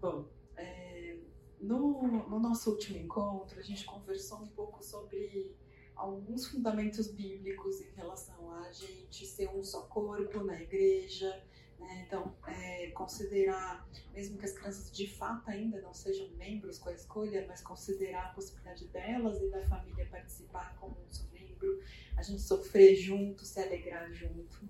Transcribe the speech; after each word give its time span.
Bom, 0.00 0.26
é, 0.56 1.18
no, 1.60 2.28
no 2.28 2.40
nosso 2.40 2.70
último 2.70 2.98
encontro, 2.98 3.58
a 3.58 3.62
gente 3.62 3.84
conversou 3.84 4.38
um 4.38 4.48
pouco 4.48 4.82
sobre 4.82 5.54
alguns 5.94 6.46
fundamentos 6.46 7.08
bíblicos 7.08 7.80
em 7.82 7.90
relação 7.90 8.40
a 8.70 8.72
gente 8.72 9.26
ser 9.26 9.50
um 9.50 9.62
só 9.62 9.82
corpo 9.82 10.42
na 10.44 10.60
igreja, 10.60 11.44
né? 11.78 12.04
Então, 12.06 12.34
é, 12.46 12.90
considerar, 12.92 13.88
mesmo 14.14 14.38
que 14.38 14.44
as 14.44 14.52
crianças 14.52 14.92
de 14.92 15.06
fato 15.06 15.50
ainda 15.50 15.80
não 15.80 15.92
sejam 15.92 16.28
membros 16.36 16.78
com 16.78 16.88
a 16.88 16.92
escolha, 16.92 17.44
mas 17.48 17.60
considerar 17.60 18.26
a 18.26 18.28
possibilidade 18.28 18.86
delas 18.88 19.40
e 19.42 19.50
da 19.50 19.60
família 19.66 20.06
participar 20.06 20.76
como 20.78 20.96
um 20.96 21.32
membro, 21.32 21.82
a 22.16 22.22
gente 22.22 22.42
sofrer 22.42 22.94
junto, 22.94 23.44
se 23.44 23.60
alegrar 23.60 24.12
junto. 24.12 24.60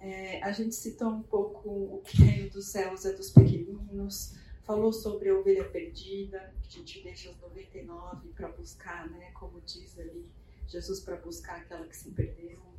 É, 0.00 0.42
a 0.42 0.52
gente 0.52 0.74
citou 0.74 1.10
um 1.10 1.22
pouco 1.22 1.68
o 1.68 2.02
que 2.02 2.22
reino 2.22 2.50
dos 2.50 2.68
céus 2.68 3.04
é 3.04 3.12
dos 3.12 3.30
pequeninos, 3.30 4.34
falou 4.70 4.92
sobre 4.92 5.28
a 5.28 5.34
ovelha 5.34 5.68
perdida, 5.68 6.54
que 6.62 6.68
a 6.68 6.78
gente 6.78 7.02
deixa 7.02 7.30
os 7.30 7.40
99 7.40 8.28
para 8.28 8.48
buscar, 8.48 9.10
né, 9.10 9.30
como 9.32 9.60
diz 9.62 9.98
ali 9.98 10.30
Jesus, 10.68 11.00
para 11.00 11.16
buscar 11.16 11.56
aquela 11.56 11.86
que 11.86 11.96
se 11.96 12.10
perdeu 12.10 12.70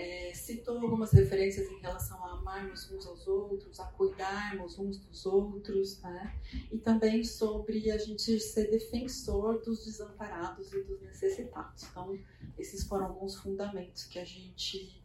é, 0.00 0.32
citou 0.32 0.78
algumas 0.78 1.12
referências 1.12 1.68
em 1.68 1.78
relação 1.78 2.24
a 2.24 2.32
amarmos 2.32 2.90
uns 2.90 3.06
aos 3.06 3.28
outros, 3.28 3.78
a 3.78 3.84
cuidarmos 3.84 4.78
uns 4.78 4.96
dos 4.98 5.26
outros, 5.26 6.00
né? 6.00 6.40
e 6.72 6.78
também 6.78 7.22
sobre 7.22 7.90
a 7.90 7.98
gente 7.98 8.40
ser 8.40 8.70
defensor 8.70 9.60
dos 9.60 9.84
desamparados 9.84 10.72
e 10.72 10.82
dos 10.84 11.02
necessitados. 11.02 11.84
Então, 11.90 12.18
esses 12.58 12.84
foram 12.84 13.06
alguns 13.06 13.36
fundamentos 13.36 14.04
que 14.04 14.18
a 14.18 14.24
gente 14.24 15.04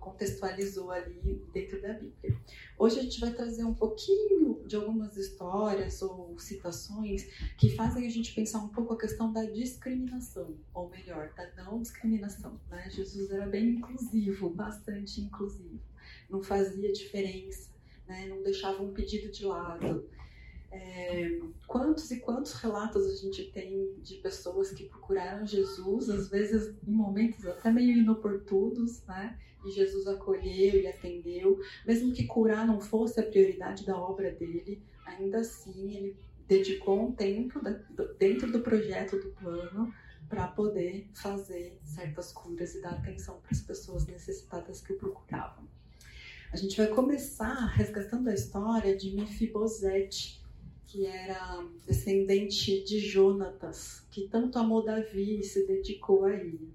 contextualizou 0.00 0.90
ali 0.90 1.42
dentro 1.52 1.80
da 1.82 1.94
Bíblia. 1.94 2.38
Hoje 2.78 3.00
a 3.00 3.02
gente 3.02 3.20
vai 3.20 3.32
trazer 3.32 3.64
um 3.64 3.74
pouquinho 3.74 4.62
de 4.66 4.76
algumas 4.76 5.16
histórias 5.16 6.00
ou 6.02 6.38
citações 6.38 7.24
que 7.56 7.70
fazem 7.70 8.06
a 8.06 8.10
gente 8.10 8.34
pensar 8.34 8.58
um 8.58 8.68
pouco 8.68 8.94
a 8.94 8.98
questão 8.98 9.32
da 9.32 9.44
discriminação, 9.44 10.56
ou 10.72 10.88
melhor, 10.88 11.32
da 11.34 11.64
não 11.64 11.80
discriminação. 11.80 12.60
Né? 12.70 12.88
Jesus 12.90 13.30
era 13.30 13.46
bem 13.46 13.76
inclusivo, 13.76 14.50
bastante 14.50 15.20
inclusivo, 15.20 15.80
não 16.30 16.42
fazia 16.42 16.92
diferença, 16.92 17.70
né? 18.06 18.26
não 18.26 18.42
deixava 18.42 18.82
um 18.82 18.92
pedido 18.92 19.30
de 19.30 19.44
lado. 19.44 20.08
É, 20.76 21.38
quantos 21.68 22.10
e 22.10 22.18
quantos 22.18 22.54
relatos 22.54 23.06
a 23.06 23.14
gente 23.14 23.44
tem 23.52 23.94
de 24.02 24.16
pessoas 24.16 24.72
que 24.72 24.88
procuraram 24.88 25.46
Jesus, 25.46 26.10
às 26.10 26.28
vezes 26.28 26.74
em 26.84 26.90
momentos 26.90 27.46
até 27.46 27.70
meio 27.70 27.98
inoportunos, 27.98 29.04
né? 29.06 29.38
E 29.64 29.70
Jesus 29.70 30.08
acolheu 30.08 30.80
e 30.80 30.86
atendeu, 30.88 31.60
mesmo 31.86 32.12
que 32.12 32.26
curar 32.26 32.66
não 32.66 32.80
fosse 32.80 33.20
a 33.20 33.22
prioridade 33.22 33.86
da 33.86 33.96
obra 33.96 34.32
dele, 34.32 34.82
ainda 35.06 35.38
assim 35.38 35.94
ele 35.94 36.16
dedicou 36.48 37.00
um 37.00 37.12
tempo 37.12 37.60
dentro 38.18 38.50
do 38.50 38.60
projeto 38.60 39.16
do 39.16 39.30
plano 39.30 39.94
para 40.28 40.48
poder 40.48 41.08
fazer 41.14 41.78
certas 41.84 42.32
curas 42.32 42.74
e 42.74 42.82
dar 42.82 42.94
atenção 42.94 43.38
para 43.40 43.52
as 43.52 43.60
pessoas 43.60 44.06
necessitadas 44.06 44.80
que 44.80 44.92
o 44.92 44.98
procuravam. 44.98 45.68
A 46.52 46.56
gente 46.56 46.76
vai 46.76 46.88
começar 46.88 47.66
resgatando 47.66 48.28
a 48.28 48.34
história 48.34 48.96
de 48.96 49.14
Mefibosete, 49.14 50.43
que 50.94 51.06
era 51.06 51.66
descendente 51.84 52.84
de 52.84 53.00
Jonatas, 53.00 54.06
que 54.12 54.28
tanto 54.28 54.60
amou 54.60 54.84
Davi 54.84 55.40
e 55.40 55.42
se 55.42 55.66
dedicou 55.66 56.24
a 56.24 56.32
ele. 56.32 56.72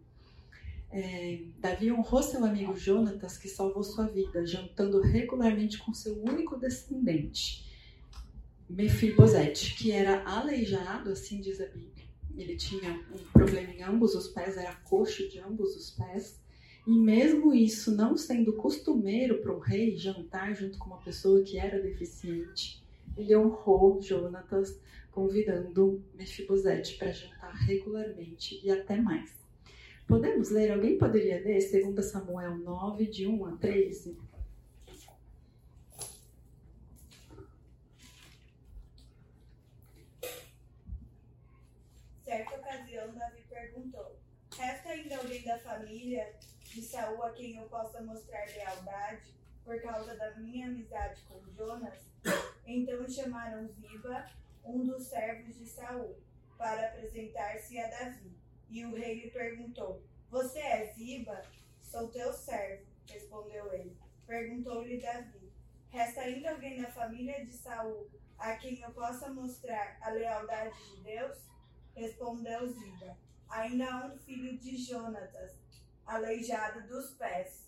É, 0.92 1.40
Davi 1.58 1.90
honrou 1.90 2.22
seu 2.22 2.44
amigo 2.44 2.76
Jonatas, 2.76 3.38
que 3.38 3.48
salvou 3.48 3.82
sua 3.82 4.08
vida, 4.08 4.46
jantando 4.46 5.00
regularmente 5.00 5.78
com 5.78 5.94
seu 5.94 6.22
único 6.22 6.58
descendente, 6.58 7.66
Mefibosete, 8.70 9.76
que 9.76 9.94
era 9.94 10.22
aleijado, 10.26 11.12
assim 11.12 11.40
diz 11.40 11.62
a 11.62 11.68
Bíblia. 11.68 12.06
Ele 12.36 12.58
tinha 12.58 13.02
um 13.14 13.24
problema 13.32 13.72
em 13.72 13.84
ambos 13.84 14.16
os 14.16 14.28
pés, 14.28 14.58
era 14.58 14.76
coxo 14.84 15.30
de 15.30 15.40
ambos 15.40 15.78
os 15.78 15.92
pés. 15.92 16.42
E 16.86 16.92
mesmo 16.92 17.54
isso 17.54 17.96
não 17.96 18.18
sendo 18.18 18.52
costumeiro 18.52 19.40
para 19.42 19.56
um 19.56 19.60
rei 19.60 19.96
jantar 19.96 20.54
junto 20.54 20.78
com 20.78 20.88
uma 20.88 21.02
pessoa 21.02 21.42
que 21.42 21.58
era 21.58 21.82
deficiente, 21.82 22.84
ele 23.18 23.36
honrou 23.36 24.02
Jonatas, 24.02 24.80
convidando 25.12 26.04
Mefibosete 26.14 26.98
para 26.98 27.12
jantar 27.12 27.54
regularmente 27.54 28.60
e 28.64 28.72
até 28.72 28.98
mais. 28.98 29.40
Podemos 30.08 30.50
ler? 30.50 30.72
Alguém 30.72 30.98
poderia 30.98 31.40
ler 31.40 31.60
2 31.60 32.06
Samuel 32.06 32.58
9, 32.58 33.06
de 33.06 33.28
1 33.28 33.46
a 33.46 33.58
13? 33.58 34.18
Certa 42.24 42.56
ocasião, 42.56 43.14
Davi 43.14 43.44
perguntou: 43.50 44.20
Resta 44.58 44.90
ainda 44.90 45.18
alguém 45.18 45.44
da 45.44 45.60
família 45.60 46.34
de 46.64 46.82
Saul 46.82 47.24
a 47.24 47.32
quem 47.32 47.58
eu 47.58 47.64
possa 47.70 48.02
mostrar 48.02 48.46
lealdade 48.48 49.34
por 49.64 49.80
causa 49.82 50.16
da 50.16 50.36
minha 50.38 50.68
amizade 50.68 51.22
com 51.28 51.40
Jonas? 51.56 52.10
Então 52.72 53.10
chamaram 53.10 53.68
Ziba, 53.68 54.30
um 54.64 54.86
dos 54.86 55.08
servos 55.08 55.58
de 55.58 55.66
Saul, 55.66 56.16
para 56.56 56.90
apresentar-se 56.90 57.80
a 57.80 57.88
Davi. 57.88 58.38
E 58.70 58.86
o 58.86 58.94
rei 58.94 59.16
lhe 59.16 59.32
perguntou: 59.32 60.04
Você 60.30 60.60
é 60.60 60.94
Ziba? 60.94 61.42
Sou 61.82 62.10
teu 62.10 62.32
servo, 62.32 62.86
respondeu 63.08 63.74
ele. 63.74 63.98
Perguntou-lhe 64.28 65.02
Davi: 65.02 65.52
Resta 65.90 66.22
ainda 66.22 66.52
alguém 66.52 66.80
da 66.80 66.92
família 66.92 67.44
de 67.44 67.54
Saul 67.54 68.08
a 68.38 68.56
quem 68.58 68.80
eu 68.80 68.92
possa 68.92 69.34
mostrar 69.34 69.98
a 70.00 70.12
lealdade 70.12 70.78
de 70.92 71.02
Deus? 71.02 71.40
Respondeu 71.96 72.68
Ziba: 72.68 73.18
Ainda 73.50 73.92
há 73.92 74.06
um 74.06 74.18
filho 74.20 74.56
de 74.60 74.78
Jonatas, 74.78 75.54
aleijado 76.06 76.88
dos 76.88 77.16
pés. 77.16 77.68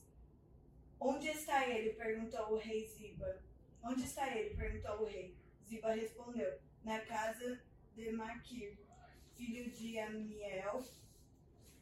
Onde 0.99 1.27
está 1.29 1.67
ele? 1.67 1.93
perguntou 1.93 2.51
o 2.51 2.59
rei 2.59 2.85
Ziba. 2.85 3.41
Onde 3.83 4.03
está 4.03 4.35
ele? 4.35 4.55
perguntou 4.55 5.01
o 5.01 5.05
rei. 5.05 5.35
Ziba 5.67 5.93
respondeu: 5.93 6.59
Na 6.83 6.99
casa 6.99 7.61
de 7.95 8.11
Maquir, 8.11 8.77
filho 9.35 9.71
de 9.71 9.97
Amiel, 9.99 10.83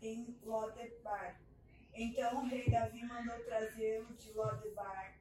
em 0.01 0.37
Lodebar. 0.43 1.41
Então 1.93 2.43
o 2.43 2.47
rei 2.47 2.69
Davi 2.69 3.03
mandou 3.03 3.37
trazê-lo 3.43 4.13
de 4.15 4.31
Lodebar. 4.31 5.17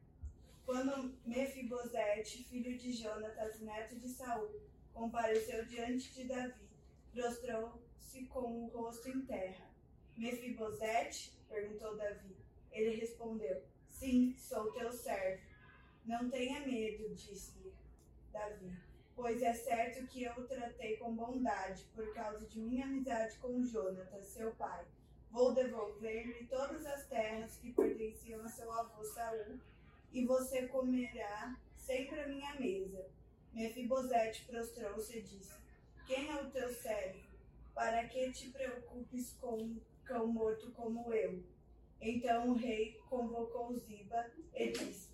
Quando 0.65 1.17
Mefibosete, 1.27 2.45
filho 2.45 2.77
de 2.79 2.93
Jonatas, 2.93 3.61
neto 3.61 3.99
de 3.99 4.09
Saul, 4.09 4.61
compareceu 4.93 5.65
diante 5.65 6.13
de 6.13 6.25
Davi, 6.25 6.69
prostrou-se 7.13 8.27
com 8.27 8.65
o 8.65 8.67
rosto 8.69 9.09
em 9.09 9.23
terra. 9.23 9.69
Mefibosete? 10.17 11.33
perguntou 11.49 11.97
Davi. 11.97 12.37
Ele 12.71 12.97
respondeu: 12.97 13.65
Sim, 13.89 14.37
sou 14.37 14.71
teu 14.73 14.93
servo. 14.93 15.48
Não 16.09 16.31
tenha 16.31 16.61
medo, 16.61 17.15
disse-lhe 17.15 17.71
Davi, 18.33 18.75
pois 19.15 19.43
é 19.43 19.53
certo 19.53 20.07
que 20.07 20.23
eu 20.23 20.33
o 20.39 20.47
tratei 20.47 20.97
com 20.97 21.15
bondade 21.15 21.85
por 21.95 22.15
causa 22.15 22.47
de 22.47 22.59
minha 22.61 22.87
amizade 22.87 23.37
com 23.37 23.63
Jonatas, 23.63 24.29
seu 24.29 24.51
pai. 24.53 24.87
Vou 25.31 25.53
devolver-lhe 25.53 26.47
todas 26.47 26.87
as 26.87 27.07
terras 27.09 27.59
que 27.59 27.75
pertenciam 27.75 28.43
a 28.43 28.49
seu 28.49 28.73
avô 28.73 29.05
Saul, 29.05 29.61
e 30.11 30.25
você 30.25 30.67
comerá 30.69 31.55
sempre 31.77 32.19
a 32.21 32.27
minha 32.27 32.55
mesa. 32.55 33.07
Mefibosete 33.53 34.47
prostrou-se 34.47 35.19
e 35.19 35.21
disse: 35.21 35.61
Quem 36.07 36.31
é 36.31 36.41
o 36.41 36.51
teu 36.51 36.73
servo? 36.73 37.21
Para 37.75 38.09
que 38.09 38.33
te 38.33 38.49
preocupes 38.49 39.35
com 39.39 39.59
um 39.59 39.81
cão 40.07 40.27
morto 40.27 40.73
como 40.73 41.13
eu? 41.13 41.45
Então 42.01 42.49
o 42.49 42.55
rei 42.55 42.99
convocou 43.11 43.77
Ziba 43.77 44.31
e 44.55 44.73
disse: 44.73 45.08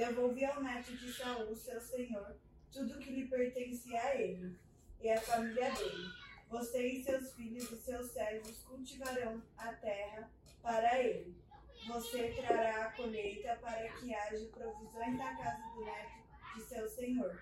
Devolvi 0.00 0.46
ao 0.46 0.62
neto 0.62 0.96
de 0.96 1.12
Saul, 1.12 1.54
seu 1.54 1.78
senhor, 1.78 2.34
tudo 2.72 2.98
que 2.98 3.10
lhe 3.10 3.28
pertencia 3.28 4.00
a 4.00 4.16
ele 4.16 4.58
e 4.98 5.10
à 5.10 5.20
família 5.20 5.70
dele. 5.72 6.08
Você 6.48 6.86
e 6.86 7.04
seus 7.04 7.34
filhos 7.34 7.70
e 7.70 7.76
seus 7.76 8.10
servos 8.10 8.62
cultivarão 8.62 9.42
a 9.58 9.74
terra 9.74 10.32
para 10.62 11.02
ele. 11.02 11.36
Você 11.86 12.32
trará 12.32 12.86
a 12.86 12.92
colheita 12.92 13.54
para 13.56 13.92
que 13.92 14.14
haja 14.14 14.46
provisões 14.46 15.18
na 15.18 15.36
casa 15.36 15.68
do 15.74 15.84
neto 15.84 16.56
de 16.56 16.62
seu 16.64 16.88
senhor. 16.88 17.38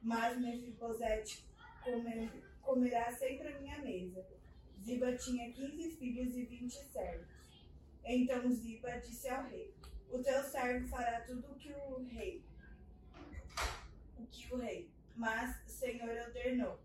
Mas 0.00 0.40
Mefibosete 0.40 1.44
comerá 2.62 3.12
sempre 3.12 3.48
a 3.48 3.60
minha 3.60 3.78
mesa. 3.80 4.26
Ziba 4.82 5.14
tinha 5.14 5.52
quinze 5.52 5.90
filhos 5.96 6.34
e 6.34 6.46
vinte 6.46 6.82
servos. 6.90 7.28
Então 8.02 8.50
Ziba 8.50 8.92
disse 8.98 9.28
ao 9.28 9.46
rei: 9.46 9.74
O 10.10 10.22
teu 10.22 10.42
servo 10.42 10.88
fará 10.88 11.20
tudo 11.20 11.52
o 11.52 11.54
que 11.56 11.72
o 11.72 12.04
rei, 12.04 12.44
o 14.18 14.26
que 14.26 14.54
o 14.54 14.56
rei, 14.56 14.90
mas 15.14 15.56
o 15.66 15.70
Senhor 15.70 16.08
ordenou. 16.08 16.78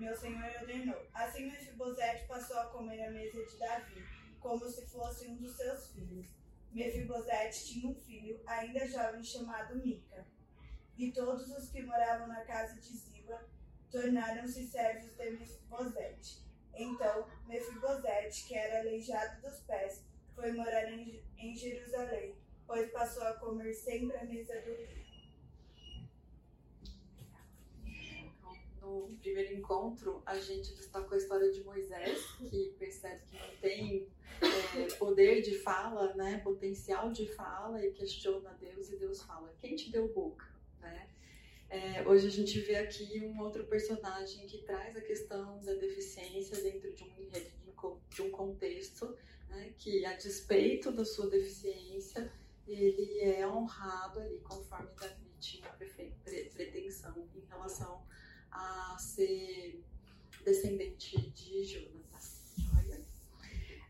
Meu 0.00 0.16
senhor 0.16 0.50
ordenou. 0.58 1.06
Assim 1.12 1.50
Mefibosete 1.50 2.26
passou 2.26 2.58
a 2.58 2.70
comer 2.70 3.04
a 3.04 3.10
mesa 3.10 3.44
de 3.44 3.58
Davi, 3.58 4.02
como 4.40 4.66
se 4.66 4.86
fosse 4.86 5.28
um 5.28 5.36
dos 5.36 5.54
seus 5.54 5.88
filhos. 5.92 6.26
Mefibosete 6.72 7.66
tinha 7.66 7.90
um 7.90 7.94
filho, 7.94 8.40
ainda 8.46 8.88
jovem, 8.88 9.22
chamado 9.22 9.76
Mica. 9.76 10.26
e 10.96 11.12
todos 11.12 11.50
os 11.50 11.68
que 11.68 11.82
moravam 11.82 12.28
na 12.28 12.42
casa 12.46 12.80
de 12.80 12.96
Ziba 12.96 13.46
tornaram-se 13.90 14.66
servos 14.66 15.14
de 15.16 15.30
Mefibosete. 15.32 16.46
Então, 16.74 17.28
Mefibosete, 17.46 18.46
que 18.46 18.54
era 18.54 18.80
aleijado 18.80 19.42
dos 19.42 19.60
pés, 19.60 20.02
foi 20.40 20.52
morar 20.52 20.90
em, 20.90 21.22
em 21.38 21.54
Jerusalém, 21.54 22.34
pois 22.66 22.90
passou 22.90 23.22
a 23.24 23.34
comer 23.34 23.74
sempre 23.74 24.16
à 24.16 24.24
mesa 24.24 24.58
do 24.62 24.74
rei. 24.74 25.00
no 28.82 29.16
primeiro 29.20 29.54
encontro, 29.54 30.22
a 30.26 30.38
gente 30.38 30.74
destacou 30.74 31.14
a 31.14 31.18
história 31.18 31.52
de 31.52 31.62
Moisés, 31.62 32.24
que 32.38 32.74
percebe 32.78 33.20
que 33.30 33.38
não 33.38 33.56
tem 33.60 34.08
é, 34.40 34.94
poder 34.94 35.42
de 35.42 35.58
fala, 35.58 36.14
né, 36.14 36.38
potencial 36.38 37.12
de 37.12 37.26
fala, 37.26 37.84
e 37.84 37.92
questiona 37.92 38.50
Deus, 38.54 38.90
e 38.90 38.96
Deus 38.96 39.22
fala: 39.22 39.54
Quem 39.60 39.76
te 39.76 39.90
deu 39.90 40.08
boca? 40.08 40.46
Né? 40.80 41.08
É, 41.68 42.08
hoje 42.08 42.26
a 42.26 42.30
gente 42.30 42.58
vê 42.60 42.76
aqui 42.76 43.20
um 43.20 43.40
outro 43.40 43.64
personagem 43.66 44.46
que 44.46 44.58
traz 44.62 44.96
a 44.96 45.00
questão 45.00 45.62
da 45.62 45.74
deficiência 45.74 46.60
dentro 46.62 46.92
de 46.92 47.04
um, 47.04 47.98
de 48.08 48.22
um 48.22 48.30
contexto, 48.30 49.14
né, 49.50 49.74
que 49.76 50.04
a 50.06 50.16
despeito 50.16 50.90
da 50.92 51.04
sua 51.04 51.28
deficiência, 51.28 52.32
ele 52.66 53.20
é 53.20 53.46
honrado 53.46 54.20
ali 54.20 54.38
conforme 54.40 54.88
Davi 54.98 55.30
tinha 55.40 55.68
pretensão 56.54 57.28
em 57.34 57.44
relação 57.48 58.02
a 58.50 58.96
ser 58.98 59.82
descendente 60.44 61.30
de 61.30 61.64
Jonatas. 61.64 62.40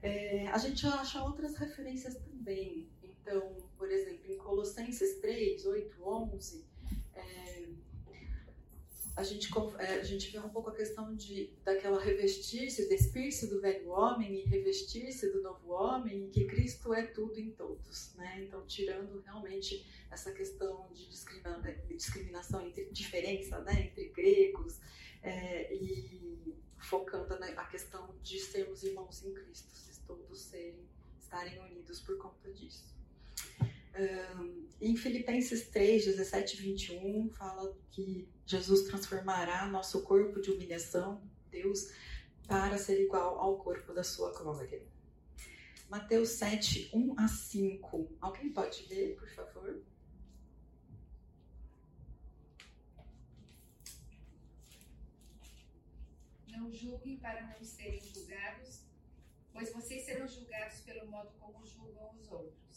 É, 0.03 0.49
a 0.49 0.57
gente 0.57 0.87
acha 0.87 1.23
outras 1.23 1.57
referências 1.57 2.17
também. 2.17 2.89
Então, 3.03 3.55
por 3.77 3.91
exemplo, 3.91 4.33
em 4.33 4.39
Colossenses 4.39 5.21
3, 5.21 5.67
8, 5.67 6.03
11, 6.03 6.65
é, 7.15 7.69
a, 9.21 9.23
gente, 9.23 9.51
é, 9.79 10.01
a 10.01 10.03
gente 10.03 10.31
vê 10.31 10.39
um 10.39 10.49
pouco 10.49 10.71
a 10.71 10.75
questão 10.75 11.15
de, 11.15 11.53
daquela 11.63 12.03
revestir-se, 12.03 12.89
despir-se 12.89 13.49
do 13.49 13.61
velho 13.61 13.91
homem 13.91 14.41
e 14.41 14.49
revestir-se 14.49 15.31
do 15.31 15.43
novo 15.43 15.73
homem, 15.73 16.31
que 16.31 16.47
Cristo 16.47 16.95
é 16.95 17.03
tudo 17.03 17.39
em 17.39 17.51
todos. 17.51 18.15
Né? 18.15 18.45
Então, 18.45 18.65
tirando 18.67 19.21
realmente 19.21 19.87
essa 20.11 20.33
questão 20.33 20.89
de 20.95 21.07
discriminação 21.07 22.67
entre 22.67 22.87
diferença 22.87 23.61
né, 23.61 23.89
entre 23.89 24.09
gregos 24.09 24.81
é, 25.23 25.75
e 25.75 26.57
focando 26.79 27.39
na 27.39 27.49
a 27.49 27.67
questão 27.67 28.15
de 28.23 28.41
sermos 28.41 28.83
irmãos 28.83 29.23
em 29.23 29.35
Cristo, 29.35 29.69
todos 30.07 30.41
serem, 30.41 30.89
estarem 31.21 31.61
unidos 31.61 32.01
por 32.01 32.17
conta 32.17 32.51
disso. 32.55 32.99
Em 34.81 34.97
Filipenses 34.97 35.69
3, 35.69 36.05
17 36.07 36.57
e 36.57 36.61
21, 36.61 37.31
fala 37.31 37.77
que 37.91 38.29
Jesus 38.47 38.83
transformará 38.89 39.67
nosso 39.67 40.03
corpo 40.03 40.41
de 40.41 40.51
humilhação, 40.51 41.23
Deus, 41.51 41.93
para 42.47 42.79
ser 42.79 43.03
igual 43.03 43.39
ao 43.39 43.59
corpo 43.59 43.93
da 43.93 44.03
sua 44.03 44.33
glória. 44.33 44.83
Mateus 45.89 46.31
7, 46.31 46.91
1 46.95 47.15
a 47.19 47.29
5. 47.29 48.17
Alguém 48.21 48.53
pode 48.53 48.87
ler, 48.87 49.17
por 49.17 49.29
favor? 49.29 49.83
Não 56.49 56.73
julguem 56.73 57.19
para 57.19 57.43
não 57.43 57.65
serem 57.65 58.01
julgados, 58.01 58.85
pois 59.53 59.73
vocês 59.73 60.05
serão 60.05 60.29
julgados 60.29 60.81
pelo 60.81 61.11
modo 61.11 61.33
como 61.41 61.67
julgam 61.67 62.15
os 62.15 62.31
outros. 62.31 62.70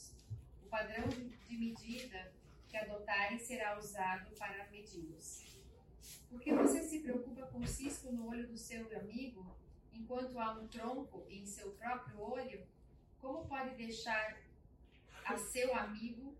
Padrão 0.74 1.08
de 1.08 1.56
medida 1.56 2.34
que 2.68 2.76
adotarem 2.76 3.38
será 3.38 3.78
usado 3.78 4.36
para 4.38 4.68
medi-los. 4.72 5.60
Porque 6.32 6.52
você 6.52 6.82
se 6.82 7.02
preocupa 7.02 7.46
com 7.46 7.60
o 7.60 7.68
cisco 7.68 8.12
no 8.12 8.28
olho 8.28 8.48
do 8.48 8.58
seu 8.58 8.82
amigo, 9.00 9.56
enquanto 9.94 10.40
há 10.40 10.54
um 10.54 10.68
tronco 10.68 11.28
em 11.30 11.46
seu 11.46 11.74
próprio 11.74 12.20
olho? 12.20 12.66
Como 13.20 13.48
pode 13.48 13.76
deixar 13.76 14.42
a 15.24 15.38
seu 15.38 15.76
amigo, 15.76 16.36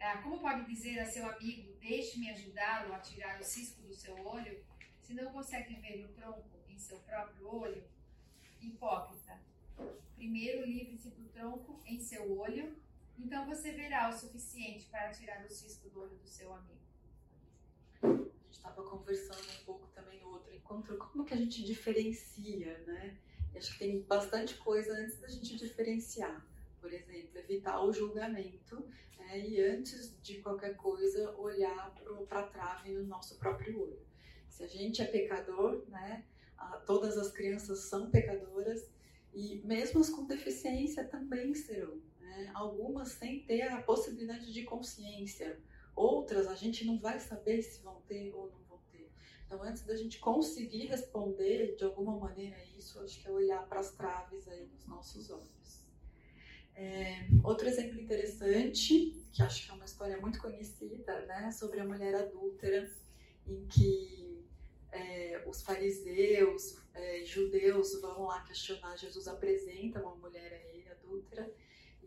ah, 0.00 0.22
como 0.22 0.40
pode 0.40 0.64
dizer 0.64 0.98
a 0.98 1.04
seu 1.04 1.28
amigo, 1.28 1.74
deixe-me 1.80 2.30
ajudá-lo 2.30 2.94
a 2.94 2.98
tirar 3.00 3.38
o 3.38 3.44
cisco 3.44 3.82
do 3.82 3.92
seu 3.92 4.16
olho, 4.26 4.64
se 5.02 5.12
não 5.12 5.30
consegue 5.32 5.74
ver 5.74 6.06
o 6.06 6.08
tronco 6.14 6.48
seu 6.80 6.98
próprio 7.00 7.46
olho? 7.46 7.84
Hipócrita. 8.58 9.38
Primeiro 10.16 10.66
livre-se 10.66 11.10
do 11.10 11.28
tronco 11.28 11.78
em 11.84 12.00
seu 12.00 12.38
olho, 12.38 12.74
então 13.24 13.46
você 13.46 13.72
verá 13.72 14.08
o 14.08 14.12
suficiente 14.12 14.86
para 14.86 15.10
tirar 15.10 15.44
o 15.44 15.48
cisco 15.48 15.88
do 15.90 16.00
olho 16.00 16.16
do 16.16 16.28
seu 16.28 16.52
amigo. 16.52 16.80
A 18.02 18.06
gente 18.06 18.50
estava 18.50 18.82
conversando 18.82 19.60
um 19.60 19.64
pouco 19.64 19.86
também 19.88 20.20
no 20.20 20.28
outro 20.28 20.54
encontro, 20.54 20.96
como 20.98 21.24
que 21.24 21.34
a 21.34 21.36
gente 21.36 21.64
diferencia, 21.64 22.78
né? 22.86 23.18
Acho 23.54 23.72
que 23.72 23.78
tem 23.80 24.02
bastante 24.02 24.56
coisa 24.56 24.92
antes 24.92 25.18
da 25.18 25.28
gente 25.28 25.56
diferenciar. 25.56 26.46
Por 26.80 26.92
exemplo, 26.92 27.38
evitar 27.38 27.82
o 27.84 27.92
julgamento 27.92 28.88
né? 29.18 29.38
e 29.38 29.60
antes 29.60 30.16
de 30.22 30.40
qualquer 30.40 30.76
coisa 30.76 31.30
olhar 31.36 31.94
para 32.28 32.40
a 32.40 32.46
trave 32.46 32.92
no 32.92 33.04
nosso 33.04 33.36
próprio 33.38 33.80
olho. 33.80 34.00
Se 34.48 34.62
a 34.64 34.66
gente 34.66 35.02
é 35.02 35.06
pecador, 35.06 35.84
né? 35.88 36.24
todas 36.86 37.16
as 37.16 37.30
crianças 37.30 37.80
são 37.80 38.10
pecadoras 38.10 38.90
e 39.32 39.60
mesmo 39.64 40.00
as 40.00 40.10
com 40.10 40.26
deficiência 40.26 41.04
também 41.04 41.54
serão. 41.54 42.00
Né? 42.30 42.50
Algumas 42.54 43.08
sem 43.08 43.40
ter 43.40 43.62
a 43.62 43.82
possibilidade 43.82 44.52
de 44.52 44.62
consciência, 44.62 45.60
outras 45.96 46.46
a 46.46 46.54
gente 46.54 46.84
não 46.84 46.98
vai 46.98 47.18
saber 47.18 47.60
se 47.60 47.82
vão 47.82 48.00
ter 48.02 48.32
ou 48.32 48.48
não 48.50 48.62
vão 48.68 48.78
ter. 48.90 49.10
Então, 49.44 49.62
antes 49.62 49.82
da 49.84 49.96
gente 49.96 50.18
conseguir 50.20 50.86
responder 50.86 51.74
de 51.76 51.84
alguma 51.84 52.16
maneira 52.16 52.56
isso, 52.78 53.00
acho 53.00 53.20
que 53.20 53.26
é 53.26 53.30
olhar 53.30 53.66
para 53.68 53.80
as 53.80 53.90
traves 53.92 54.46
aí 54.48 54.64
nos 54.66 54.86
nossos 54.86 55.28
olhos. 55.30 55.84
É, 56.76 57.26
outro 57.42 57.68
exemplo 57.68 58.00
interessante, 58.00 59.12
que 59.32 59.42
acho 59.42 59.66
que 59.66 59.70
é 59.70 59.74
uma 59.74 59.84
história 59.84 60.16
muito 60.18 60.40
conhecida, 60.40 61.26
né, 61.26 61.50
sobre 61.50 61.80
a 61.80 61.84
mulher 61.84 62.14
adúltera, 62.14 62.88
em 63.46 63.66
que 63.66 64.46
é, 64.92 65.42
os 65.46 65.62
fariseus, 65.62 66.78
é, 66.94 67.24
judeus 67.24 68.00
vão 68.00 68.22
lá 68.22 68.42
questionar 68.44 68.96
Jesus, 68.96 69.26
apresenta 69.26 70.00
uma 70.00 70.14
mulher 70.14 70.52
a 70.52 70.74
ele, 70.74 70.88
adúltera, 70.88 71.52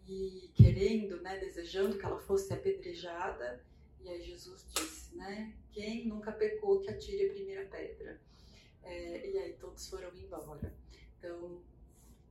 e 0.07 0.51
querendo, 0.53 1.21
né, 1.21 1.39
desejando 1.39 1.97
que 1.97 2.05
ela 2.05 2.19
fosse 2.19 2.53
apedrejada, 2.53 3.63
e 4.01 4.09
aí 4.09 4.21
Jesus 4.21 4.65
disse, 4.75 5.15
né, 5.15 5.53
quem 5.71 6.07
nunca 6.07 6.31
pecou 6.31 6.81
que 6.81 6.89
atire 6.89 7.27
a 7.27 7.33
primeira 7.33 7.65
pedra. 7.65 8.19
É, 8.83 9.29
e 9.29 9.37
aí 9.37 9.53
todos 9.53 9.87
foram 9.89 10.13
embora. 10.17 10.73
Então, 11.17 11.61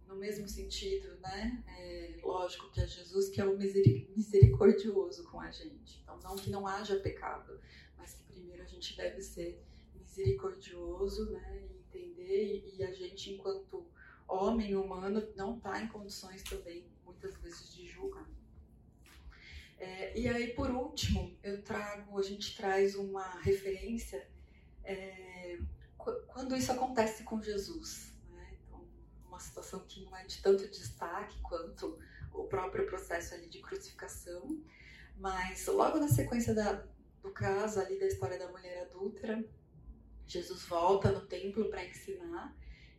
no 0.07 0.17
mesmo 0.17 0.47
sentido, 0.47 1.19
né, 1.21 1.65
é 1.67 2.21
lógico 2.23 2.71
que 2.71 2.81
é 2.81 2.87
Jesus 2.87 3.31
que 3.31 3.41
é 3.41 3.47
o 3.47 3.57
misericordioso 3.57 5.25
com 5.25 5.41
a 5.41 5.51
gente. 5.51 6.01
Então, 6.03 6.19
não 6.21 6.37
que 6.37 6.51
não 6.51 6.67
haja 6.67 7.01
pecado, 7.01 7.59
mas 7.97 8.15
que 8.15 8.25
primeiro 8.25 8.63
a 8.63 8.67
gente 8.67 8.95
deve 8.95 9.23
ser 9.23 9.65
misericordioso, 9.95 11.31
né, 11.31 11.67
e 11.71 11.79
entender, 11.79 12.63
e, 12.67 12.77
e 12.77 12.85
a 12.85 12.93
gente, 12.93 13.33
enquanto 13.33 13.87
homem 14.29 14.77
humano, 14.77 15.27
não 15.35 15.57
está 15.57 15.83
em 15.83 15.89
condições 15.89 16.43
também, 16.43 16.87
muitas 17.23 17.41
vezes, 17.41 17.73
de 17.73 17.87
julgar. 17.87 18.29
É, 19.79 20.19
e 20.19 20.29
aí, 20.29 20.49
por 20.55 20.71
último, 20.71 21.37
eu 21.43 21.63
trago, 21.63 22.19
a 22.19 22.23
gente 22.23 22.57
traz 22.57 22.95
uma 22.95 23.41
referência 23.41 24.29
é, 24.85 25.59
quando 25.97 26.57
isso 26.57 26.73
acontece 26.73 27.23
com 27.23 27.41
Jesus. 27.41 28.13
Né? 28.31 28.57
Então, 28.65 28.85
uma 29.27 29.41
situação 29.41 29.81
que 29.87 30.05
não 30.05 30.17
é 30.17 30.25
de 30.25 30.41
tanto 30.43 30.69
destaque 30.69 31.41
quanto 31.41 31.99
o 32.33 32.45
próprio 32.45 32.87
processo 32.87 33.35
ali 33.35 33.49
de 33.49 33.61
crucificação, 33.61 34.61
mas 35.17 35.67
logo 35.67 35.99
na 35.99 36.09
sequência 36.09 36.55
da, 36.55 36.85
do 37.23 37.31
caso 37.31 37.81
ali 37.81 37.99
da 37.99 38.07
história 38.07 38.39
da 38.39 38.49
mulher 38.51 38.83
adúltera, 38.83 39.45
Jesus 40.27 40.65
volta 40.65 41.11
no 41.11 41.27
templo 41.27 41.69
para 41.69 41.85
ensinar 41.85 42.57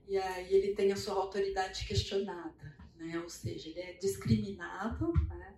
e 0.07 0.17
aí 0.17 0.53
ele 0.53 0.75
tem 0.75 0.91
a 0.91 0.97
sua 0.97 1.15
autoridade 1.15 1.85
questionada, 1.85 2.75
né? 2.95 3.19
Ou 3.19 3.29
seja, 3.29 3.69
ele 3.69 3.79
é 3.79 3.93
discriminado, 3.93 5.13
né? 5.29 5.55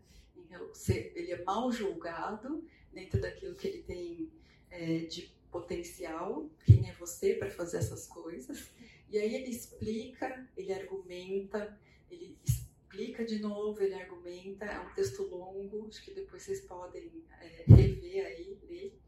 ele 1.15 1.31
é 1.31 1.43
mal 1.43 1.71
julgado 1.71 2.63
dentro 2.93 3.19
daquilo 3.19 3.55
que 3.55 3.67
ele 3.67 3.83
tem 3.83 4.31
é, 4.69 4.99
de 4.99 5.33
potencial. 5.51 6.49
Quem 6.65 6.89
é 6.89 6.93
você 6.93 7.33
para 7.33 7.49
fazer 7.49 7.77
essas 7.77 8.07
coisas? 8.07 8.69
E 9.09 9.17
aí 9.17 9.35
ele 9.35 9.49
explica, 9.49 10.47
ele 10.57 10.73
argumenta, 10.73 11.79
ele 12.09 12.37
explica 12.43 13.23
de 13.23 13.39
novo, 13.39 13.81
ele 13.81 13.93
argumenta. 13.93 14.65
É 14.65 14.79
um 14.79 14.93
texto 14.93 15.23
longo, 15.23 15.87
acho 15.87 16.03
que 16.03 16.13
depois 16.13 16.43
vocês 16.43 16.61
podem 16.61 17.11
é, 17.41 17.63
rever 17.67 18.25
aí, 18.25 18.57
ler. 18.67 18.99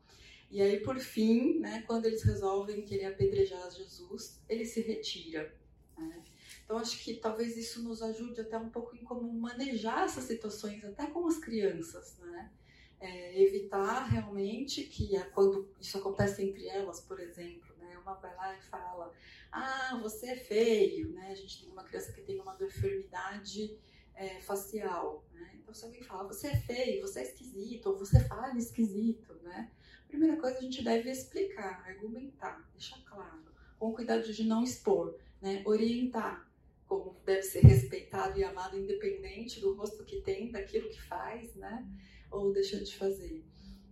E 0.50 0.62
aí, 0.62 0.80
por 0.80 0.98
fim, 1.00 1.60
né, 1.60 1.84
quando 1.86 2.06
eles 2.06 2.24
resolvem 2.24 2.86
querer 2.86 3.06
apedrejar 3.06 3.70
Jesus, 3.70 4.42
ele 4.48 4.66
se 4.66 4.82
retira. 4.82 5.54
Né? 5.98 6.24
Então, 6.68 6.80
acho 6.80 7.02
que 7.02 7.14
talvez 7.14 7.56
isso 7.56 7.82
nos 7.82 8.02
ajude 8.02 8.42
até 8.42 8.58
um 8.58 8.68
pouco 8.68 8.94
em 8.94 9.02
como 9.02 9.32
manejar 9.32 10.04
essas 10.04 10.26
situações, 10.26 10.84
até 10.84 11.08
com 11.08 11.26
as 11.26 11.38
crianças, 11.38 12.18
né? 12.20 12.52
É, 13.00 13.42
evitar 13.42 14.04
realmente 14.04 14.84
que 14.84 15.18
quando 15.34 15.74
isso 15.80 15.98
acontece 15.98 16.44
entre 16.44 16.68
elas, 16.68 17.00
por 17.00 17.22
exemplo, 17.22 17.74
né, 17.78 17.98
uma 18.00 18.16
vai 18.16 18.36
lá 18.36 18.54
e 18.54 18.62
fala, 18.64 19.14
ah, 19.50 19.98
você 20.04 20.32
é 20.32 20.36
feio, 20.36 21.14
né? 21.14 21.32
A 21.32 21.36
gente 21.36 21.62
tem 21.62 21.72
uma 21.72 21.86
criança 21.86 22.12
que 22.12 22.22
tem 22.22 22.38
uma 22.42 22.54
deformidade 22.56 23.80
é, 24.14 24.42
facial, 24.42 25.24
né? 25.32 25.54
Então 25.56 25.74
se 25.74 25.86
alguém 25.86 26.04
fala, 26.04 26.28
você 26.28 26.48
é 26.48 26.58
feio, 26.58 27.02
você 27.02 27.22
é 27.22 27.24
esquisito, 27.24 27.92
ou 27.92 27.98
você 27.98 28.20
fala 28.28 28.58
esquisito, 28.58 29.36
né? 29.36 29.72
Primeira 30.10 30.36
coisa 30.36 30.58
a 30.58 30.62
gente 30.62 30.84
deve 30.84 31.10
explicar, 31.10 31.88
argumentar, 31.88 32.70
deixar 32.74 33.02
claro, 33.06 33.46
com 33.80 33.94
cuidado 33.94 34.34
de 34.34 34.44
não 34.44 34.64
expor, 34.64 35.18
né? 35.42 35.64
Orientar 35.66 36.47
como 36.88 37.20
deve 37.26 37.44
ser 37.44 37.60
respeitado 37.62 38.40
e 38.40 38.44
amado 38.44 38.78
independente 38.78 39.60
do 39.60 39.76
rosto 39.76 40.06
que 40.06 40.22
tem, 40.22 40.52
daquilo 40.52 40.90
que 40.90 41.02
faz, 41.02 41.54
né? 41.56 41.86
Ou 42.32 42.54
deixa 42.54 42.84
de 42.84 42.96
fazer. 42.96 43.46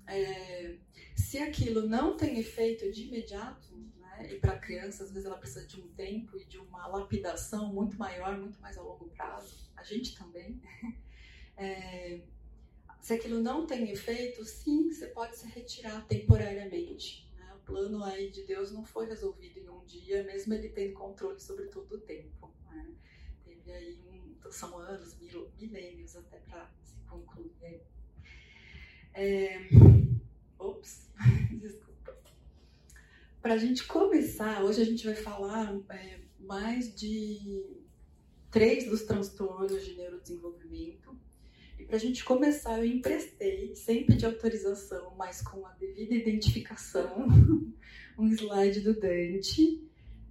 É, 0.07 0.77
se 1.15 1.37
aquilo 1.39 1.87
não 1.87 2.15
tem 2.15 2.39
efeito 2.39 2.91
de 2.91 3.07
imediato, 3.07 3.75
né? 3.97 4.29
E 4.31 4.39
para 4.39 4.53
a 4.53 4.59
criança, 4.59 5.03
às 5.03 5.11
vezes 5.11 5.25
ela 5.25 5.37
precisa 5.37 5.67
de 5.67 5.79
um 5.79 5.87
tempo 5.89 6.37
e 6.37 6.45
de 6.45 6.57
uma 6.57 6.87
lapidação 6.87 7.73
muito 7.73 7.97
maior, 7.97 8.37
muito 8.37 8.59
mais 8.61 8.77
a 8.77 8.81
longo 8.81 9.09
prazo. 9.09 9.69
A 9.75 9.83
gente 9.83 10.17
também. 10.17 10.61
É, 11.57 12.19
se 12.99 13.13
aquilo 13.13 13.39
não 13.39 13.65
tem 13.65 13.89
efeito, 13.91 14.43
sim, 14.43 14.91
você 14.91 15.07
pode 15.07 15.37
se 15.37 15.47
retirar 15.47 16.05
temporariamente. 16.05 17.31
Né? 17.37 17.53
O 17.53 17.59
plano 17.59 18.03
aí 18.03 18.29
de 18.29 18.43
Deus 18.43 18.73
não 18.73 18.83
foi 18.83 19.07
resolvido 19.07 19.59
em 19.59 19.69
um 19.69 19.85
dia, 19.85 20.21
mesmo 20.23 20.53
ele 20.53 20.67
tendo 20.67 20.95
controle 20.95 21.39
sobre 21.39 21.67
todo 21.67 21.95
o 21.95 22.01
tempo. 22.01 22.53
Né? 22.75 22.93
Teve 23.43 23.71
aí 23.71 23.99
um, 24.07 24.51
são 24.51 24.77
anos, 24.77 25.17
mil, 25.19 25.49
milênios 25.59 26.15
até 26.15 26.37
para 26.39 26.69
se 26.83 26.95
concluir. 27.09 27.81
É, 29.13 29.69
ops, 30.59 31.09
desculpa. 31.59 32.17
Para 33.41 33.53
a 33.53 33.57
gente 33.57 33.85
começar, 33.85 34.63
hoje 34.63 34.81
a 34.81 34.85
gente 34.85 35.05
vai 35.05 35.15
falar 35.15 35.79
é, 35.89 36.19
mais 36.39 36.93
de 36.93 37.83
três 38.51 38.89
dos 38.89 39.03
transtornos 39.03 39.85
de 39.85 39.95
neurodesenvolvimento. 39.95 41.17
E 41.77 41.83
para 41.83 41.97
a 41.97 41.99
gente 41.99 42.23
começar, 42.23 42.79
eu 42.79 42.85
emprestei, 42.85 43.75
sem 43.75 44.05
pedir 44.05 44.25
autorização, 44.25 45.13
mas 45.17 45.41
com 45.41 45.65
a 45.65 45.71
devida 45.73 46.15
identificação, 46.15 47.27
um 48.17 48.27
slide 48.29 48.79
do 48.79 48.97
Dante, 48.99 49.83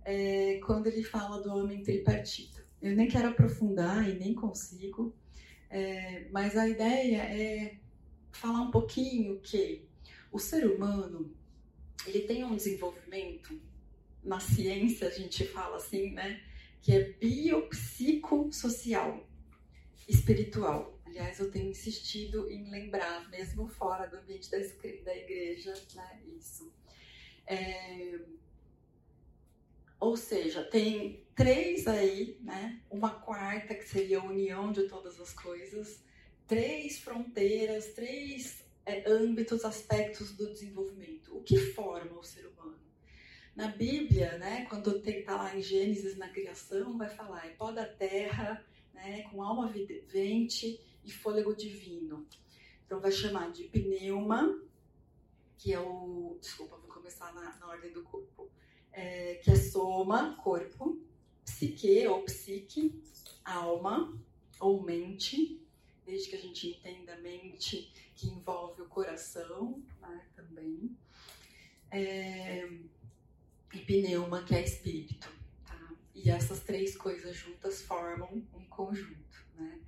é, 0.04 0.61
quando 0.64 0.87
ele 0.87 1.02
fala 1.02 1.40
do 1.40 1.52
homem 1.54 1.82
tripartito. 1.82 2.62
Eu 2.80 2.94
nem 2.94 3.08
quero 3.08 3.28
aprofundar 3.28 4.08
e 4.08 4.18
nem 4.18 4.34
consigo, 4.34 5.14
é, 5.70 6.28
mas 6.30 6.56
a 6.56 6.68
ideia 6.68 7.23
é 7.23 7.78
falar 8.30 8.61
um 8.61 8.70
pouquinho 8.70 9.40
que 9.40 9.88
o 10.30 10.38
ser 10.38 10.66
humano 10.66 11.34
ele 12.06 12.20
tem 12.20 12.44
um 12.44 12.54
desenvolvimento, 12.54 13.61
na 14.23 14.38
ciência 14.40 15.08
a 15.08 15.11
gente 15.11 15.46
fala 15.46 15.76
assim, 15.76 16.11
né? 16.11 16.42
Que 16.82 16.92
é 16.92 17.12
biopsicossocial, 17.12 19.26
espiritual. 20.08 21.00
Aliás, 21.06 21.38
eu 21.38 21.50
tenho 21.50 21.70
insistido 21.70 22.50
em 22.50 22.70
lembrar, 22.70 23.30
mesmo 23.30 23.68
fora 23.68 24.06
do 24.06 24.16
ambiente 24.16 24.50
da, 24.50 24.58
da 24.58 25.16
igreja, 25.16 25.73
né? 25.94 26.20
Isso. 26.37 26.70
É, 27.46 28.18
ou 30.04 30.18
seja, 30.18 30.62
tem 30.62 31.25
três 31.34 31.87
aí, 31.88 32.38
né? 32.42 32.78
Uma 32.90 33.08
quarta 33.08 33.75
que 33.75 33.88
seria 33.88 34.18
a 34.18 34.25
união 34.25 34.70
de 34.70 34.87
todas 34.87 35.18
as 35.18 35.32
coisas, 35.32 36.04
três 36.46 36.99
fronteiras, 36.99 37.94
três 37.94 38.62
é, 38.84 39.11
âmbitos, 39.11 39.64
aspectos 39.64 40.32
do 40.32 40.52
desenvolvimento. 40.52 41.34
O 41.34 41.42
que 41.42 41.56
forma 41.56 42.18
o 42.18 42.23
ser 42.23 42.46
humano? 42.46 42.78
Na 43.56 43.68
Bíblia, 43.68 44.37
né, 44.37 44.66
quando 44.68 44.94
está 44.99 45.37
lá 45.37 45.56
em 45.56 45.62
Gênesis, 45.62 46.18
na 46.18 46.28
criação, 46.28 46.99
vai 46.99 47.08
falar, 47.08 47.46
é 47.46 47.50
pó 47.50 47.73
da 47.73 47.87
terra, 47.87 48.62
né, 48.92 49.23
com 49.30 49.42
alma 49.42 49.68
vivente 49.68 50.78
e 51.02 51.11
fôlego 51.11 51.56
divino. 51.56 52.26
Então 52.84 53.00
vai 53.00 53.11
chamar 53.11 53.50
de 53.52 53.64
pneuma, 53.64 54.61
que 55.56 55.73
é 55.73 55.80
o. 55.80 56.37
Desculpa, 56.42 56.76
vou 56.76 56.90
começar 56.90 57.32
na, 57.32 57.56
na 57.56 57.68
ordem 57.68 57.90
do. 57.90 58.04
É, 58.96 59.34
que 59.42 59.50
é 59.50 59.56
soma, 59.56 60.36
corpo, 60.36 61.02
psique 61.44 62.06
ou 62.06 62.22
psique, 62.22 63.02
alma 63.44 64.16
ou 64.60 64.82
mente, 64.82 65.60
desde 66.06 66.30
que 66.30 66.36
a 66.36 66.40
gente 66.40 66.68
entenda 66.68 67.14
a 67.14 67.18
mente 67.18 67.92
que 68.14 68.28
envolve 68.28 68.82
o 68.82 68.88
coração 68.88 69.82
né, 70.00 70.24
também. 70.36 70.96
É, 71.90 72.68
e 73.72 73.78
pneuma, 73.80 74.44
que 74.44 74.54
é 74.54 74.62
espírito. 74.62 75.28
Tá? 75.66 75.92
E 76.14 76.30
essas 76.30 76.60
três 76.60 76.96
coisas 76.96 77.36
juntas 77.36 77.82
formam 77.82 78.42
um 78.54 78.64
conjunto. 78.66 79.44
Né? 79.56 79.80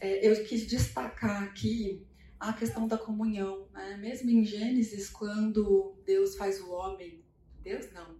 É, 0.00 0.28
eu 0.28 0.44
quis 0.44 0.66
destacar 0.66 1.44
aqui 1.44 2.04
a 2.38 2.52
questão 2.52 2.88
da 2.88 2.98
comunhão. 2.98 3.68
Né? 3.72 3.96
Mesmo 3.96 4.30
em 4.30 4.44
Gênesis, 4.44 5.08
quando 5.08 5.96
Deus 6.04 6.36
faz 6.36 6.60
o 6.60 6.70
homem, 6.70 7.22
Deus 7.62 7.92
não, 7.92 8.16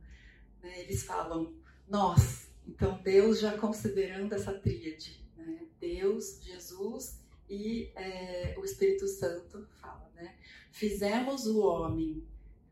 né? 0.62 0.81
eles 0.81 1.02
falam 1.02 1.54
nós. 1.88 2.50
Então, 2.66 3.00
Deus 3.02 3.40
já 3.40 3.57
considerando 3.59 4.33
essa 4.35 4.52
tríade. 4.52 5.21
Né? 5.37 5.66
Deus, 5.81 6.40
Jesus 6.42 7.21
e 7.49 7.92
é, 7.95 8.54
o 8.59 8.64
Espírito 8.64 9.07
Santo 9.07 9.66
fala, 9.81 10.11
né? 10.14 10.37
Fizemos 10.71 11.47
o 11.47 11.61
homem 11.61 12.26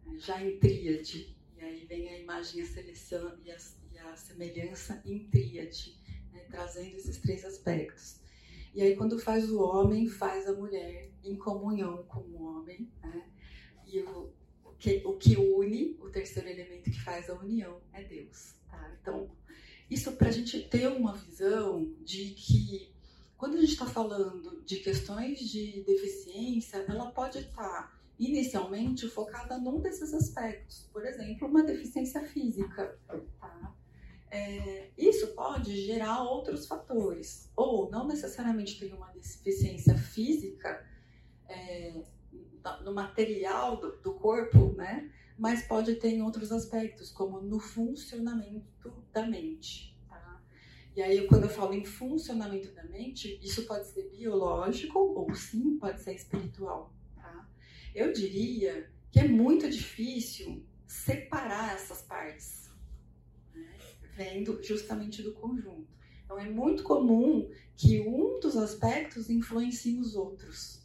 né, 0.07 0.19
já 0.19 0.43
em 0.43 0.59
tríade, 0.59 1.37
e 1.55 1.61
aí 1.61 1.85
vem 1.85 2.09
a 2.09 2.19
imagem, 2.19 2.63
a 2.63 2.67
seleção 2.67 3.39
e 3.45 3.51
a, 3.51 3.57
e 3.93 3.99
a 3.99 4.17
semelhança 4.17 5.03
em 5.05 5.29
tríade, 5.29 6.01
né? 6.33 6.47
trazendo 6.51 6.97
esses 6.97 7.19
três 7.19 7.45
aspectos. 7.45 8.21
E 8.75 8.81
aí, 8.81 8.97
quando 8.97 9.19
faz 9.19 9.51
o 9.51 9.61
homem, 9.61 10.09
faz 10.09 10.49
a 10.49 10.55
mulher 10.55 11.11
em 11.23 11.37
comunhão 11.37 12.05
com 12.05 12.21
o 12.21 12.43
homem, 12.43 12.91
né? 13.03 13.29
E 13.85 14.01
o, 14.01 14.33
que, 14.81 15.03
o 15.05 15.13
que 15.13 15.37
une, 15.37 15.97
o 16.01 16.09
terceiro 16.09 16.49
elemento 16.49 16.91
que 16.91 17.01
faz 17.01 17.29
a 17.29 17.35
união, 17.35 17.81
é 17.93 18.03
Deus, 18.03 18.55
tá? 18.69 18.97
Então, 19.01 19.31
isso 19.91 20.13
para 20.13 20.29
a 20.29 20.33
gente 20.33 20.59
ter 20.69 20.89
uma 20.89 21.15
visão 21.15 21.95
de 22.03 22.31
que 22.31 22.91
quando 23.37 23.57
a 23.57 23.61
gente 23.61 23.73
está 23.73 23.87
falando 23.87 24.63
de 24.65 24.77
questões 24.81 25.39
de 25.41 25.83
deficiência, 25.85 26.85
ela 26.89 27.11
pode 27.11 27.39
estar 27.39 28.01
inicialmente 28.19 29.09
focada 29.09 29.59
num 29.59 29.81
desses 29.81 30.13
aspectos, 30.13 30.89
por 30.93 31.07
exemplo, 31.07 31.47
uma 31.47 31.63
deficiência 31.63 32.23
física. 32.23 32.99
Tá? 33.39 33.75
É, 34.31 34.91
isso 34.97 35.29
pode 35.29 35.75
gerar 35.85 36.23
outros 36.23 36.67
fatores, 36.67 37.51
ou 37.57 37.91
não 37.91 38.07
necessariamente 38.07 38.79
tem 38.79 38.93
uma 38.93 39.11
deficiência 39.13 39.97
física 39.97 40.87
é, 41.49 42.03
no 42.85 42.93
material 42.95 43.77
do, 43.77 43.97
do 43.99 44.15
corpo, 44.15 44.75
né? 44.77 45.11
mas 45.39 45.63
pode 45.63 45.95
ter 45.95 46.11
em 46.11 46.23
outros 46.23 46.53
aspectos, 46.53 47.11
como 47.11 47.41
no 47.41 47.59
funcionamento 47.59 48.93
da 49.11 49.27
mente. 49.27 49.91
E 50.95 51.01
aí, 51.03 51.27
quando 51.27 51.45
eu 51.45 51.49
falo 51.49 51.73
em 51.73 51.85
funcionamento 51.85 52.73
da 52.73 52.85
mente, 52.85 53.39
isso 53.43 53.65
pode 53.65 53.87
ser 53.87 54.11
biológico 54.11 54.99
ou 54.99 55.35
sim 55.35 55.79
pode 55.79 56.01
ser 56.01 56.15
espiritual. 56.15 56.93
Tá? 57.15 57.49
Eu 57.95 58.13
diria 58.13 58.91
que 59.11 59.21
é 59.21 59.27
muito 59.27 59.71
difícil 59.71 60.63
separar 60.87 61.75
essas 61.75 62.03
partes, 62.03 62.69
né? 63.55 63.79
vendo 64.15 64.61
justamente 64.63 65.23
do 65.23 65.33
conjunto. 65.33 65.89
Então, 66.25 66.39
é 66.39 66.51
muito 66.51 66.83
comum 66.83 67.49
que 67.77 68.01
um 68.01 68.39
dos 68.41 68.57
aspectos 68.57 69.31
influencie 69.31 69.99
os 69.99 70.15
outros. 70.17 70.80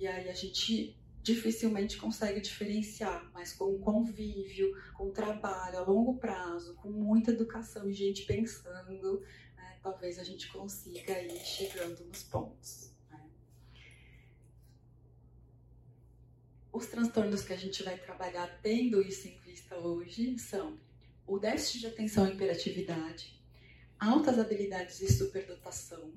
E 0.00 0.06
aí 0.06 0.30
a 0.30 0.34
gente 0.34 0.98
dificilmente 1.22 1.98
consegue 1.98 2.40
diferenciar, 2.40 3.30
mas 3.34 3.52
com 3.52 3.78
convívio, 3.78 4.74
com 4.94 5.10
trabalho 5.10 5.76
a 5.76 5.82
longo 5.82 6.16
prazo, 6.16 6.74
com 6.76 6.90
muita 6.90 7.32
educação 7.32 7.86
e 7.86 7.92
gente 7.92 8.24
pensando, 8.24 9.20
né, 9.54 9.78
talvez 9.82 10.18
a 10.18 10.24
gente 10.24 10.50
consiga 10.50 11.20
ir 11.20 11.38
chegando 11.40 12.02
nos 12.06 12.22
pontos. 12.22 12.90
Né? 13.10 13.20
Os 16.72 16.86
transtornos 16.86 17.42
que 17.42 17.52
a 17.52 17.58
gente 17.58 17.82
vai 17.82 17.98
trabalhar 17.98 18.58
tendo 18.62 19.02
isso 19.02 19.28
em 19.28 19.38
vista 19.40 19.76
hoje 19.76 20.38
são 20.38 20.80
o 21.26 21.38
déficit 21.38 21.80
de 21.80 21.86
atenção 21.88 22.26
e 22.26 22.32
hiperatividade, 22.32 23.38
altas 23.98 24.38
habilidades 24.38 25.02
e 25.02 25.12
superdotação 25.12 26.10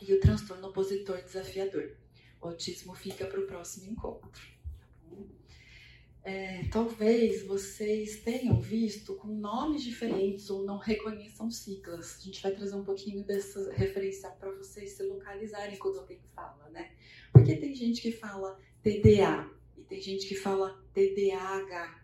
e 0.00 0.14
o 0.14 0.18
transtorno 0.18 0.68
opositor 0.68 1.22
desafiador. 1.22 2.01
O 2.42 2.48
autismo 2.48 2.92
fica 2.92 3.24
para 3.24 3.40
o 3.40 3.46
próximo 3.46 3.90
encontro. 3.90 4.42
Tá 4.42 6.30
é, 6.30 6.64
talvez 6.70 7.44
vocês 7.46 8.20
tenham 8.20 8.60
visto 8.60 9.14
com 9.16 9.28
nomes 9.28 9.82
diferentes 9.82 10.50
ou 10.50 10.64
não 10.64 10.76
reconheçam 10.76 11.50
siglas. 11.50 12.18
A 12.18 12.24
gente 12.24 12.42
vai 12.42 12.52
trazer 12.52 12.74
um 12.74 12.84
pouquinho 12.84 13.24
dessa 13.24 13.72
referência 13.72 14.28
para 14.30 14.50
vocês 14.50 14.90
se 14.92 15.04
localizarem 15.04 15.78
quando 15.78 16.00
alguém 16.00 16.20
fala, 16.34 16.68
né? 16.70 16.90
Porque 17.32 17.56
tem 17.56 17.74
gente 17.74 18.02
que 18.02 18.10
fala 18.12 18.58
TDA 18.82 19.48
e 19.76 19.82
tem 19.82 20.00
gente 20.00 20.26
que 20.26 20.34
fala 20.34 20.80
TDAH. 20.92 22.02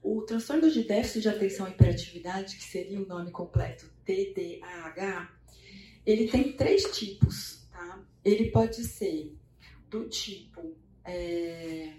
O 0.00 0.22
transtorno 0.22 0.70
de 0.70 0.84
déficit 0.84 1.22
de 1.22 1.28
atenção 1.28 1.66
e 1.66 1.72
hiperatividade, 1.72 2.56
que 2.56 2.64
seria 2.64 3.00
o 3.00 3.06
nome 3.06 3.32
completo 3.32 3.90
TDAH, 4.04 5.36
ele 6.04 6.28
tem 6.28 6.52
três 6.52 6.84
tipos, 6.96 7.66
tá? 7.72 8.04
Ele 8.24 8.50
pode 8.50 8.84
ser 8.84 9.36
do 9.88 10.08
tipo 10.08 10.76
é, 11.04 11.94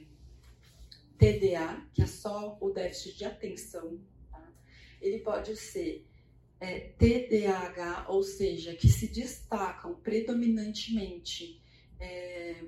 TDA, 1.18 1.86
que 1.94 2.02
é 2.02 2.08
só 2.08 2.58
o 2.60 2.70
déficit 2.72 3.18
de 3.18 3.26
atenção, 3.26 4.00
tá? 4.30 4.54
Ele 5.02 5.20
pode 5.20 5.56
ser 5.56 6.06
é, 6.60 6.80
TDAH, 6.98 8.08
ou 8.10 8.24
seja, 8.24 8.76
que 8.76 8.88
se 8.88 9.08
destacam 9.08 9.96
predominantemente 9.96 11.62
é, 12.00 12.64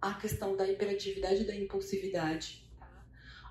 a 0.00 0.14
questão 0.14 0.56
da 0.56 0.68
hiperatividade 0.68 1.42
e 1.42 1.46
da 1.46 1.54
impulsividade. 1.54 2.66
Tá? 2.78 3.06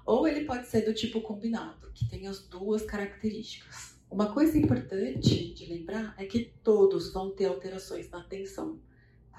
Ou 0.06 0.28
ele 0.28 0.46
pode 0.46 0.68
ser 0.68 0.82
do 0.82 0.94
tipo 0.94 1.22
combinado, 1.22 1.92
que 1.94 2.10
tem 2.10 2.28
as 2.28 2.48
duas 2.48 2.84
características. 2.84 4.00
Uma 4.10 4.34
coisa 4.34 4.58
importante 4.58 5.54
de 5.54 5.66
lembrar 5.68 6.16
é 6.18 6.26
que 6.26 6.52
todos 6.64 7.14
vão 7.14 7.30
ter 7.30 7.46
alterações 7.46 8.10
na 8.10 8.20
atenção. 8.20 8.82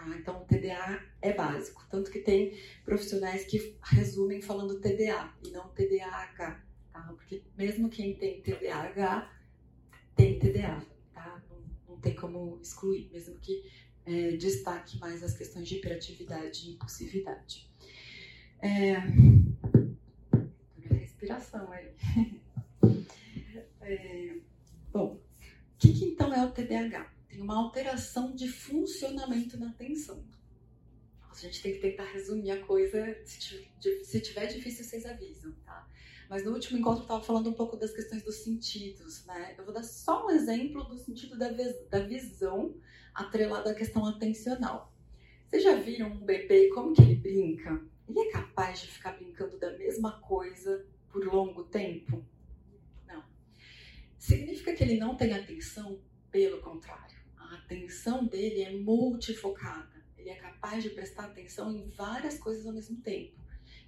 Tá? 0.01 0.17
Então, 0.19 0.41
o 0.41 0.45
TDA 0.47 1.03
é 1.21 1.33
básico. 1.35 1.87
Tanto 1.91 2.11
que 2.11 2.21
tem 2.21 2.57
profissionais 2.85 3.45
que 3.45 3.77
resumem 3.83 4.41
falando 4.41 4.81
TDA 4.81 5.31
e 5.45 5.51
não 5.51 5.69
TDAH. 5.69 6.65
Tá? 6.93 7.03
Porque 7.15 7.43
mesmo 7.57 7.91
quem 7.91 8.15
tem 8.15 8.41
TDAH 8.41 9.31
tem 10.17 10.39
TDA, 10.39 10.83
tá? 11.13 11.43
Não, 11.51 11.95
não 11.95 12.01
tem 12.01 12.15
como 12.15 12.59
excluir, 12.63 13.11
mesmo 13.13 13.39
que 13.39 13.71
é, 14.07 14.37
destaque 14.37 14.99
mais 14.99 15.23
as 15.23 15.37
questões 15.37 15.69
de 15.69 15.77
hiperatividade 15.77 16.69
e 16.69 16.73
impulsividade. 16.73 17.71
É... 18.61 18.97
Respiração 20.79 21.71
aí. 21.73 21.95
É... 23.83 24.37
Bom, 24.93 25.15
o 25.15 25.21
que, 25.79 25.93
que 25.93 26.05
então 26.05 26.33
é 26.33 26.45
o 26.45 26.53
TDAH? 26.53 27.11
Tem 27.31 27.41
uma 27.41 27.57
alteração 27.57 28.35
de 28.35 28.49
funcionamento 28.49 29.59
na 29.59 29.69
atenção. 29.69 30.25
A 31.31 31.35
gente 31.35 31.63
tem 31.63 31.73
que 31.73 31.79
tentar 31.79 32.05
resumir 32.05 32.51
a 32.51 32.67
coisa. 32.67 33.17
Se 33.25 34.21
tiver 34.21 34.47
difícil, 34.47 34.85
vocês 34.85 35.07
avisam, 35.07 35.53
tá? 35.65 35.89
Mas 36.29 36.45
no 36.45 36.53
último 36.53 36.79
encontro 36.79 37.01
eu 37.01 37.03
estava 37.03 37.23
falando 37.23 37.51
um 37.51 37.55
pouco 37.55 37.77
das 37.77 37.93
questões 37.93 38.23
dos 38.23 38.37
sentidos, 38.37 39.25
né? 39.27 39.55
Eu 39.57 39.65
vou 39.65 39.73
dar 39.73 39.83
só 39.83 40.27
um 40.27 40.31
exemplo 40.31 40.85
do 40.85 40.99
sentido 40.99 41.39
da, 41.39 41.49
da 41.89 42.01
visão 42.01 42.75
atrelada 43.15 43.71
à 43.71 43.75
questão 43.75 44.05
atencional. 44.07 44.93
Vocês 45.47 45.63
já 45.63 45.75
viram 45.77 46.09
um 46.09 46.25
bebê 46.25 46.69
como 46.69 46.95
que 46.95 47.03
ele 47.03 47.17
brinca? 47.17 47.81
Ele 48.09 48.21
é 48.21 48.31
capaz 48.31 48.81
de 48.81 48.89
ficar 48.89 49.13
brincando 49.13 49.59
da 49.59 49.77
mesma 49.77 50.21
coisa 50.21 50.87
por 51.09 51.25
longo 51.25 51.65
tempo? 51.65 52.25
Não. 53.07 53.25
Significa 54.19 54.75
que 54.75 54.83
ele 54.83 54.99
não 54.99 55.17
tem 55.17 55.33
atenção? 55.33 56.01
Pelo 56.31 56.61
contrário. 56.61 57.20
Atenção 57.71 58.27
dele 58.27 58.63
é 58.63 58.73
multifocada. 58.73 59.95
Ele 60.19 60.29
é 60.29 60.35
capaz 60.35 60.83
de 60.83 60.91
prestar 60.91 61.27
atenção 61.27 61.71
em 61.71 61.89
várias 61.91 62.37
coisas 62.37 62.67
ao 62.67 62.73
mesmo 62.73 62.97
tempo. 62.97 63.39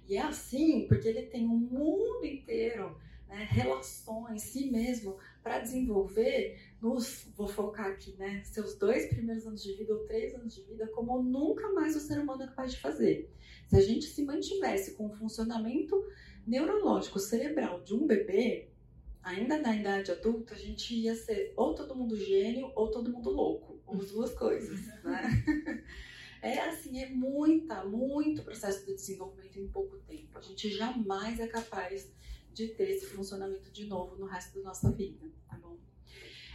E 0.07 0.15
é 0.15 0.21
assim 0.21 0.87
porque 0.87 1.05
ele 1.05 1.23
tem 1.23 1.45
um 1.45 1.57
mundo 1.57 2.25
inteiro, 2.25 2.97
né, 3.27 3.45
relações, 3.51 4.41
si 4.41 4.71
mesmo, 4.71 5.17
para 5.43 5.59
desenvolver 5.59 6.57
nos, 6.81 7.27
vou 7.35 7.45
focar 7.45 7.87
aqui, 7.87 8.15
né, 8.15 8.41
seus 8.45 8.73
dois 8.77 9.07
primeiros 9.07 9.45
anos 9.45 9.61
de 9.61 9.73
vida 9.73 9.93
ou 9.93 10.05
três 10.05 10.33
anos 10.33 10.55
de 10.55 10.61
vida, 10.61 10.87
como 10.87 11.21
nunca 11.21 11.69
mais 11.73 11.93
o 11.93 11.99
ser 11.99 12.19
humano 12.19 12.43
é 12.43 12.47
capaz 12.47 12.71
de 12.71 12.79
fazer. 12.79 13.29
Se 13.67 13.75
a 13.75 13.81
gente 13.81 14.05
se 14.05 14.23
mantivesse 14.23 14.93
com 14.93 15.07
o 15.07 15.13
funcionamento 15.13 16.01
neurológico 16.47 17.19
cerebral 17.19 17.81
de 17.81 17.93
um 17.93 18.07
bebê, 18.07 18.69
ainda 19.23 19.57
na 19.57 19.75
idade 19.75 20.11
adulta, 20.11 20.53
a 20.53 20.57
gente 20.57 20.93
ia 20.93 21.15
ser 21.15 21.53
ou 21.55 21.73
todo 21.73 21.95
mundo 21.95 22.15
gênio 22.17 22.71
ou 22.75 22.91
todo 22.91 23.11
mundo 23.11 23.29
louco, 23.29 23.72
ou 23.72 23.72
as 23.99 24.11
duas 24.11 24.33
coisas, 24.33 24.79
né? 25.03 25.83
É 26.43 26.59
assim, 26.59 27.01
é 27.01 27.09
muita, 27.09 27.85
muito 27.85 28.43
processo 28.43 28.85
de 28.85 28.93
desenvolvimento 28.93 29.57
em 29.57 29.67
pouco 29.69 29.95
tempo. 29.99 30.37
A 30.37 30.41
gente 30.41 30.69
jamais 30.71 31.39
é 31.39 31.47
capaz 31.47 32.11
de 32.53 32.67
ter 32.67 32.89
esse 32.89 33.05
funcionamento 33.05 33.71
de 33.71 33.85
novo 33.85 34.17
no 34.17 34.25
resto 34.25 34.59
da 34.59 34.65
nossa 34.65 34.91
vida, 34.91 35.25
tá 35.49 35.57
bom? 35.57 35.77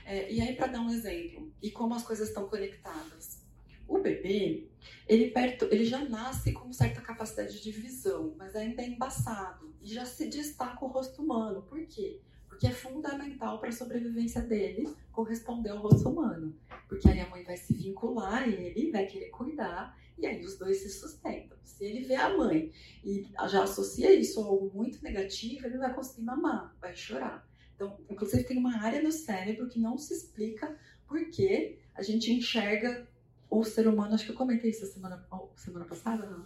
É, 0.04 0.30
e 0.30 0.42
aí, 0.42 0.54
para 0.54 0.66
dar 0.66 0.82
um 0.82 0.90
exemplo, 0.90 1.50
e 1.62 1.70
como 1.70 1.94
as 1.94 2.02
coisas 2.02 2.28
estão 2.28 2.46
conectadas. 2.46 3.42
O 3.88 3.98
bebê, 3.98 4.68
ele, 5.08 5.30
perto, 5.30 5.64
ele 5.70 5.86
já 5.86 6.04
nasce 6.04 6.52
com 6.52 6.70
certa 6.70 7.00
capacidade 7.00 7.58
de 7.58 7.72
visão, 7.72 8.34
mas 8.36 8.54
ainda 8.54 8.82
é 8.82 8.88
embaçado. 8.88 9.74
E 9.80 9.88
já 9.88 10.04
se 10.04 10.28
destaca 10.28 10.84
o 10.84 10.88
rosto 10.88 11.22
humano. 11.22 11.62
Por 11.62 11.86
quê? 11.86 12.20
Porque 12.58 12.66
é 12.66 12.72
fundamental 12.72 13.60
para 13.60 13.68
a 13.68 13.72
sobrevivência 13.72 14.42
dele 14.42 14.92
corresponder 15.12 15.70
ao 15.70 15.78
rosto 15.78 16.08
humano. 16.08 16.52
Porque 16.88 17.08
aí 17.08 17.20
a 17.20 17.30
mãe 17.30 17.44
vai 17.44 17.56
se 17.56 17.72
vincular 17.72 18.42
a 18.42 18.48
ele, 18.48 18.90
vai 18.90 19.06
querer 19.06 19.30
cuidar, 19.30 19.96
e 20.18 20.26
aí 20.26 20.44
os 20.44 20.58
dois 20.58 20.78
se 20.78 20.90
sustentam. 20.90 21.56
Se 21.62 21.84
ele 21.84 22.00
vê 22.00 22.16
a 22.16 22.36
mãe 22.36 22.72
e 23.04 23.28
já 23.48 23.62
associa 23.62 24.12
isso 24.12 24.40
a 24.40 24.46
algo 24.46 24.72
muito 24.74 25.00
negativo, 25.04 25.66
ele 25.66 25.78
vai 25.78 25.94
conseguir 25.94 26.22
mamar, 26.22 26.74
vai 26.80 26.96
chorar. 26.96 27.48
Então, 27.76 27.96
inclusive, 28.10 28.42
tem 28.42 28.58
uma 28.58 28.82
área 28.82 29.00
no 29.00 29.12
cérebro 29.12 29.68
que 29.68 29.78
não 29.78 29.96
se 29.96 30.12
explica 30.12 30.76
por 31.06 31.30
que 31.30 31.78
a 31.94 32.02
gente 32.02 32.32
enxerga 32.32 33.06
o 33.48 33.62
ser 33.62 33.86
humano. 33.86 34.16
Acho 34.16 34.24
que 34.24 34.32
eu 34.32 34.36
comentei 34.36 34.70
isso 34.70 34.84
semana, 34.86 35.24
semana 35.54 35.84
passada, 35.84 36.26
não 36.26 36.44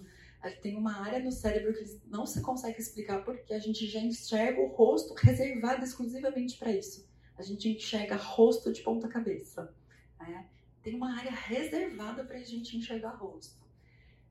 tem 0.51 0.77
uma 0.77 1.01
área 1.01 1.21
no 1.21 1.31
cérebro 1.31 1.73
que 1.73 2.01
não 2.07 2.27
se 2.27 2.41
consegue 2.41 2.81
explicar 2.81 3.25
porque 3.25 3.55
a 3.55 3.59
gente 3.59 3.87
já 3.87 4.01
enxerga 4.01 4.61
o 4.61 4.67
rosto 4.67 5.15
reservado 5.15 5.85
exclusivamente 5.85 6.59
para 6.59 6.73
isso. 6.73 7.09
A 7.39 7.43
gente 7.43 7.69
enxerga 7.69 8.17
rosto 8.17 8.73
de 8.73 8.83
ponta 8.83 9.09
cabeça. 9.09 9.73
Né? 10.19 10.47
Tem 10.83 10.95
uma 10.95 11.17
área 11.17 11.31
reservada 11.31 12.25
para 12.25 12.39
a 12.39 12.45
gente 12.45 12.77
enxergar 12.77 13.11
rosto. 13.11 13.63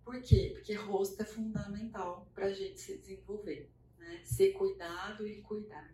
Por 0.03 0.21
quê? 0.21 0.51
Porque 0.53 0.73
rosto 0.73 1.21
é 1.21 1.25
fundamental 1.25 2.27
para 2.33 2.47
a 2.47 2.53
gente 2.53 2.79
se 2.79 2.97
desenvolver, 2.97 3.69
né? 3.97 4.19
ser 4.23 4.51
cuidado 4.51 5.25
e 5.25 5.41
cuidar. 5.41 5.89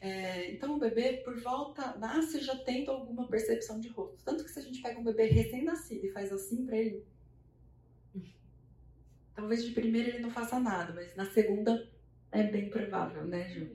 É, 0.00 0.52
então 0.52 0.76
o 0.76 0.78
bebê 0.78 1.18
por 1.24 1.38
volta 1.40 1.96
nasce 1.96 2.40
já 2.40 2.56
tendo 2.56 2.90
alguma 2.90 3.26
percepção 3.26 3.80
de 3.80 3.88
rosto. 3.88 4.24
Tanto 4.24 4.44
que 4.44 4.50
se 4.50 4.58
a 4.58 4.62
gente 4.62 4.80
pega 4.80 4.98
um 4.98 5.04
bebê 5.04 5.24
recém-nascido 5.24 6.06
e 6.06 6.12
faz 6.12 6.32
assim 6.32 6.64
para 6.64 6.76
ele, 6.76 7.04
Talvez 9.38 9.64
de 9.64 9.70
primeira 9.70 10.08
ele 10.08 10.18
não 10.18 10.32
faça 10.32 10.58
nada, 10.58 10.92
mas 10.92 11.14
na 11.14 11.24
segunda 11.24 11.88
é 12.32 12.42
bem 12.42 12.68
provável, 12.68 13.24
né, 13.24 13.48
Ju? 13.48 13.70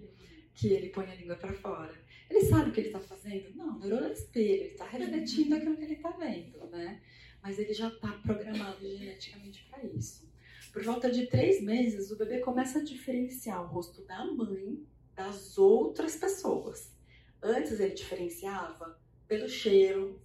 Que 0.54 0.68
ele 0.74 0.90
põe 0.90 1.10
a 1.10 1.16
língua 1.16 1.38
para 1.38 1.54
fora. 1.54 1.94
Ele 2.30 2.42
sabe 2.42 2.70
o 2.70 2.74
que 2.74 2.82
ele 2.82 2.88
está 2.88 3.00
fazendo? 3.00 3.56
Não, 3.56 3.80
neurônio 3.80 4.10
é 4.10 4.12
espelho, 4.12 4.62
ele 4.62 4.72
está 4.74 4.86
refletindo 4.86 5.56
aquilo 5.56 5.78
que 5.78 5.84
ele 5.86 5.94
está 5.94 6.10
vendo, 6.10 6.68
né? 6.68 7.02
Mas 7.42 7.60
ele 7.60 7.74
já 7.74 7.88
está 7.88 8.10
programado 8.12 8.86
geneticamente 8.86 9.64
para 9.70 9.86
isso. 9.86 10.30
Por 10.74 10.84
volta 10.84 11.10
de 11.10 11.28
três 11.28 11.64
meses, 11.64 12.12
o 12.12 12.18
bebê 12.18 12.40
começa 12.40 12.80
a 12.80 12.84
diferenciar 12.84 13.64
o 13.64 13.68
rosto 13.68 14.04
da 14.04 14.26
mãe 14.26 14.86
das 15.16 15.58
outras 15.58 16.18
pessoas. 16.18 16.94
Antes 17.42 17.80
ele 17.80 17.94
diferenciava 17.94 19.00
pelo 19.30 19.48
cheiro, 19.48 20.22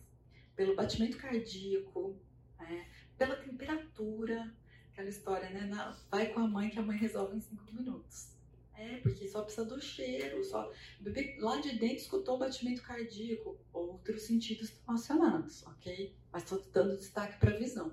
pelo 0.57 0.75
batimento 0.75 1.17
cardíaco, 1.17 2.21
né? 2.59 2.89
pela 3.17 3.37
temperatura, 3.37 4.53
aquela 4.99 5.09
história, 5.09 5.49
né? 5.51 5.61
Na, 5.67 5.97
vai 6.11 6.27
com 6.33 6.41
a 6.41 6.49
mãe 6.49 6.71
que 6.71 6.79
a 6.79 6.83
mãe 6.83 6.99
resolve 6.99 7.37
em 7.37 7.41
cinco 7.41 7.65
minutos. 7.73 8.37
É, 8.75 8.97
porque 8.99 9.29
só 9.29 9.43
precisa 9.43 9.65
do 9.65 9.81
cheiro, 9.81 10.45
só. 10.45 10.71
O 11.01 11.05
bebê 11.05 11.37
lá 11.39 11.61
de 11.61 11.79
dentro 11.79 11.99
escutou 11.99 12.37
o 12.37 12.39
batimento 12.39 12.83
cardíaco, 12.83 13.59
outros 13.73 14.23
sentidos 14.23 14.71
estão 14.71 14.95
acionados, 14.95 15.65
ok? 15.67 16.17
Mas 16.33 16.45
estou 16.45 16.61
dando 16.73 16.97
destaque 16.97 17.39
para 17.39 17.53
a 17.53 17.57
visão. 17.57 17.93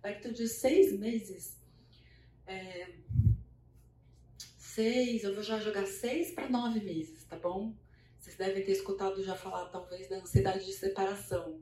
Perto 0.00 0.32
de 0.32 0.48
seis 0.48 0.96
meses, 0.98 1.60
é, 2.46 2.94
seis, 4.56 5.24
eu 5.24 5.34
vou 5.34 5.42
já 5.42 5.58
jogar 5.58 5.86
seis 5.86 6.32
para 6.32 6.48
nove 6.48 6.80
meses, 6.80 7.24
tá 7.24 7.36
bom? 7.36 7.74
Vocês 8.18 8.36
devem 8.36 8.64
ter 8.64 8.72
escutado 8.72 9.22
já 9.22 9.36
falar, 9.36 9.66
talvez, 9.66 10.08
da 10.08 10.16
ansiedade 10.16 10.64
de 10.64 10.72
separação? 10.72 11.60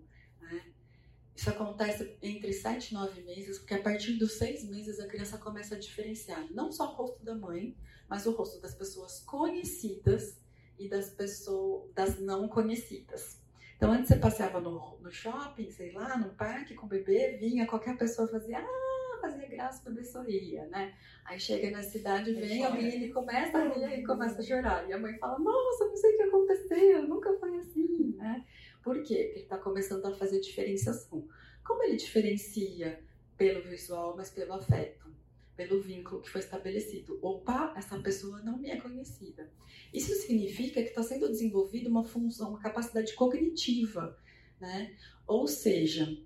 Isso 1.34 1.50
acontece 1.50 2.16
entre 2.22 2.52
7 2.52 2.90
e 2.90 2.94
9 2.94 3.22
meses, 3.22 3.58
porque 3.58 3.74
a 3.74 3.82
partir 3.82 4.12
dos 4.14 4.34
6 4.34 4.68
meses 4.68 5.00
a 5.00 5.06
criança 5.06 5.36
começa 5.36 5.74
a 5.74 5.78
diferenciar 5.78 6.46
não 6.52 6.70
só 6.70 6.92
o 6.92 6.94
rosto 6.94 7.24
da 7.24 7.34
mãe, 7.34 7.76
mas 8.08 8.24
o 8.26 8.32
rosto 8.32 8.60
das 8.60 8.74
pessoas 8.74 9.20
conhecidas 9.20 10.38
e 10.78 10.88
das 10.88 11.10
pessoas 11.10 11.90
das 11.92 12.20
não 12.20 12.48
conhecidas. 12.48 13.42
Então 13.76 13.92
antes 13.92 14.08
você 14.08 14.16
passeava 14.16 14.60
no, 14.60 14.96
no 15.00 15.10
shopping, 15.10 15.70
sei 15.70 15.92
lá, 15.92 16.16
no 16.16 16.30
parque 16.34 16.74
com 16.74 16.86
o 16.86 16.88
bebê, 16.88 17.36
vinha 17.38 17.66
qualquer 17.66 17.96
pessoa 17.98 18.28
fazia 18.28 18.60
ah, 18.60 19.18
fazia 19.20 19.48
graça, 19.48 19.82
o 19.82 19.92
bebê 19.92 20.04
sorria, 20.04 20.66
né? 20.66 20.94
Aí 21.24 21.40
chega 21.40 21.70
na 21.70 21.82
cidade, 21.82 22.32
vem 22.32 22.64
alguém, 22.64 22.94
ele 22.94 23.12
começa 23.12 23.58
a 23.58 23.68
rir 23.68 24.00
e 24.00 24.06
começa 24.06 24.40
a 24.40 24.44
chorar. 24.44 24.88
E 24.88 24.92
a 24.92 24.98
mãe 24.98 25.18
fala, 25.18 25.38
nossa, 25.38 25.86
não 25.86 25.96
sei 25.96 26.14
o 26.14 26.16
que 26.16 26.22
aconteceu, 26.22 27.08
nunca 27.08 27.32
foi 27.38 27.58
assim, 27.58 28.14
né? 28.16 28.44
Por 28.84 29.02
quê? 29.02 29.14
Porque 29.14 29.14
ele 29.14 29.40
está 29.40 29.56
começando 29.56 30.04
a 30.04 30.14
fazer 30.14 30.40
diferenciação. 30.40 31.26
Como 31.64 31.82
ele 31.82 31.96
diferencia 31.96 33.02
pelo 33.36 33.62
visual, 33.62 34.14
mas 34.16 34.30
pelo 34.30 34.52
afeto, 34.52 35.12
pelo 35.56 35.80
vínculo 35.80 36.20
que 36.20 36.28
foi 36.28 36.40
estabelecido. 36.40 37.18
Opa, 37.22 37.72
essa 37.76 37.98
pessoa 38.00 38.42
não 38.42 38.58
me 38.58 38.68
é 38.70 38.76
conhecida. 38.80 39.50
Isso 39.92 40.12
significa 40.14 40.82
que 40.82 40.90
está 40.90 41.02
sendo 41.02 41.28
desenvolvida 41.28 41.88
uma 41.88 42.04
função, 42.04 42.50
uma 42.50 42.60
capacidade 42.60 43.14
cognitiva, 43.14 44.16
né? 44.60 44.94
Ou 45.26 45.48
seja, 45.48 46.16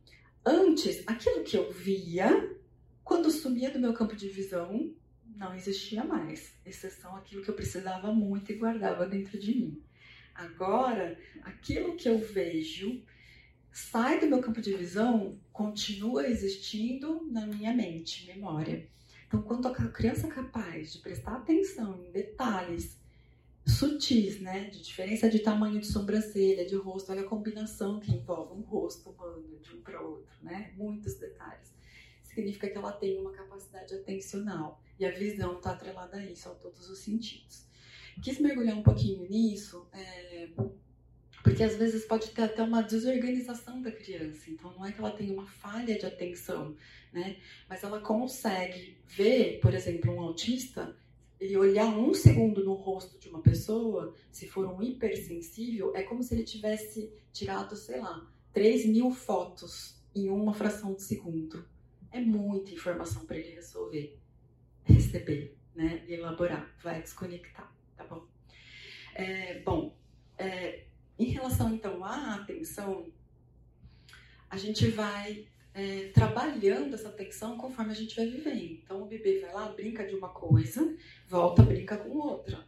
antes, 0.45 1.05
aquilo 1.07 1.45
que 1.45 1.57
eu 1.57 1.71
via, 1.71 2.57
quando 3.05 3.31
sumia 3.31 3.71
do 3.71 3.79
meu 3.79 3.93
campo 3.93 4.17
de 4.17 4.29
visão, 4.29 4.93
não 5.37 5.55
existia 5.55 6.03
mais, 6.03 6.53
exceção 6.67 7.15
aquilo 7.15 7.43
que 7.43 7.51
eu 7.51 7.55
precisava 7.55 8.13
muito 8.13 8.51
e 8.51 8.57
guardava 8.57 9.07
dentro 9.07 9.39
de 9.39 9.55
mim. 9.55 9.83
Agora, 10.39 11.19
aquilo 11.43 11.97
que 11.97 12.09
eu 12.09 12.21
vejo 12.21 13.03
sai 13.73 14.21
do 14.21 14.27
meu 14.29 14.41
campo 14.41 14.61
de 14.61 14.73
visão, 14.73 15.37
continua 15.53 16.29
existindo 16.29 17.27
na 17.29 17.45
minha 17.45 17.75
mente, 17.75 18.25
memória. 18.25 18.89
Então, 19.27 19.43
quando 19.43 19.67
a 19.67 19.75
criança 19.89 20.29
é 20.29 20.31
capaz 20.31 20.93
de 20.93 21.01
prestar 21.01 21.35
atenção 21.39 22.01
em 22.05 22.13
detalhes 22.13 22.97
sutis, 23.67 24.41
né, 24.41 24.71
de 24.71 24.81
diferença 24.81 25.29
de 25.29 25.41
tamanho 25.41 25.81
de 25.81 25.87
sobrancelha, 25.89 26.65
de 26.65 26.77
rosto, 26.77 27.11
olha 27.11 27.23
a 27.23 27.29
combinação 27.29 27.99
que 27.99 28.13
envolve 28.13 28.55
um 28.55 28.63
rosto 28.63 29.11
humano 29.11 29.59
de 29.61 29.75
um 29.75 29.83
para 29.83 30.01
outro, 30.01 30.33
né, 30.41 30.73
muitos 30.77 31.15
detalhes, 31.15 31.75
significa 32.23 32.71
que 32.71 32.79
ela 32.79 32.93
tem 32.93 33.19
uma 33.19 33.33
capacidade 33.33 33.93
atencional 33.93 34.81
e 35.01 35.05
a 35.05 35.11
visão 35.11 35.57
está 35.57 35.73
atrelada 35.73 36.17
a 36.17 36.25
isso, 36.25 36.49
a 36.49 36.55
todos 36.55 36.89
os 36.89 37.01
sentidos. 37.01 37.68
Quis 38.23 38.39
mergulhar 38.41 38.77
um 38.77 38.83
pouquinho 38.83 39.29
nisso, 39.29 39.87
é, 39.93 40.49
porque 41.43 41.63
às 41.63 41.77
vezes 41.77 42.05
pode 42.05 42.31
ter 42.31 42.43
até 42.43 42.63
uma 42.63 42.83
desorganização 42.83 43.81
da 43.81 43.93
criança. 43.93 44.51
Então 44.51 44.73
não 44.73 44.85
é 44.85 44.93
que 44.93 44.99
ela 44.99 45.11
tenha 45.11 45.33
uma 45.33 45.47
falha 45.47 45.99
de 45.99 46.05
atenção, 46.05 46.77
né? 47.13 47.37
Mas 47.69 47.83
ela 47.83 48.01
consegue 48.01 48.99
ver, 49.07 49.61
por 49.61 49.73
exemplo, 49.73 50.13
um 50.13 50.21
autista, 50.21 50.97
ele 51.41 51.57
olhar 51.57 51.87
um 51.87 52.13
segundo 52.13 52.65
no 52.65 52.75
rosto 52.75 53.19
de 53.19 53.29
uma 53.29 53.41
pessoa, 53.41 54.15
se 54.31 54.49
for 54.49 54.67
um 54.67 54.83
hipersensível, 54.83 55.95
é 55.95 56.03
como 56.03 56.23
se 56.23 56.35
ele 56.35 56.45
tivesse 56.45 57.13
tirado, 57.33 57.77
sei 57.77 58.01
lá, 58.01 58.29
3 58.53 58.87
mil 58.87 59.11
fotos 59.11 60.03
em 60.15 60.29
uma 60.29 60.53
fração 60.53 60.95
de 60.95 61.03
segundo. 61.03 61.65
É 62.11 62.21
muita 62.21 62.73
informação 62.73 63.25
para 63.25 63.37
ele 63.37 63.55
resolver, 63.55 64.19
receber, 64.83 65.57
né? 65.75 66.05
E 66.09 66.15
elaborar. 66.15 66.75
Vai 66.83 67.01
desconectar, 67.01 67.73
tá 67.99 68.05
bom? 68.05 68.27
É, 69.15 69.59
bom, 69.61 69.95
é, 70.39 70.85
em 71.19 71.27
relação 71.27 71.75
então 71.75 72.05
à 72.05 72.37
atenção, 72.37 73.07
a 74.49 74.57
gente 74.57 74.89
vai 74.89 75.47
é, 75.75 76.09
trabalhando 76.15 76.95
essa 76.95 77.09
atenção 77.09 77.59
conforme 77.59 77.91
a 77.91 77.95
gente 77.95 78.17
vai 78.17 78.27
vivendo. 78.27 78.81
Então 78.83 79.03
o 79.03 79.07
bebê 79.07 79.41
vai 79.41 79.53
lá, 79.53 79.69
brinca 79.69 80.07
de 80.07 80.15
uma 80.15 80.29
coisa, 80.29 80.97
volta, 81.27 81.63
brinca 81.63 81.97
com 81.97 82.11
outra. 82.11 82.67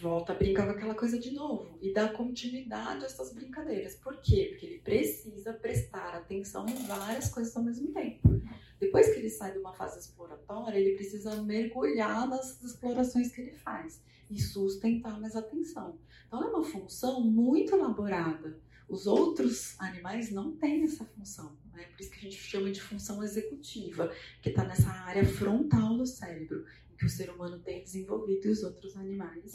Volta, 0.00 0.34
brinca 0.34 0.64
com 0.64 0.70
aquela 0.70 0.94
coisa 0.96 1.16
de 1.16 1.30
novo 1.30 1.78
e 1.80 1.92
dá 1.92 2.08
continuidade 2.08 3.04
a 3.04 3.06
essas 3.06 3.32
brincadeiras. 3.32 3.94
Por 3.94 4.20
quê? 4.20 4.48
Porque 4.50 4.66
ele 4.66 4.78
precisa 4.78 5.52
prestar 5.52 6.14
atenção 6.14 6.66
em 6.66 6.86
várias 6.86 7.30
coisas 7.30 7.56
ao 7.56 7.62
mesmo 7.62 7.92
tempo. 7.92 8.42
Depois 8.82 9.08
que 9.08 9.20
ele 9.20 9.30
sai 9.30 9.52
de 9.52 9.58
uma 9.58 9.72
fase 9.72 10.00
exploratória, 10.00 10.76
ele 10.76 10.96
precisa 10.96 11.40
mergulhar 11.40 12.28
nas 12.28 12.60
explorações 12.64 13.30
que 13.30 13.40
ele 13.40 13.52
faz 13.52 14.02
e 14.28 14.42
sustentar 14.42 15.20
mais 15.20 15.36
atenção. 15.36 15.96
Então 16.26 16.42
é 16.42 16.48
uma 16.48 16.64
função 16.64 17.20
muito 17.20 17.76
elaborada. 17.76 18.58
Os 18.88 19.06
outros 19.06 19.78
animais 19.78 20.32
não 20.32 20.56
têm 20.56 20.82
essa 20.82 21.04
função. 21.04 21.56
Né? 21.72 21.84
Por 21.84 22.00
isso 22.00 22.10
que 22.10 22.18
a 22.18 22.22
gente 22.22 22.34
chama 22.34 22.72
de 22.72 22.82
função 22.82 23.22
executiva, 23.22 24.12
que 24.42 24.48
está 24.48 24.64
nessa 24.64 24.90
área 24.90 25.24
frontal 25.24 25.96
do 25.96 26.04
cérebro, 26.04 26.66
que 26.98 27.06
o 27.06 27.08
ser 27.08 27.30
humano 27.30 27.60
tem 27.60 27.84
desenvolvido 27.84 28.48
e 28.48 28.50
os 28.50 28.64
outros 28.64 28.96
animais 28.96 29.52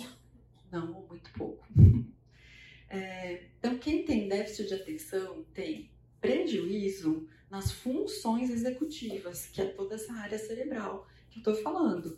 não, 0.71 0.95
ou 0.95 1.05
muito 1.05 1.29
pouco. 1.33 1.67
É, 2.89 3.49
então, 3.59 3.77
quem 3.77 4.05
tem 4.05 4.29
déficit 4.29 4.69
de 4.69 4.75
atenção 4.75 5.43
tem 5.53 5.91
prejuízo 6.21 7.27
nas 7.49 7.71
funções 7.71 8.49
executivas, 8.49 9.47
que 9.47 9.61
é 9.61 9.65
toda 9.65 9.95
essa 9.95 10.13
área 10.13 10.37
cerebral 10.37 11.07
que 11.29 11.37
eu 11.37 11.39
estou 11.39 11.55
falando 11.55 12.17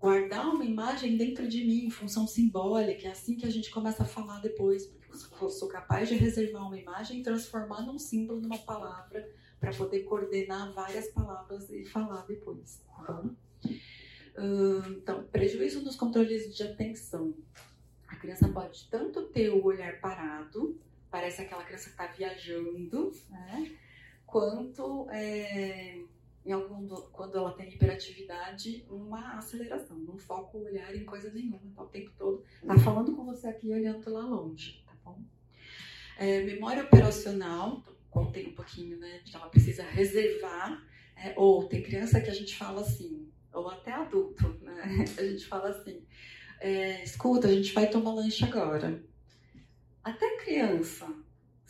guardar 0.00 0.48
uma 0.48 0.64
imagem 0.64 1.16
dentro 1.16 1.46
de 1.46 1.62
mim, 1.62 1.90
função 1.90 2.26
simbólica, 2.26 3.06
é 3.06 3.10
assim 3.10 3.36
que 3.36 3.44
a 3.44 3.50
gente 3.50 3.70
começa 3.70 4.02
a 4.02 4.06
falar 4.06 4.40
depois, 4.40 4.86
porque 4.86 5.44
eu 5.44 5.50
sou 5.50 5.68
capaz 5.68 6.08
de 6.08 6.14
reservar 6.14 6.66
uma 6.66 6.78
imagem 6.78 7.20
e 7.20 7.22
transformar 7.22 7.82
num 7.82 7.98
símbolo, 7.98 8.40
numa 8.40 8.58
palavra, 8.58 9.30
para 9.60 9.74
poder 9.74 10.00
coordenar 10.04 10.72
várias 10.72 11.08
palavras 11.08 11.68
e 11.68 11.84
falar 11.84 12.24
depois. 12.26 12.82
Tá? 12.96 13.22
Então, 14.88 15.24
prejuízo 15.24 15.82
nos 15.82 15.96
controles 15.96 16.56
de 16.56 16.62
atenção. 16.62 17.34
A 18.08 18.16
criança 18.16 18.48
pode 18.48 18.88
tanto 18.88 19.24
ter 19.26 19.50
o 19.50 19.62
olhar 19.62 20.00
parado, 20.00 20.80
parece 21.10 21.42
aquela 21.42 21.62
criança 21.62 21.90
que 21.90 21.90
está 21.90 22.06
viajando, 22.06 23.12
né? 23.28 23.70
Quanto 24.30 25.08
é, 25.10 26.00
em 26.44 26.52
algum, 26.52 26.86
quando 27.12 27.36
ela 27.36 27.52
tem 27.52 27.68
hiperatividade, 27.68 28.84
uma 28.88 29.36
aceleração, 29.36 29.98
não 29.98 30.16
foca 30.16 30.56
o 30.56 30.64
olhar 30.64 30.94
em 30.94 31.04
coisa 31.04 31.30
nenhuma, 31.32 31.72
tá 31.74 31.82
o 31.82 31.88
tempo 31.88 32.10
todo, 32.16 32.44
tá 32.66 32.78
falando 32.78 33.14
com 33.14 33.24
você 33.24 33.48
aqui 33.48 33.70
olhando 33.72 34.08
lá 34.10 34.22
longe, 34.22 34.82
tá 34.86 34.92
bom? 35.04 35.20
É, 36.16 36.42
memória 36.42 36.84
operacional, 36.84 37.82
contei 38.08 38.46
um 38.46 38.54
pouquinho, 38.54 38.98
né, 38.98 39.20
ela 39.32 39.48
precisa 39.48 39.82
reservar, 39.82 40.82
é, 41.16 41.34
ou 41.36 41.68
tem 41.68 41.82
criança 41.82 42.20
que 42.20 42.30
a 42.30 42.34
gente 42.34 42.56
fala 42.56 42.80
assim, 42.80 43.28
ou 43.52 43.68
até 43.68 43.92
adulto, 43.92 44.48
né, 44.62 45.04
a 45.18 45.22
gente 45.22 45.46
fala 45.46 45.68
assim, 45.70 46.02
é, 46.60 47.02
escuta, 47.02 47.48
a 47.48 47.52
gente 47.52 47.72
vai 47.72 47.88
tomar 47.88 48.14
lanche 48.14 48.44
agora. 48.44 49.02
Até 50.02 50.36
criança, 50.38 51.06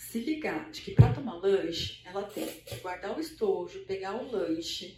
se 0.00 0.18
ligar 0.18 0.70
de 0.70 0.80
que 0.80 0.92
para 0.92 1.12
tomar 1.12 1.34
lanche, 1.34 2.00
ela 2.06 2.22
tem 2.22 2.46
que 2.46 2.76
guardar 2.76 3.14
o 3.14 3.20
estojo, 3.20 3.84
pegar 3.84 4.16
o 4.16 4.32
lanche, 4.32 4.96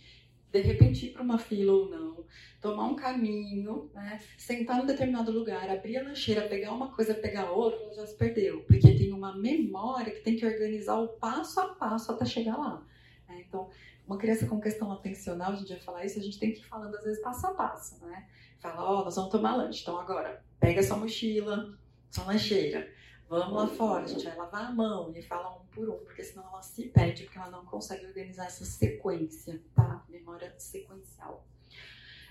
de 0.53 0.61
repente 0.61 1.07
ir 1.07 1.11
para 1.11 1.23
uma 1.23 1.39
fila 1.39 1.73
ou 1.73 1.91
não, 1.91 2.25
tomar 2.61 2.85
um 2.85 2.95
caminho, 2.95 3.91
né? 3.93 4.21
sentar 4.39 4.79
em 4.79 4.83
um 4.83 4.87
determinado 4.87 5.33
lugar, 5.33 5.69
abrir 5.69 5.97
a 5.97 6.05
lancheira, 6.05 6.43
pegar 6.43 6.73
uma 6.73 6.95
coisa, 6.95 7.15
pegar 7.15 7.51
outra, 7.51 7.81
ela 7.83 7.95
já 7.95 8.07
se 8.07 8.17
perdeu, 8.17 8.63
porque 8.63 8.95
tem 8.95 9.13
uma 9.13 9.37
memória 9.37 10.13
que 10.13 10.21
tem 10.21 10.37
que 10.37 10.47
organizar 10.47 11.01
o 11.01 11.09
passo 11.09 11.59
a 11.59 11.75
passo 11.75 12.13
até 12.13 12.25
chegar 12.25 12.57
lá. 12.57 12.87
Né? 13.29 13.45
Então, 13.49 13.71
uma 14.07 14.17
criança 14.17 14.47
com 14.47 14.61
questão 14.61 14.93
atencional, 14.93 15.53
a 15.53 15.57
gente 15.57 15.71
vai 15.71 15.81
falar 15.81 16.05
isso, 16.05 16.21
a 16.21 16.23
gente 16.23 16.39
tem 16.39 16.53
que 16.53 16.61
ir 16.61 16.65
falando 16.65 16.95
às 16.95 17.03
vezes 17.03 17.21
passo 17.21 17.45
a 17.49 17.55
passo, 17.55 18.07
né? 18.07 18.29
Fala, 18.61 18.85
ó, 18.85 19.01
oh, 19.01 19.05
nós 19.05 19.17
vamos 19.17 19.33
tomar 19.33 19.57
lanche, 19.57 19.83
então 19.83 19.99
agora, 19.99 20.45
pega 20.61 20.81
sua 20.81 20.97
mochila, 20.97 21.77
sua 22.09 22.25
lancheira, 22.25 22.89
Vamos 23.33 23.55
lá 23.55 23.67
fora, 23.67 24.07
gente 24.07 24.27
vai 24.27 24.37
lavar 24.37 24.67
a 24.67 24.73
mão 24.73 25.11
e 25.17 25.23
fala 25.23 25.57
um 25.57 25.65
por 25.69 25.89
um, 25.89 25.97
porque 26.05 26.23
senão 26.23 26.47
ela 26.49 26.61
se 26.61 26.89
perde, 26.89 27.23
porque 27.23 27.39
ela 27.39 27.51
não 27.51 27.65
consegue 27.65 28.05
organizar 28.05 28.45
essa 28.45 28.63
sequência, 28.63 29.59
tá? 29.75 30.05
Memória 30.07 30.55
sequencial. 30.59 31.43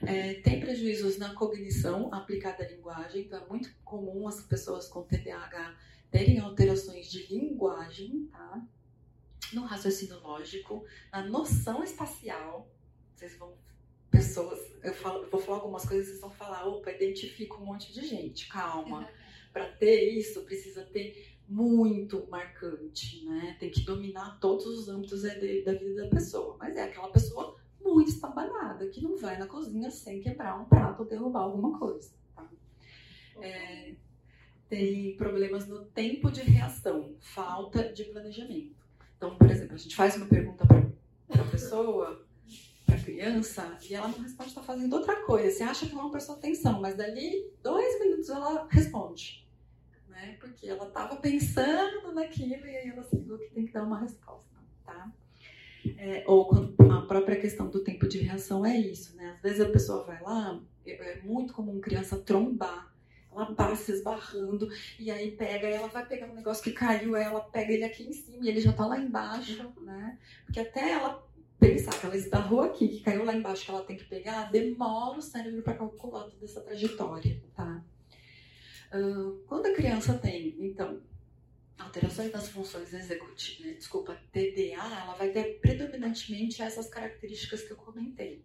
É, 0.04 0.36
tem 0.36 0.60
prejuízos 0.60 1.18
na 1.18 1.34
cognição 1.34 2.14
aplicada 2.14 2.64
à 2.64 2.68
linguagem, 2.68 3.24
então 3.24 3.44
é 3.44 3.50
muito 3.50 3.74
comum 3.84 4.28
as 4.28 4.44
pessoas 4.44 4.88
com 4.88 5.02
TDAH 5.02 5.76
terem 6.12 6.38
alterações 6.38 7.10
de 7.10 7.26
linguagem, 7.34 8.28
tá? 8.32 8.64
No 9.54 9.64
raciocínio 9.64 10.20
lógico, 10.20 10.86
na 11.12 11.24
noção 11.24 11.84
espacial, 11.84 12.70
vocês 13.16 13.36
vão 13.40 13.58
pessoas, 14.12 14.60
eu, 14.84 14.94
falo, 14.94 15.28
vou 15.32 15.42
falar 15.42 15.58
algumas 15.58 15.84
coisas, 15.84 16.10
vocês 16.10 16.22
vão 16.22 16.30
falar, 16.30 16.68
opa, 16.68 16.92
identifico 16.92 17.58
um 17.60 17.66
monte 17.66 17.92
de 17.92 18.06
gente, 18.06 18.48
calma. 18.48 19.10
para 19.52 19.68
ter 19.68 20.10
isso, 20.18 20.42
precisa 20.42 20.84
ter 20.84 21.32
muito 21.48 22.28
marcante, 22.30 23.26
né? 23.26 23.58
Tem 23.60 23.70
que 23.70 23.82
dominar 23.82 24.40
todos 24.40 24.66
os 24.66 24.88
âmbitos 24.88 25.24
da 25.24 25.34
vida 25.34 26.04
da 26.04 26.08
pessoa. 26.08 26.56
Mas 26.58 26.78
é 26.78 26.84
aquela 26.84 27.12
pessoa 27.12 27.58
muito 27.84 28.10
estabanada, 28.10 28.88
que 28.88 29.02
não 29.02 29.18
vai 29.18 29.38
na 29.38 29.48
cozinha 29.48 29.92
sem 29.92 30.22
quebrar 30.22 30.62
um 30.62 30.66
prato 30.66 31.04
ou 31.04 31.10
derrubar 31.10 31.42
alguma 31.42 31.78
coisa. 31.78 32.12
Tá? 32.36 32.48
É, 33.42 33.96
tem 34.70 35.18
problemas 35.18 35.68
no 35.68 35.84
tempo 35.86 36.32
de 36.32 36.42
reação, 36.42 37.16
falta 37.20 37.92
de 37.92 38.06
planejamento. 38.06 38.76
Então, 39.18 39.36
por 39.36 39.52
exemplo, 39.52 39.76
a 39.76 39.78
gente 39.78 39.96
faz 39.96 40.16
uma 40.16 40.28
pergunta 40.28 40.66
para 40.66 41.42
a 41.42 41.48
pessoa, 41.48 42.26
para 42.92 43.02
a 43.02 43.04
criança, 43.04 43.78
e 43.90 43.96
ela 43.96 44.08
não 44.08 44.20
responde, 44.20 44.50
está 44.50 44.62
fazendo 44.62 44.94
outra 44.94 45.24
coisa. 45.24 45.50
Você 45.50 45.64
acha 45.64 45.88
que 45.88 45.96
não 45.96 46.12
prestou 46.12 46.36
atenção, 46.36 46.82
mas 46.82 46.96
dali 46.96 47.50
dois 47.64 48.00
minutos 48.00 48.30
ela 48.30 48.68
responde 48.70 49.42
né? 50.22 50.38
Porque 50.40 50.68
ela 50.68 50.88
estava 50.88 51.16
pensando 51.16 52.14
naquilo 52.14 52.68
e 52.68 52.78
aí 52.78 52.90
ela 52.90 53.06
viu 53.12 53.38
que 53.40 53.50
tem 53.50 53.66
que 53.66 53.74
dar 53.74 53.84
uma 53.84 54.00
resposta, 54.00 54.56
tá? 54.86 55.12
É, 55.98 56.24
ou 56.28 56.52
a 56.92 57.02
própria 57.02 57.40
questão 57.40 57.68
do 57.68 57.84
tempo 57.84 58.08
de 58.08 58.20
reação 58.20 58.64
é 58.64 58.78
isso, 58.78 59.16
né? 59.16 59.32
Às 59.36 59.42
vezes 59.42 59.62
a 59.62 59.70
pessoa 59.70 60.04
vai 60.04 60.22
lá, 60.22 60.62
é, 60.86 60.92
é 60.92 61.22
muito 61.24 61.54
comum 61.54 61.82
criança 61.82 62.18
trombar, 62.18 62.94
ela 63.32 63.56
passa 63.56 63.92
esbarrando 63.92 64.70
e 65.00 65.10
aí 65.10 65.32
pega, 65.32 65.68
ela 65.68 65.88
vai 65.88 66.06
pegar 66.06 66.28
um 66.28 66.36
negócio 66.36 66.64
que 66.64 66.72
caiu, 66.72 67.16
ela 67.16 67.40
pega 67.40 67.72
ele 67.72 67.84
aqui 67.84 68.04
em 68.04 68.14
cima 68.14 68.46
e 68.46 68.50
ele 68.50 68.62
já 68.62 68.74
tá 68.74 68.86
lá 68.86 69.00
embaixo, 69.00 69.74
né? 69.82 70.20
Porque 70.46 70.60
até 70.60 70.92
ela 70.92 71.26
pensar 71.62 71.92
que 71.92 72.06
ela 72.08 72.18
esbarrou 72.18 72.62
aqui, 72.62 72.88
que 72.88 73.02
caiu 73.02 73.24
lá 73.24 73.36
embaixo, 73.36 73.64
que 73.64 73.70
ela 73.70 73.84
tem 73.84 73.96
que 73.96 74.06
pegar, 74.06 74.52
demora 74.52 75.20
o 75.20 75.22
cérebro 75.22 75.62
para 75.62 75.76
calcular 75.76 76.24
toda 76.24 76.44
essa 76.44 76.60
trajetória, 76.60 77.40
tá? 77.56 77.86
Uh, 78.92 79.44
quando 79.46 79.68
a 79.68 79.74
criança 79.74 80.16
tem, 80.18 80.56
então, 80.60 81.00
alterações 81.78 82.32
das 82.32 82.50
funções 82.50 82.92
executivas, 82.92 83.66
né, 83.66 83.74
desculpa, 83.74 84.20
TDA, 84.32 84.74
ela 84.74 85.14
vai 85.14 85.30
ter 85.30 85.60
predominantemente 85.60 86.64
essas 86.64 86.90
características 86.90 87.62
que 87.62 87.72
eu 87.72 87.78
comentei. 87.78 88.44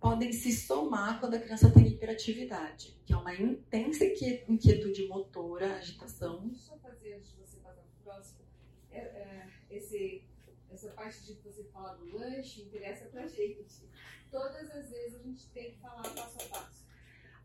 Podem 0.00 0.32
se 0.32 0.52
somar 0.52 1.18
quando 1.18 1.34
a 1.34 1.40
criança 1.40 1.68
tem 1.70 1.88
hiperatividade, 1.88 2.96
que 3.04 3.12
é 3.12 3.16
uma 3.16 3.34
intensa 3.34 4.04
inquietude 4.04 5.08
motora, 5.08 5.74
agitação. 5.74 6.46
Deixa 6.46 6.72
eu 6.72 6.78
fazer 6.78 7.14
antes 7.14 7.32
de 7.32 7.40
você 7.40 7.56
passar 7.58 7.82
para 7.82 8.00
o 8.00 8.04
próximo. 8.04 8.38
É, 8.92 8.98
é, 8.98 9.48
esse, 9.70 10.22
essa 10.78 10.90
parte 10.92 11.24
de 11.24 11.34
você 11.42 11.64
falar 11.64 11.94
do 11.94 12.16
lanche 12.16 12.62
interessa 12.62 13.06
para 13.06 13.26
gente. 13.26 13.88
Todas 14.30 14.70
as 14.70 14.90
vezes 14.90 15.16
a 15.16 15.22
gente 15.22 15.48
tem 15.50 15.72
que 15.72 15.80
falar 15.80 16.02
passo 16.02 16.38
a 16.40 16.58
passo. 16.58 16.86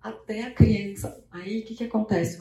Até 0.02 0.44
a 0.44 0.54
criança. 0.54 1.26
Aí 1.32 1.62
o 1.62 1.66
que, 1.66 1.76
que 1.76 1.84
acontece? 1.86 2.38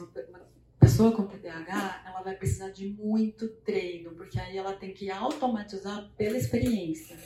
pessoa 0.79 1.13
com 1.13 1.25
TDAH, 1.25 2.03
ela 2.05 2.21
vai 2.21 2.35
precisar 2.35 2.69
de 2.69 2.89
muito 2.89 3.47
treino, 3.63 4.11
porque 4.15 4.37
aí 4.37 4.57
ela 4.57 4.73
tem 4.73 4.93
que 4.93 5.09
automatizar 5.09 6.11
pela 6.17 6.37
experiência. 6.37 7.17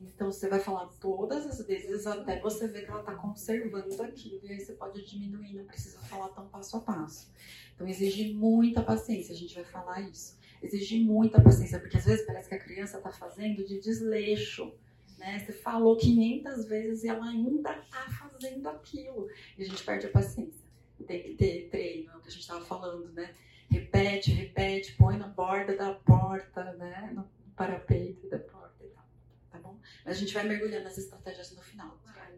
Então 0.00 0.30
você 0.30 0.48
vai 0.48 0.60
falar 0.60 0.86
todas 1.00 1.46
as 1.46 1.66
vezes 1.66 2.06
até 2.06 2.38
você 2.38 2.68
ver 2.68 2.84
que 2.84 2.90
ela 2.90 3.00
está 3.00 3.14
conservando 3.14 4.00
aquilo, 4.02 4.40
e 4.44 4.52
aí 4.52 4.60
você 4.60 4.74
pode 4.74 5.04
diminuir, 5.04 5.54
não 5.54 5.64
precisa 5.64 5.98
falar 6.00 6.28
tão 6.28 6.46
passo 6.48 6.76
a 6.76 6.80
passo. 6.80 7.32
Então 7.74 7.88
exige 7.88 8.34
muita 8.34 8.82
paciência, 8.82 9.34
a 9.34 9.38
gente 9.38 9.54
vai 9.54 9.64
falar 9.64 10.02
isso. 10.02 10.38
Exige 10.62 11.00
muita 11.00 11.40
paciência, 11.40 11.78
porque 11.78 11.96
às 11.96 12.04
vezes 12.04 12.24
parece 12.24 12.48
que 12.48 12.54
a 12.54 12.58
criança 12.58 12.98
está 12.98 13.10
fazendo 13.10 13.64
de 13.64 13.80
desleixo. 13.80 14.72
Né? 15.18 15.38
Você 15.38 15.52
falou 15.52 15.96
500 15.96 16.64
vezes 16.66 17.04
e 17.04 17.08
ela 17.08 17.26
ainda 17.26 17.72
está 17.72 18.08
fazendo 18.10 18.68
aquilo. 18.68 19.28
E 19.58 19.62
a 19.62 19.66
gente 19.66 19.82
perde 19.84 20.06
a 20.06 20.10
paciência 20.10 20.62
tem 21.02 21.22
que 21.22 21.34
ter 21.34 21.68
treino, 21.68 22.10
é 22.10 22.16
o 22.16 22.20
que 22.20 22.28
a 22.28 22.30
gente 22.30 22.40
estava 22.40 22.64
falando, 22.64 23.12
né? 23.12 23.34
Repete, 23.70 24.32
repete, 24.32 24.94
põe 24.94 25.16
na 25.16 25.28
borda 25.28 25.76
da 25.76 25.94
porta, 25.94 26.72
né? 26.74 27.10
No 27.14 27.28
parapeito 27.56 28.28
da 28.28 28.38
porta 28.38 28.84
e 28.84 28.88
tal, 28.88 29.04
tá 29.50 29.58
bom? 29.58 29.78
Mas 30.04 30.16
a 30.16 30.20
gente 30.20 30.34
vai 30.34 30.44
mergulhando 30.44 30.84
nas 30.84 30.98
estratégias 30.98 31.52
no 31.52 31.62
final. 31.62 31.98
Ah, 32.06 32.28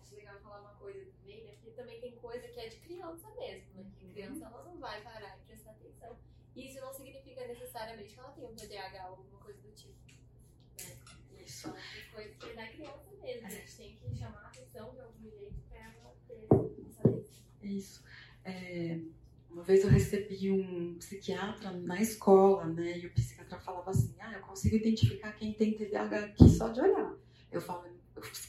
acho 0.00 0.14
legal 0.14 0.38
falar 0.40 0.60
uma 0.60 0.74
coisa 0.74 1.04
também, 1.20 1.44
né? 1.44 1.52
Também 1.76 2.00
tem 2.00 2.12
coisa 2.12 2.46
que 2.48 2.60
é 2.60 2.68
de 2.68 2.76
criança 2.76 3.28
mesmo, 3.38 3.74
né? 3.74 3.86
Que 3.98 4.06
criança 4.08 4.44
ela 4.46 4.64
não 4.64 4.78
vai 4.78 5.00
parar 5.02 5.38
e 5.38 5.46
prestar 5.46 5.72
atenção. 5.72 6.16
E 6.47 6.47
isso 6.66 6.80
não 6.80 6.92
significa 6.92 7.46
necessariamente 7.46 8.14
que 8.14 8.20
ela 8.20 8.30
tem 8.32 8.44
um 8.44 8.54
TDAH 8.54 9.10
ou 9.10 9.16
alguma 9.16 9.38
coisa 9.38 9.60
do 9.60 9.70
tipo. 9.72 9.94
Né? 10.06 10.96
Isso. 11.44 11.68
Então, 11.68 11.80
tem 11.94 12.10
coisas 12.12 12.36
que 12.36 12.60
é 12.60 12.66
criança 12.72 13.10
mesmo. 13.22 13.46
A 13.46 13.50
gente 13.50 13.76
tem 13.76 13.96
que 13.96 14.16
chamar 14.16 14.40
a 14.40 14.48
atenção 14.48 14.94
de 14.94 15.00
algum 15.00 15.30
jeito 15.30 15.60
para 15.68 15.78
ela 15.78 16.14
ter 16.26 16.46
essa. 16.86 17.32
Isso. 17.62 18.04
É, 18.44 18.98
uma 19.50 19.62
vez 19.62 19.82
eu 19.82 19.90
recebi 19.90 20.50
um 20.50 20.96
psiquiatra 20.98 21.72
na 21.72 22.00
escola, 22.00 22.66
né? 22.66 22.98
E 22.98 23.06
o 23.06 23.12
psiquiatra 23.12 23.58
falava 23.58 23.90
assim: 23.90 24.14
Ah, 24.20 24.32
eu 24.32 24.40
consigo 24.40 24.76
identificar 24.76 25.32
quem 25.32 25.52
tem 25.52 25.76
TDAH 25.76 26.24
aqui 26.26 26.48
só 26.48 26.68
de 26.68 26.80
olhar. 26.80 27.14
Eu 27.50 27.60
falo, 27.60 27.88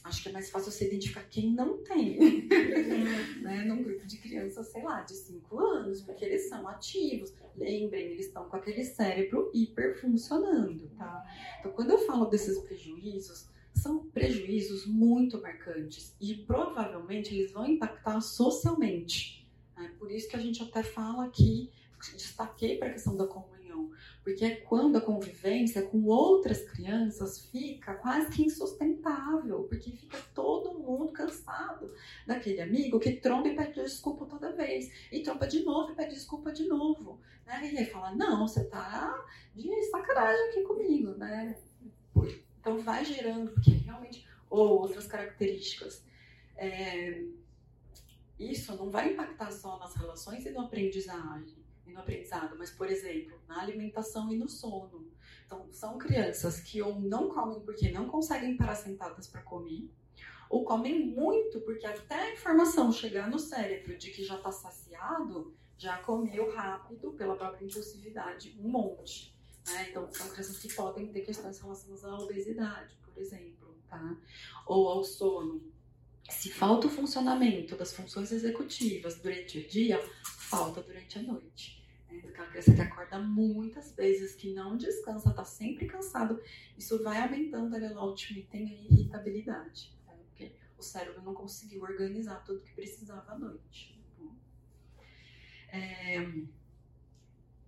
acho 0.03 0.23
que 0.23 0.29
é 0.29 0.32
mais 0.32 0.49
fácil 0.49 0.71
você 0.71 0.88
identificar 0.88 1.23
quem 1.23 1.53
não 1.53 1.77
tem, 1.84 2.47
né? 3.41 3.63
Num 3.65 3.84
grupo 3.84 4.05
de 4.05 4.17
crianças, 4.17 4.67
sei 4.67 4.84
lá, 4.84 5.01
de 5.01 5.13
5 5.13 5.60
anos, 5.60 6.01
porque 6.01 6.25
eles 6.25 6.49
são 6.49 6.67
ativos. 6.67 7.34
Lembrem, 7.55 8.12
eles 8.12 8.27
estão 8.27 8.47
com 8.49 8.55
aquele 8.55 8.84
cérebro 8.84 9.51
hiperfuncionando, 9.53 10.88
tá? 10.97 11.23
Então, 11.60 11.71
quando 11.71 11.91
eu 11.91 11.99
falo 11.99 12.25
desses 12.25 12.58
prejuízos, 12.60 13.47
são 13.73 14.08
prejuízos 14.08 14.86
muito 14.86 15.41
marcantes 15.41 16.15
e 16.19 16.36
provavelmente 16.36 17.34
eles 17.34 17.51
vão 17.51 17.65
impactar 17.65 18.19
socialmente 18.19 19.39
é 19.84 19.88
por 19.97 20.12
isso 20.12 20.27
que 20.27 20.36
a 20.36 20.39
gente 20.39 20.62
até 20.62 20.84
fala 20.84 21.25
aqui, 21.25 21.71
destaquei 22.13 22.77
para 22.77 22.89
a 22.89 22.91
questão 22.91 23.15
da 23.15 23.25
comunhão, 23.25 23.59
porque 24.30 24.46
é 24.46 24.56
quando 24.58 24.96
a 24.96 25.02
convivência 25.02 25.82
com 25.82 26.06
outras 26.06 26.62
crianças 26.70 27.48
fica 27.48 27.96
quase 27.96 28.30
que 28.30 28.44
insustentável, 28.44 29.63
porque 29.63 29.92
fica 29.92 30.20
todo 30.36 30.78
mundo 30.78 31.12
cansado 31.12 31.92
daquele 32.28 32.62
amigo 32.62 33.00
que 33.00 33.13
tromba 33.13 33.48
e 33.48 33.56
pede 33.56 33.82
desculpa 33.82 34.28
toda 34.28 34.52
vez, 34.52 34.92
e 35.12 35.24
tromba 35.24 35.48
de 35.48 35.63
novo 35.63 35.92
e 35.92 35.96
pede 35.96 36.13
desculpa 36.13 36.52
de 36.52 36.68
novo, 36.68 37.20
né? 37.44 37.72
E 37.74 37.78
aí 37.80 37.86
fala, 37.86 38.13
não, 38.13 38.48
você 38.48 38.63
tá 38.65 39.26
de 39.56 39.84
sacanagem 39.86 40.50
aqui 40.50 40.62
comigo, 40.62 41.12
né? 41.15 41.58
Então 42.60 42.78
vai 42.78 43.04
gerando, 43.04 43.52
porque 43.52 43.72
realmente, 43.72 44.28
ou 44.48 44.82
outras 44.82 45.08
características. 45.08 46.06
É, 46.56 47.24
isso 48.38 48.76
não 48.76 48.92
vai 48.92 49.13
impactar 49.13 49.52
só 49.52 49.80
nas 49.80 49.96
relações 49.96 50.46
e 50.46 50.52
no 50.52 50.62
aprendizagem, 50.62 51.59
no 51.91 51.99
aprendizado, 51.99 52.56
mas, 52.58 52.69
por 52.71 52.89
exemplo, 52.89 53.39
na 53.47 53.62
alimentação 53.62 54.32
e 54.32 54.38
no 54.38 54.47
sono. 54.47 55.08
Então, 55.45 55.67
são 55.71 55.97
crianças 55.97 56.60
que 56.60 56.82
ou 56.82 56.99
não 56.99 57.30
comem 57.30 57.60
porque 57.62 57.91
não 57.91 58.08
conseguem 58.08 58.56
parar 58.56 58.75
sentadas 58.75 59.28
para 59.28 59.41
comer, 59.41 59.89
ou 60.49 60.63
comem 60.63 61.08
muito 61.08 61.60
porque 61.62 61.86
até 61.86 62.15
a 62.15 62.34
informação 62.34 62.91
chegar 62.91 63.30
no 63.30 63.39
cérebro 63.39 63.97
de 63.97 64.12
que 64.12 64.23
já 64.23 64.36
está 64.36 64.52
saciado, 64.52 65.56
já 65.78 65.97
comeu 65.99 66.54
rápido 66.54 67.13
pela 67.13 67.36
própria 67.36 67.65
impulsividade, 67.65 68.56
um 68.60 68.69
monte. 68.69 69.34
Né? 69.67 69.88
Então, 69.89 70.12
são 70.12 70.30
crianças 70.30 70.58
que 70.60 70.73
podem 70.73 71.08
ter 71.08 71.21
questões 71.21 71.60
relacionadas 71.60 72.06
à 72.06 72.15
obesidade, 72.17 72.95
por 73.04 73.17
exemplo, 73.17 73.75
tá? 73.88 74.17
Ou 74.65 74.89
ao 74.89 75.04
sono 75.04 75.62
se 76.30 76.52
falta 76.52 76.88
o 76.88 76.89
funcionamento 76.89 77.75
das 77.75 77.93
funções 77.93 78.32
executivas 78.32 79.19
durante 79.19 79.60
o 79.60 79.67
dia, 79.67 79.99
falta 80.23 80.82
durante 80.82 81.17
a 81.17 81.23
noite. 81.23 81.79
Aquela 82.12 82.48
criança 82.48 82.74
que 82.74 82.82
acorda 82.82 83.19
muitas 83.19 83.91
vezes, 83.93 84.36
que 84.36 84.54
não 84.54 84.76
descansa, 84.78 85.30
está 85.30 85.43
sempre 85.43 85.86
cansado, 85.86 86.41
isso 86.78 87.02
vai 87.04 87.22
aumentando 87.22 87.76
ali 87.76 87.88
lá, 87.93 88.04
último 88.04 88.39
item, 88.39 88.67
a 88.67 88.93
irritabilidade. 88.93 89.95
Né? 90.08 90.13
Porque 90.26 90.52
o 90.78 90.82
cérebro 90.82 91.22
não 91.22 91.34
conseguiu 91.34 91.84
organizar 91.84 92.43
tudo 92.43 92.62
que 92.62 92.74
precisava 92.74 93.34
à 93.34 93.38
noite. 93.38 94.00
É... 95.72 96.19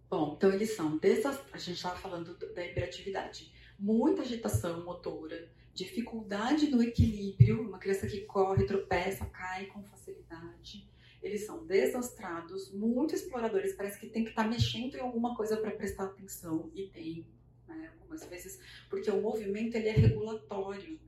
Bom, 0.10 0.34
então 0.36 0.52
eles 0.52 0.76
são, 0.76 0.98
dessas, 0.98 1.40
a 1.54 1.58
gente 1.58 1.78
estava 1.78 1.96
falando 1.96 2.36
da 2.54 2.66
hiperatividade, 2.66 3.54
muita 3.80 4.24
agitação 4.24 4.84
motora, 4.84 5.50
dificuldade 5.74 6.70
no 6.70 6.84
equilíbrio, 6.84 7.62
uma 7.62 7.80
criança 7.80 8.08
que 8.08 8.22
corre, 8.22 8.66
tropeça, 8.66 9.26
cai 9.28 9.68
com 9.68 9.82
facilidade. 9.84 10.91
Eles 11.22 11.46
são 11.46 11.66
desastrados, 11.66 12.72
muito 12.72 13.14
exploradores, 13.14 13.76
parece 13.76 14.00
que 14.00 14.08
tem 14.08 14.24
que 14.24 14.32
estar 14.32 14.44
tá 14.44 14.50
mexendo 14.50 14.96
em 14.96 15.02
alguma 15.02 15.36
coisa 15.36 15.56
para 15.58 15.72
prestar 15.72 16.06
atenção, 16.06 16.72
e 16.74 16.88
tem, 16.88 17.28
né, 17.68 17.92
algumas 18.00 18.26
vezes, 18.26 18.60
porque 18.90 19.10
o 19.12 19.22
movimento 19.22 19.76
ele 19.76 19.90
é 19.90 19.94
regulatório. 19.94 21.00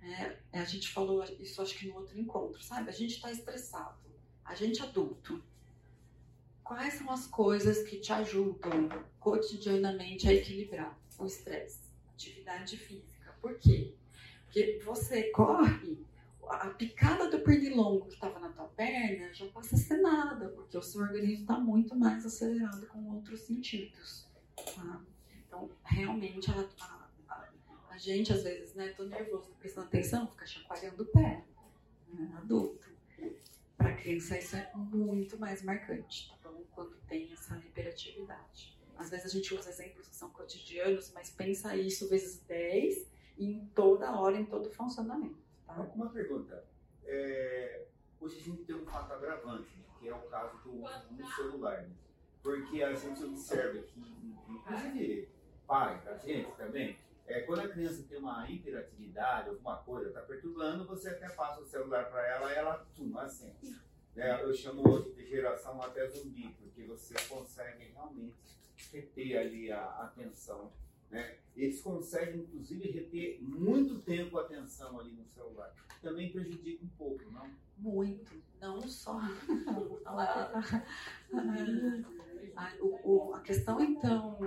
Né? 0.00 0.36
A 0.52 0.64
gente 0.64 0.88
falou 0.88 1.22
isso 1.38 1.62
acho 1.62 1.78
que 1.78 1.86
no 1.86 1.96
outro 1.96 2.18
encontro, 2.18 2.62
sabe? 2.62 2.88
A 2.88 2.92
gente 2.92 3.14
está 3.14 3.30
estressado, 3.30 4.00
a 4.44 4.54
gente 4.54 4.82
adulto. 4.82 5.42
Quais 6.64 6.94
são 6.94 7.10
as 7.10 7.26
coisas 7.26 7.82
que 7.88 7.98
te 7.98 8.12
ajudam 8.12 8.88
cotidianamente 9.18 10.28
a 10.28 10.32
equilibrar 10.32 10.98
o 11.18 11.26
estresse? 11.26 11.80
Atividade 12.14 12.76
física. 12.76 13.34
Por 13.40 13.58
quê? 13.58 13.94
Porque 14.44 14.80
você 14.84 15.30
corre, 15.30 15.98
a 16.50 16.70
picada 16.70 17.30
do 17.30 17.40
pernilongo 17.40 18.06
que 18.06 18.14
estava 18.14 18.38
na 18.40 18.48
tua 18.48 18.68
perna 18.68 19.32
já 19.32 19.46
passa 19.48 19.76
a 19.76 19.78
ser 19.78 19.98
nada, 19.98 20.48
porque 20.48 20.76
o 20.76 20.82
seu 20.82 21.00
organismo 21.00 21.42
está 21.42 21.58
muito 21.58 21.96
mais 21.96 22.26
acelerado 22.26 22.86
com 22.88 23.14
outros 23.14 23.40
sentidos. 23.40 24.26
Tá? 24.56 25.00
Então, 25.46 25.70
realmente, 25.84 26.50
a, 26.50 26.68
a, 27.28 27.48
a, 27.90 27.98
gente, 27.98 28.32
às 28.32 28.42
vezes, 28.42 28.74
né, 28.74 28.88
tô 28.90 29.04
nervoso, 29.04 29.50
prestando 29.58 29.86
atenção, 29.86 30.26
fica 30.26 30.46
chacoalhando 30.46 31.02
o 31.02 31.06
pé, 31.06 31.44
né, 32.12 32.34
adulto. 32.36 32.90
Para 33.76 33.94
criança, 33.94 34.38
isso 34.38 34.56
é 34.56 34.70
muito 34.74 35.38
mais 35.38 35.62
marcante, 35.62 36.36
tá 36.42 36.50
bom? 36.50 36.62
Quando 36.72 36.94
tem 37.08 37.32
essa 37.32 37.56
hiperatividade. 37.56 38.78
Às 38.98 39.08
vezes 39.08 39.26
a 39.26 39.28
gente 39.30 39.54
usa 39.54 39.70
exemplos 39.70 40.06
que 40.06 40.14
são 40.14 40.28
cotidianos, 40.28 41.10
mas 41.14 41.30
pensa 41.30 41.74
isso 41.74 42.06
vezes 42.10 42.40
10 42.40 43.06
em 43.38 43.64
toda 43.74 44.12
hora, 44.12 44.38
em 44.38 44.44
todo 44.44 44.70
funcionamento. 44.70 45.49
Tá? 45.74 45.82
Uma 45.94 46.10
pergunta. 46.10 46.64
É, 47.04 47.86
hoje 48.20 48.38
a 48.38 48.42
gente 48.42 48.64
tem 48.64 48.76
um 48.76 48.84
fato 48.84 49.12
agravante, 49.12 49.76
né, 49.76 49.84
que 49.98 50.08
é 50.08 50.14
o 50.14 50.22
caso 50.22 50.58
do 50.58 50.82
uso 50.82 51.36
celular. 51.36 51.82
Né? 51.82 51.94
Porque 52.42 52.82
a 52.82 52.94
gente 52.94 53.22
observa 53.24 53.82
que, 53.82 54.00
inclusive, 54.48 55.28
pai, 55.66 56.02
a 56.06 56.16
gente 56.16 56.50
também, 56.56 56.98
é, 57.26 57.40
quando 57.42 57.60
a 57.60 57.68
criança 57.68 58.02
tem 58.08 58.18
uma 58.18 58.48
hiperatividade, 58.50 59.50
alguma 59.50 59.76
coisa 59.78 60.08
está 60.08 60.20
perturbando, 60.22 60.86
você 60.86 61.10
até 61.10 61.28
passa 61.30 61.60
o 61.60 61.66
celular 61.66 62.10
para 62.10 62.26
ela 62.26 62.52
e 62.52 62.56
ela 62.56 62.86
tum, 62.96 63.16
assim. 63.18 63.54
É, 64.16 64.42
eu 64.42 64.52
chamo 64.52 64.88
hoje 64.88 65.12
de 65.12 65.24
geração 65.26 65.80
até 65.80 66.06
zumbi, 66.08 66.48
porque 66.58 66.82
você 66.82 67.14
consegue 67.28 67.84
realmente 67.92 68.34
reter 68.92 69.38
ali 69.38 69.70
a 69.70 69.84
atenção 70.02 70.72
Né? 71.10 71.38
Eles 71.60 71.80
conseguem, 71.80 72.40
inclusive, 72.40 72.90
reter 72.90 73.38
muito 73.42 74.00
tempo 74.00 74.38
a 74.38 74.42
atenção 74.42 74.98
ali 74.98 75.12
no 75.12 75.26
celular. 75.26 75.74
Também 76.02 76.32
prejudica 76.32 76.84
um 76.84 76.88
pouco, 76.88 77.30
não? 77.30 77.50
Muito, 77.76 78.42
não 78.60 78.80
só. 78.80 79.20
a, 82.56 82.72
o, 82.80 83.34
a 83.34 83.40
questão 83.40 83.80
então 83.80 84.38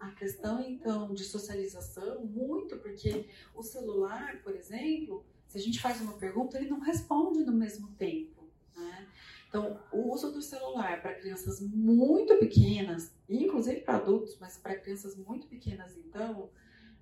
a 0.00 0.10
questão 0.10 0.60
então 0.60 1.14
de 1.14 1.24
socialização 1.24 2.24
muito 2.24 2.76
porque 2.78 3.28
o 3.54 3.62
celular 3.62 4.42
por 4.42 4.54
exemplo 4.54 5.24
se 5.46 5.58
a 5.58 5.60
gente 5.60 5.80
faz 5.80 6.00
uma 6.00 6.14
pergunta 6.14 6.58
ele 6.58 6.68
não 6.68 6.80
responde 6.80 7.44
no 7.44 7.52
mesmo 7.52 7.88
tempo 7.92 8.44
né? 8.76 9.08
Então 9.54 9.80
o 9.92 10.12
uso 10.12 10.32
do 10.32 10.42
celular 10.42 11.00
para 11.00 11.14
crianças 11.14 11.60
muito 11.60 12.36
pequenas 12.38 13.14
inclusive 13.28 13.82
para 13.82 13.96
adultos 13.96 14.36
mas 14.40 14.58
para 14.58 14.74
crianças 14.76 15.16
muito 15.16 15.46
pequenas 15.46 15.96
então 15.96 16.50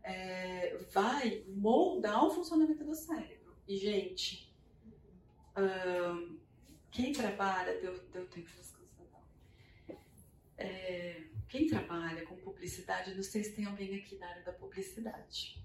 é, 0.05 0.77
vai 0.93 1.45
moldar 1.49 2.25
o 2.25 2.31
funcionamento 2.31 2.85
do 2.85 2.95
cérebro. 2.95 3.57
E 3.67 3.77
gente 3.77 4.53
quem 6.91 7.13
trabalha 7.13 7.81
deu, 7.81 7.99
deu 8.11 8.27
tempo 8.27 8.49
de 8.49 8.63
é, 10.59 11.25
quem 11.49 11.67
trabalha 11.67 12.25
com 12.25 12.37
publicidade, 12.37 13.15
não 13.15 13.23
sei 13.23 13.43
se 13.43 13.53
tem 13.55 13.65
alguém 13.65 13.97
aqui 13.97 14.17
na 14.17 14.29
área 14.29 14.43
da 14.43 14.53
publicidade, 14.53 15.61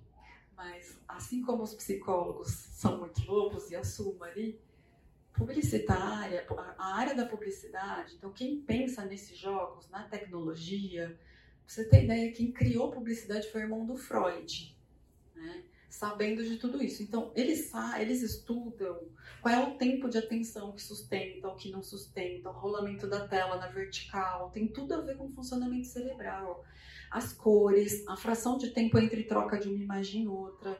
mas 0.55 0.97
assim 1.07 1.41
como 1.43 1.61
os 1.61 1.73
psicólogos 1.75 2.49
são 2.49 2.99
muito 2.99 3.23
loucos 3.25 3.69
e 3.69 3.75
assumo 3.75 4.23
ali, 4.23 4.59
publicitária, 5.37 6.45
a 6.77 6.95
área 6.95 7.15
da 7.15 7.25
publicidade, 7.25 8.15
então 8.15 8.31
quem 8.31 8.59
pensa 8.61 9.05
nesses 9.05 9.37
jogos, 9.37 9.89
na 9.89 10.03
tecnologia, 10.03 11.17
você 11.65 11.83
tem 11.83 12.05
ideia, 12.05 12.31
quem 12.31 12.51
criou 12.51 12.91
publicidade 12.91 13.49
foi 13.51 13.61
o 13.61 13.65
irmão 13.65 13.85
do 13.85 13.95
Freud, 13.95 14.75
né? 15.35 15.63
sabendo 15.89 16.43
de 16.43 16.57
tudo 16.57 16.81
isso. 16.83 17.01
Então, 17.03 17.31
eles, 17.35 17.71
eles 17.99 18.21
estudam 18.21 18.99
qual 19.41 19.53
é 19.53 19.59
o 19.59 19.77
tempo 19.77 20.09
de 20.09 20.17
atenção 20.17 20.71
que 20.71 20.81
sustenta, 20.81 21.47
o 21.47 21.55
que 21.55 21.71
não 21.71 21.81
sustenta, 21.81 22.49
o 22.49 22.53
rolamento 22.53 23.07
da 23.07 23.27
tela 23.27 23.57
na 23.57 23.67
vertical, 23.67 24.49
tem 24.51 24.67
tudo 24.67 24.93
a 24.93 25.01
ver 25.01 25.17
com 25.17 25.25
o 25.25 25.31
funcionamento 25.31 25.87
cerebral. 25.87 26.63
As 27.11 27.33
cores, 27.33 28.05
a 28.07 28.17
fração 28.17 28.57
de 28.57 28.71
tempo 28.71 28.97
entre 28.97 29.23
troca 29.23 29.57
de 29.57 29.69
uma 29.69 29.77
imagem 29.77 30.23
em 30.23 30.27
outra, 30.27 30.79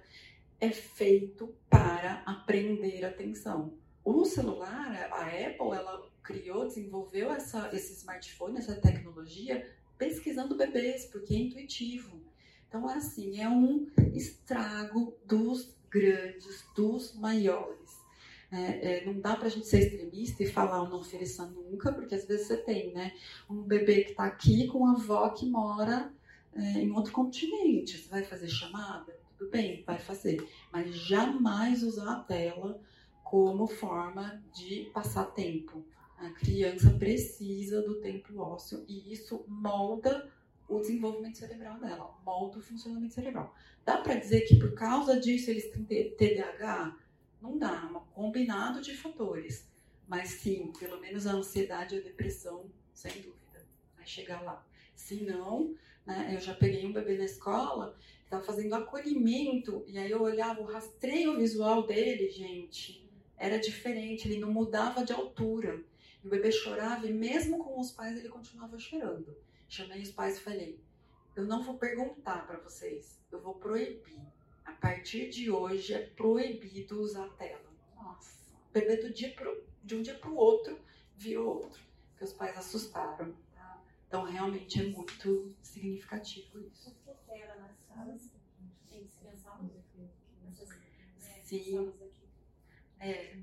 é 0.60 0.70
feito 0.72 1.56
para 1.70 2.24
aprender 2.26 3.06
atenção. 3.06 3.74
O 4.10 4.24
celular, 4.24 5.10
a 5.12 5.24
Apple, 5.26 5.76
ela 5.76 6.02
criou, 6.24 6.66
desenvolveu 6.66 7.30
essa, 7.30 7.70
esse 7.76 7.92
smartphone, 7.92 8.58
essa 8.58 8.74
tecnologia, 8.74 9.70
pesquisando 9.98 10.56
bebês, 10.56 11.08
porque 11.08 11.34
é 11.34 11.40
intuitivo. 11.40 12.18
Então, 12.70 12.90
é 12.90 12.94
assim, 12.94 13.42
é 13.42 13.50
um 13.50 13.86
estrago 14.14 15.14
dos 15.26 15.76
grandes, 15.90 16.64
dos 16.74 17.18
maiores. 17.18 17.98
É, 18.50 19.00
é, 19.00 19.06
não 19.06 19.20
dá 19.20 19.36
para 19.36 19.48
a 19.48 19.50
gente 19.50 19.68
ser 19.68 19.80
extremista 19.80 20.42
e 20.42 20.50
falar 20.50 20.84
o 20.84 20.90
não 20.90 21.02
ofereça 21.02 21.46
nunca, 21.46 21.92
porque 21.92 22.16
às 22.16 22.26
vezes 22.26 22.48
você 22.48 22.56
tem 22.56 22.94
né, 22.94 23.12
um 23.50 23.62
bebê 23.62 24.06
que 24.06 24.12
está 24.12 24.24
aqui 24.24 24.68
com 24.68 24.78
uma 24.78 24.94
avó 24.94 25.28
que 25.32 25.46
mora 25.46 26.14
é, 26.56 26.62
em 26.80 26.92
outro 26.92 27.12
continente. 27.12 27.98
Você 27.98 28.08
vai 28.08 28.24
fazer 28.24 28.48
chamada? 28.48 29.20
Tudo 29.38 29.52
bem, 29.52 29.84
vai 29.86 30.00
fazer. 30.00 30.48
Mas 30.72 30.96
jamais 30.96 31.84
usar 31.84 32.10
a 32.10 32.20
tela 32.22 32.80
como 33.30 33.68
forma 33.68 34.42
de 34.54 34.90
passar 34.94 35.26
tempo. 35.26 35.86
A 36.18 36.30
criança 36.30 36.90
precisa 36.92 37.82
do 37.82 38.00
tempo 38.00 38.40
ósseo 38.40 38.86
e 38.88 39.12
isso 39.12 39.44
molda 39.48 40.32
o 40.68 40.80
desenvolvimento 40.80 41.38
cerebral 41.38 41.78
dela, 41.80 42.18
molda 42.26 42.58
o 42.58 42.62
funcionamento 42.62 43.14
cerebral. 43.14 43.54
Dá 43.86 43.98
para 43.98 44.16
dizer 44.16 44.42
que 44.42 44.58
por 44.58 44.74
causa 44.74 45.20
disso 45.20 45.50
eles 45.50 45.70
têm 45.70 45.84
TDAH? 45.84 46.98
Não 47.42 47.58
dá, 47.58 47.90
é 47.94 47.98
um 47.98 48.00
combinado 48.14 48.82
de 48.82 48.96
fatores. 48.96 49.70
Mas 50.08 50.30
sim, 50.30 50.72
pelo 50.80 51.00
menos 51.02 51.28
a 51.28 51.34
ansiedade 51.34 51.96
e 51.96 52.00
a 52.00 52.02
depressão, 52.02 52.72
sem 52.94 53.12
dúvida, 53.12 53.66
vai 53.96 54.06
chegar 54.06 54.42
lá. 54.42 54.66
Se 54.96 55.24
não, 55.24 55.76
né, 56.06 56.32
eu 56.34 56.40
já 56.40 56.54
peguei 56.54 56.86
um 56.86 56.94
bebê 56.94 57.18
na 57.18 57.26
escola 57.26 57.96
estava 58.24 58.44
fazendo 58.44 58.76
acolhimento, 58.76 59.86
e 59.88 59.98
aí 59.98 60.12
eu 60.12 60.22
olhava 60.22 60.62
o 60.62 60.66
rastreio 60.66 61.38
visual 61.38 61.88
dele, 61.88 62.30
gente, 62.30 63.07
era 63.38 63.60
diferente, 63.60 64.28
ele 64.28 64.40
não 64.40 64.52
mudava 64.52 65.06
de 65.06 65.14
altura. 65.14 65.84
E 66.24 66.28
o 66.28 66.30
bebê 66.30 66.52
chorava 66.52 67.06
e 67.08 67.14
mesmo 67.14 67.64
com 67.64 67.80
os 67.80 67.92
pais 67.92 68.18
ele 68.18 68.30
continuava 68.30 68.78
chorando. 68.80 69.38
Chamei 69.70 70.02
os 70.02 70.12
pais 70.12 70.38
e 70.38 70.42
falei: 70.42 70.80
eu 71.38 71.46
não 71.46 71.62
vou 71.62 71.78
perguntar 71.78 72.48
para 72.48 72.58
vocês, 72.58 73.22
eu 73.32 73.40
vou 73.40 73.54
proibir. 73.54 74.20
A 74.66 74.72
partir 74.72 75.30
de 75.30 75.52
hoje 75.52 75.94
é 75.94 76.00
proibido 76.00 77.00
usar 77.00 77.30
tela. 77.36 77.72
Nossa, 77.96 78.40
o 78.70 78.74
bebê 78.74 78.98
do 78.98 79.14
dia 79.14 79.32
pro, 79.34 79.64
de 79.84 79.96
um 79.96 80.02
dia 80.02 80.16
para 80.16 80.32
o 80.32 80.36
outro 80.36 80.80
virou 81.16 81.64
outro, 81.64 81.80
porque 82.10 82.24
os 82.24 82.34
pais 82.34 82.58
assustaram. 82.58 83.36
Tá? 83.54 83.84
Então 84.08 84.24
realmente 84.24 84.80
é 84.80 84.84
muito 84.90 85.56
significativo 85.62 86.60
isso. 86.60 86.92
Que 87.06 87.14
tela 87.28 87.56
nas 87.58 87.78
salas? 87.88 88.32
Tem 88.90 89.04
que 89.04 89.12
se 89.12 89.20
pensar 89.20 89.62
nessas 89.62 90.70
né, 90.70 91.42
Sim. 91.44 91.76
Salas 91.76 92.02
aqui. 92.02 92.17
É. 93.00 93.38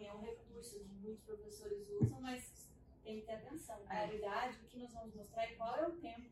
É 0.00 0.12
um 0.12 0.20
recurso 0.20 0.80
que 0.80 0.94
muitos 1.00 1.22
professores 1.24 1.88
usam, 2.00 2.20
mas 2.20 2.70
tem 3.04 3.20
que 3.20 3.26
ter 3.26 3.32
atenção. 3.32 3.78
Qualidade, 3.84 4.56
é. 4.56 4.64
o 4.64 4.68
que 4.68 4.78
nós 4.78 4.92
vamos 4.92 5.14
mostrar 5.14 5.50
e 5.50 5.56
qual 5.56 5.76
é 5.76 5.88
o 5.88 5.92
tempo 5.92 6.30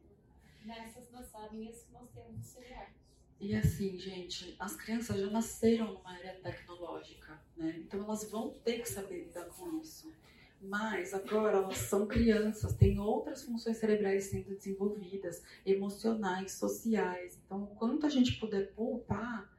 nessas 0.64 1.11
lançaminhas 1.11 1.83
que 1.83 1.92
nós 1.92 2.11
temos 2.11 2.37
no 2.37 2.42
celular. 2.42 2.92
E 3.40 3.57
assim, 3.57 3.98
gente, 3.98 4.55
as 4.59 4.76
crianças 4.76 5.18
já 5.18 5.31
nasceram 5.31 5.94
numa 5.94 6.18
era 6.18 6.38
tecnológica, 6.40 7.40
né? 7.57 7.76
Então 7.79 8.05
elas 8.05 8.31
vão 8.31 8.50
ter 8.50 8.81
que 8.81 8.88
saber 8.88 9.24
lidar 9.24 9.46
com 9.46 9.81
isso. 9.81 10.12
Mas 10.61 11.14
agora 11.14 11.57
elas 11.57 11.79
são 11.79 12.07
crianças, 12.07 12.74
têm 12.74 12.98
outras 12.98 13.42
funções 13.42 13.79
cerebrais 13.79 14.24
sendo 14.24 14.55
desenvolvidas, 14.55 15.42
emocionais, 15.64 16.53
sociais. 16.53 17.40
Então, 17.46 17.62
o 17.62 17.66
quanto 17.68 18.05
a 18.05 18.11
gente 18.11 18.38
puder 18.38 18.70
poupar 18.74 19.50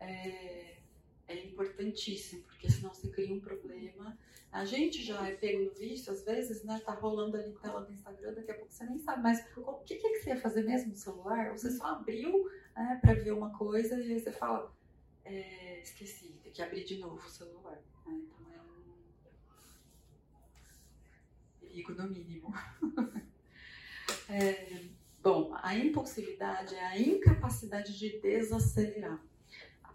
é, 0.00 0.79
é 1.30 1.44
importantíssimo, 1.44 2.42
porque 2.44 2.70
senão 2.70 2.92
você 2.92 3.08
cria 3.08 3.34
um 3.34 3.40
problema 3.40 4.16
a 4.52 4.64
gente 4.64 5.02
já 5.02 5.28
é 5.28 5.36
pego 5.36 5.64
no 5.64 5.70
vício, 5.70 6.12
às 6.12 6.24
vezes, 6.24 6.64
né? 6.64 6.80
Tá 6.84 6.92
rolando 6.92 7.36
ali 7.36 7.52
tela 7.52 7.82
do 7.82 7.92
Instagram, 7.92 8.34
daqui 8.34 8.50
a 8.50 8.54
pouco 8.54 8.72
você 8.72 8.84
nem 8.84 8.98
sabe 8.98 9.22
mais 9.22 9.46
o 9.56 9.74
que, 9.84 9.94
é 9.94 9.96
que 9.96 10.18
você 10.18 10.30
ia 10.30 10.40
fazer 10.40 10.64
mesmo 10.64 10.90
no 10.90 10.96
celular. 10.96 11.52
Você 11.52 11.70
só 11.70 11.86
abriu 11.86 12.50
né, 12.74 12.98
para 13.00 13.14
ver 13.14 13.30
uma 13.32 13.56
coisa 13.56 13.96
e 14.00 14.12
aí 14.12 14.20
você 14.20 14.32
fala, 14.32 14.74
é, 15.24 15.80
esqueci, 15.80 16.40
tem 16.42 16.52
que 16.52 16.62
abrir 16.62 16.82
de 16.82 16.98
novo 16.98 17.24
o 17.24 17.30
celular. 17.30 17.80
Né? 18.06 18.22
Então 18.24 18.52
é 18.52 18.60
um 18.60 18.92
perigo 21.60 21.94
no 21.94 22.10
mínimo. 22.10 22.52
é, 24.28 24.82
bom, 25.22 25.56
a 25.62 25.76
impulsividade 25.76 26.74
é 26.74 26.86
a 26.86 26.98
incapacidade 26.98 27.96
de 27.96 28.18
desacelerar 28.18 29.22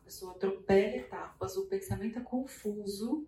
pessoa 0.05 0.33
atropela 0.33 0.97
etapas, 0.97 1.57
o 1.57 1.65
pensamento 1.65 2.19
é 2.19 2.21
confuso. 2.21 3.25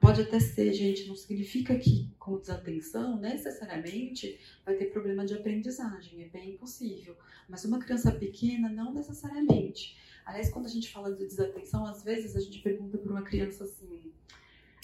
Pode 0.00 0.22
até 0.22 0.40
ser, 0.40 0.72
gente, 0.72 1.06
não 1.06 1.14
significa 1.14 1.76
que 1.78 2.10
com 2.18 2.38
desatenção 2.38 3.20
necessariamente 3.20 4.40
vai 4.64 4.74
ter 4.74 4.86
problema 4.86 5.26
de 5.26 5.34
aprendizagem, 5.34 6.22
é 6.22 6.28
bem 6.28 6.56
possível. 6.56 7.14
Mas 7.46 7.64
uma 7.66 7.78
criança 7.78 8.10
pequena, 8.10 8.70
não 8.70 8.92
necessariamente. 8.94 9.96
Aliás, 10.24 10.50
quando 10.50 10.64
a 10.64 10.70
gente 10.70 10.90
fala 10.90 11.12
de 11.12 11.26
desatenção, 11.26 11.84
às 11.86 12.02
vezes 12.02 12.34
a 12.34 12.40
gente 12.40 12.60
pergunta 12.60 12.96
para 12.96 13.12
uma 13.12 13.22
criança 13.22 13.64
assim: 13.64 14.10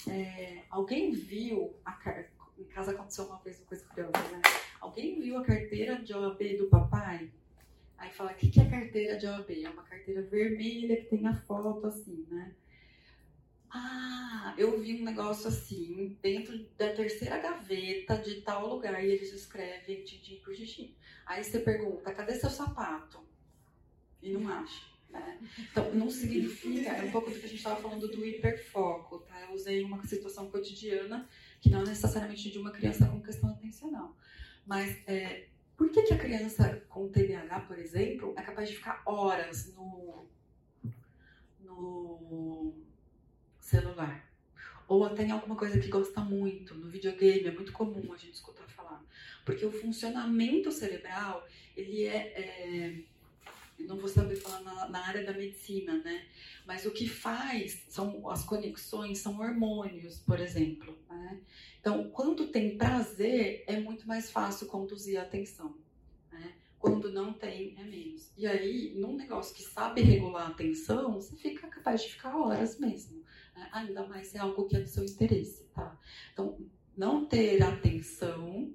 é, 0.07 0.63
alguém 0.69 1.11
viu 1.11 1.75
a 1.83 1.93
car... 1.93 2.29
Em 2.59 2.65
casa 2.65 2.91
aconteceu 2.91 3.25
uma 3.25 3.39
vez 3.39 3.57
uma 3.57 3.65
coisa 3.65 3.83
curiosa, 3.85 4.19
né? 4.31 4.41
Alguém 4.79 5.19
viu 5.19 5.35
a 5.37 5.43
carteira 5.43 5.99
de 6.03 6.13
OAB 6.13 6.57
do 6.59 6.67
papai? 6.67 7.31
Aí 8.01 8.09
fala, 8.09 8.31
o 8.31 8.35
que, 8.35 8.49
que 8.49 8.59
é 8.59 8.65
carteira 8.65 9.15
de 9.15 9.27
OAB? 9.27 9.63
É 9.63 9.69
uma 9.69 9.83
carteira 9.83 10.23
vermelha 10.23 10.97
que 10.97 11.05
tem 11.05 11.27
a 11.27 11.35
foto 11.35 11.85
assim, 11.85 12.25
né? 12.31 12.51
Ah, 13.69 14.55
eu 14.57 14.81
vi 14.81 14.99
um 14.99 15.05
negócio 15.05 15.47
assim, 15.47 16.17
dentro 16.19 16.57
da 16.75 16.91
terceira 16.93 17.37
gaveta 17.37 18.17
de 18.17 18.41
tal 18.41 18.67
lugar, 18.67 19.05
e 19.05 19.11
eles 19.11 19.31
escrevem 19.31 20.03
tintim 20.03 20.37
por 20.37 20.55
xixi. 20.55 20.95
Aí 21.27 21.43
você 21.43 21.59
pergunta, 21.59 22.11
cadê 22.11 22.33
seu 22.33 22.49
sapato? 22.49 23.19
E 24.19 24.31
não 24.31 24.49
acha. 24.49 24.83
Né? 25.07 25.39
Então, 25.59 25.93
não 25.93 26.09
significa, 26.09 26.89
é 26.89 27.03
um 27.03 27.11
pouco 27.11 27.29
do 27.29 27.39
que 27.39 27.45
a 27.45 27.49
gente 27.49 27.59
estava 27.59 27.79
falando 27.79 28.07
do 28.07 28.25
hiperfoco, 28.25 29.19
tá? 29.19 29.41
Eu 29.41 29.53
usei 29.53 29.83
uma 29.83 30.03
situação 30.07 30.49
cotidiana, 30.49 31.29
que 31.61 31.69
não 31.69 31.83
é 31.83 31.85
necessariamente 31.85 32.49
de 32.49 32.57
uma 32.57 32.71
criança 32.71 33.05
com 33.05 33.21
questão 33.21 33.51
atencional. 33.51 34.17
Mas 34.65 34.97
é, 35.07 35.50
por 35.81 35.89
que, 35.89 36.03
que 36.03 36.13
a 36.13 36.17
criança 36.19 36.79
com 36.87 37.09
TDAH, 37.09 37.61
por 37.61 37.79
exemplo, 37.79 38.35
é 38.37 38.41
capaz 38.43 38.69
de 38.69 38.75
ficar 38.75 39.01
horas 39.03 39.73
no, 39.73 40.27
no 41.59 42.75
celular? 43.59 44.29
ou 44.87 45.03
até 45.05 45.23
em 45.23 45.31
alguma 45.31 45.55
coisa 45.55 45.79
que 45.79 45.87
gosta 45.87 46.21
muito, 46.21 46.75
no 46.75 46.87
videogame, 46.87 47.47
é 47.47 47.51
muito 47.51 47.71
comum 47.71 48.13
a 48.13 48.17
gente 48.17 48.35
escutar 48.35 48.67
falar. 48.67 49.03
Porque 49.43 49.65
o 49.65 49.71
funcionamento 49.71 50.71
cerebral, 50.71 51.47
ele 51.75 52.05
é, 52.05 52.15
é 52.15 53.03
não 53.87 53.97
vou 53.97 54.09
saber 54.09 54.35
falar 54.35 54.61
na, 54.61 54.89
na, 54.89 55.07
área 55.07 55.25
da 55.25 55.33
medicina, 55.33 55.97
né? 56.03 56.25
Mas 56.65 56.85
o 56.85 56.91
que 56.91 57.07
faz 57.07 57.85
são 57.89 58.29
as 58.29 58.43
conexões, 58.43 59.19
são 59.19 59.39
hormônios, 59.39 60.19
por 60.19 60.39
exemplo. 60.39 60.97
Né? 61.09 61.41
Então, 61.79 62.09
quando 62.11 62.47
tem 62.47 62.77
prazer, 62.77 63.63
é 63.67 63.79
muito 63.79 64.07
mais 64.07 64.29
fácil 64.29 64.67
conduzir 64.67 65.19
a 65.19 65.23
atenção. 65.23 65.75
Né? 66.31 66.53
Quando 66.79 67.11
não 67.11 67.33
tem, 67.33 67.75
é 67.77 67.83
menos. 67.83 68.31
E 68.37 68.47
aí, 68.47 68.93
num 68.95 69.15
negócio 69.15 69.55
que 69.55 69.63
sabe 69.63 70.01
regular 70.01 70.47
a 70.47 70.51
atenção, 70.51 71.13
você 71.13 71.35
fica 71.35 71.67
capaz 71.67 72.01
de 72.01 72.09
ficar 72.09 72.37
horas 72.37 72.79
mesmo. 72.79 73.23
Né? 73.55 73.69
Ainda 73.71 74.05
mais 74.07 74.27
se 74.27 74.37
é 74.37 74.39
algo 74.39 74.67
que 74.67 74.75
é 74.75 74.81
do 74.81 74.87
seu 74.87 75.03
interesse, 75.03 75.63
tá? 75.73 75.99
Então, 76.33 76.57
não 76.95 77.25
ter 77.25 77.61
atenção 77.63 78.73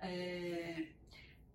é, 0.00 0.86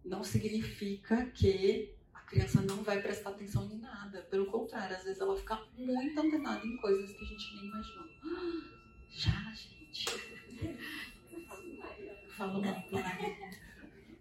não 0.04 0.24
significa 0.24 1.26
que 1.28 1.96
criança 2.34 2.62
não 2.62 2.84
vai 2.84 3.00
prestar 3.02 3.30
atenção 3.30 3.70
em 3.72 3.78
nada. 3.78 4.24
Pelo 4.24 4.48
contrário, 4.48 4.96
às 4.96 5.04
vezes 5.04 5.22
ela 5.22 5.38
fica 5.38 5.62
muito 5.78 6.20
antenada 6.20 6.66
em 6.66 6.76
coisas 6.78 7.12
que 7.14 7.24
a 7.24 7.28
gente 7.28 7.56
nem 7.56 7.66
imaginou. 7.66 8.10
Já, 9.12 9.54
gente. 9.54 10.06
Falo 12.36 12.54
muito, 12.54 12.92
né? 12.92 13.60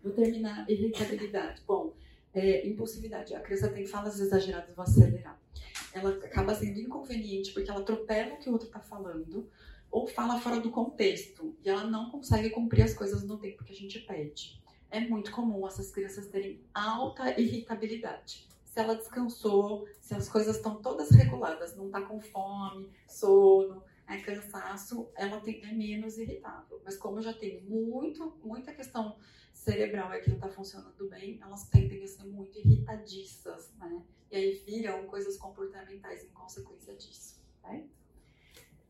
Vou 0.04 0.12
terminar. 0.12 0.68
Irritabilidade. 0.68 1.62
Bom, 1.66 1.96
é, 2.34 2.68
impulsividade. 2.68 3.34
A 3.34 3.40
criança 3.40 3.68
tem 3.70 3.86
falas 3.86 4.20
exageradas, 4.20 4.76
vou 4.76 4.82
acelerar. 4.82 5.40
Ela 5.94 6.10
acaba 6.10 6.54
sendo 6.54 6.78
inconveniente 6.78 7.52
porque 7.52 7.70
ela 7.70 7.80
atropela 7.80 8.34
o 8.34 8.38
que 8.38 8.48
o 8.48 8.52
outro 8.52 8.66
está 8.66 8.80
falando 8.80 9.50
ou 9.90 10.06
fala 10.06 10.40
fora 10.40 10.58
do 10.58 10.70
contexto 10.70 11.54
e 11.62 11.68
ela 11.68 11.84
não 11.84 12.10
consegue 12.10 12.48
cumprir 12.50 12.82
as 12.82 12.94
coisas 12.94 13.22
no 13.24 13.38
tempo 13.38 13.62
que 13.62 13.72
a 13.72 13.76
gente 13.76 13.98
pede 14.00 14.61
é 14.92 15.00
muito 15.00 15.32
comum 15.32 15.66
essas 15.66 15.90
crianças 15.90 16.28
terem 16.28 16.60
alta 16.72 17.40
irritabilidade. 17.40 18.46
Se 18.66 18.78
ela 18.78 18.94
descansou, 18.94 19.88
se 20.00 20.14
as 20.14 20.28
coisas 20.28 20.56
estão 20.56 20.80
todas 20.80 21.10
reguladas, 21.10 21.74
não 21.74 21.86
está 21.86 22.02
com 22.02 22.20
fome, 22.20 22.90
sono, 23.08 23.82
é 24.06 24.18
cansaço, 24.18 25.10
ela 25.16 25.40
tem, 25.40 25.64
é 25.64 25.72
menos 25.72 26.18
irritável. 26.18 26.80
Mas 26.84 26.96
como 26.96 27.22
já 27.22 27.32
tem 27.32 27.62
muito, 27.62 28.38
muita 28.44 28.72
questão 28.72 29.16
cerebral 29.54 30.10
aqui 30.12 30.28
não 30.28 30.36
está 30.36 30.48
funcionando 30.48 31.08
bem, 31.08 31.40
elas 31.42 31.68
tendem 31.68 32.02
a 32.02 32.06
ser 32.06 32.24
muito 32.24 32.58
irritadiças, 32.58 33.72
né? 33.78 34.02
E 34.30 34.36
aí 34.36 34.62
viram 34.66 35.06
coisas 35.06 35.38
comportamentais 35.38 36.24
em 36.24 36.28
consequência 36.28 36.94
disso, 36.94 37.40
né? 37.62 37.86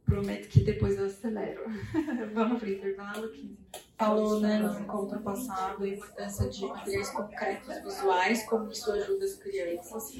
Prometo 0.04 0.48
que 0.48 0.64
depois 0.64 0.96
eu 0.98 1.06
acelero. 1.06 1.62
Vamos 2.34 2.58
para 2.58 2.68
o 2.68 2.72
intervalo, 2.72 3.30
15 3.30 3.56
Falou 4.02 4.40
né, 4.40 4.58
no 4.58 4.80
encontro 4.80 5.20
passado 5.20 5.84
a 5.84 5.88
importância 5.88 6.48
de 6.48 6.66
materiais 6.66 7.10
concretos 7.10 7.82
visuais, 7.84 8.42
como 8.46 8.68
isso 8.68 8.90
ajuda 8.90 9.24
as 9.24 9.34
crianças. 9.34 10.12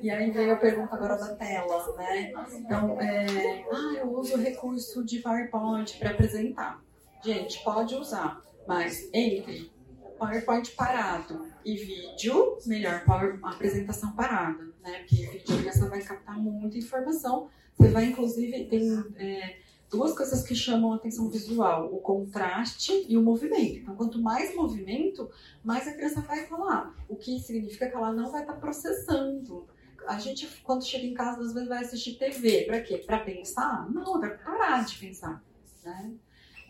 E 0.00 0.10
aí 0.10 0.30
veio 0.30 0.54
a 0.54 0.56
pergunta 0.56 0.94
agora 0.94 1.18
da 1.18 1.34
tela, 1.36 1.94
né? 1.98 2.32
Então, 2.52 2.98
é, 2.98 3.66
ah, 3.70 3.98
eu 3.98 4.10
uso 4.14 4.32
o 4.32 4.38
recurso 4.38 5.04
de 5.04 5.18
PowerPoint 5.18 5.98
para 5.98 6.12
apresentar. 6.12 6.82
Gente, 7.22 7.62
pode 7.62 7.94
usar, 7.96 8.40
mas 8.66 9.10
entre 9.12 9.70
PowerPoint 10.18 10.70
parado 10.70 11.48
e 11.62 11.76
vídeo, 11.76 12.56
melhor 12.64 13.04
power, 13.04 13.38
apresentação 13.42 14.12
parada, 14.12 14.64
né? 14.82 15.00
Porque 15.00 15.26
vídeo 15.26 15.58
criança 15.58 15.86
vai 15.86 16.00
captar 16.00 16.38
muita 16.38 16.78
informação 16.78 17.50
você 17.78 17.90
vai, 17.90 18.06
inclusive, 18.06 18.64
tem 18.64 19.04
é, 19.16 19.58
duas 19.90 20.14
coisas 20.14 20.42
que 20.42 20.54
chamam 20.54 20.92
a 20.92 20.96
atenção 20.96 21.28
visual: 21.28 21.92
o 21.92 21.98
contraste 21.98 23.06
e 23.08 23.16
o 23.16 23.22
movimento. 23.22 23.78
Então, 23.78 23.96
quanto 23.96 24.20
mais 24.20 24.54
movimento, 24.54 25.30
mais 25.62 25.86
a 25.88 25.92
criança 25.92 26.20
vai 26.20 26.46
falar. 26.46 26.94
O 27.08 27.16
que 27.16 27.38
significa 27.40 27.88
que 27.88 27.96
ela 27.96 28.12
não 28.12 28.30
vai 28.30 28.42
estar 28.42 28.54
processando. 28.54 29.66
A 30.06 30.18
gente, 30.18 30.46
quando 30.62 30.86
chega 30.86 31.04
em 31.04 31.12
casa, 31.12 31.40
às 31.40 31.52
vezes 31.52 31.68
vai 31.68 31.84
assistir 31.84 32.14
TV. 32.14 32.64
Para 32.64 32.80
quê? 32.80 32.98
Para 32.98 33.20
pensar? 33.20 33.90
Não, 33.90 34.18
para 34.18 34.38
parar 34.38 34.84
de 34.84 34.98
pensar. 34.98 35.42
Né? 35.84 36.12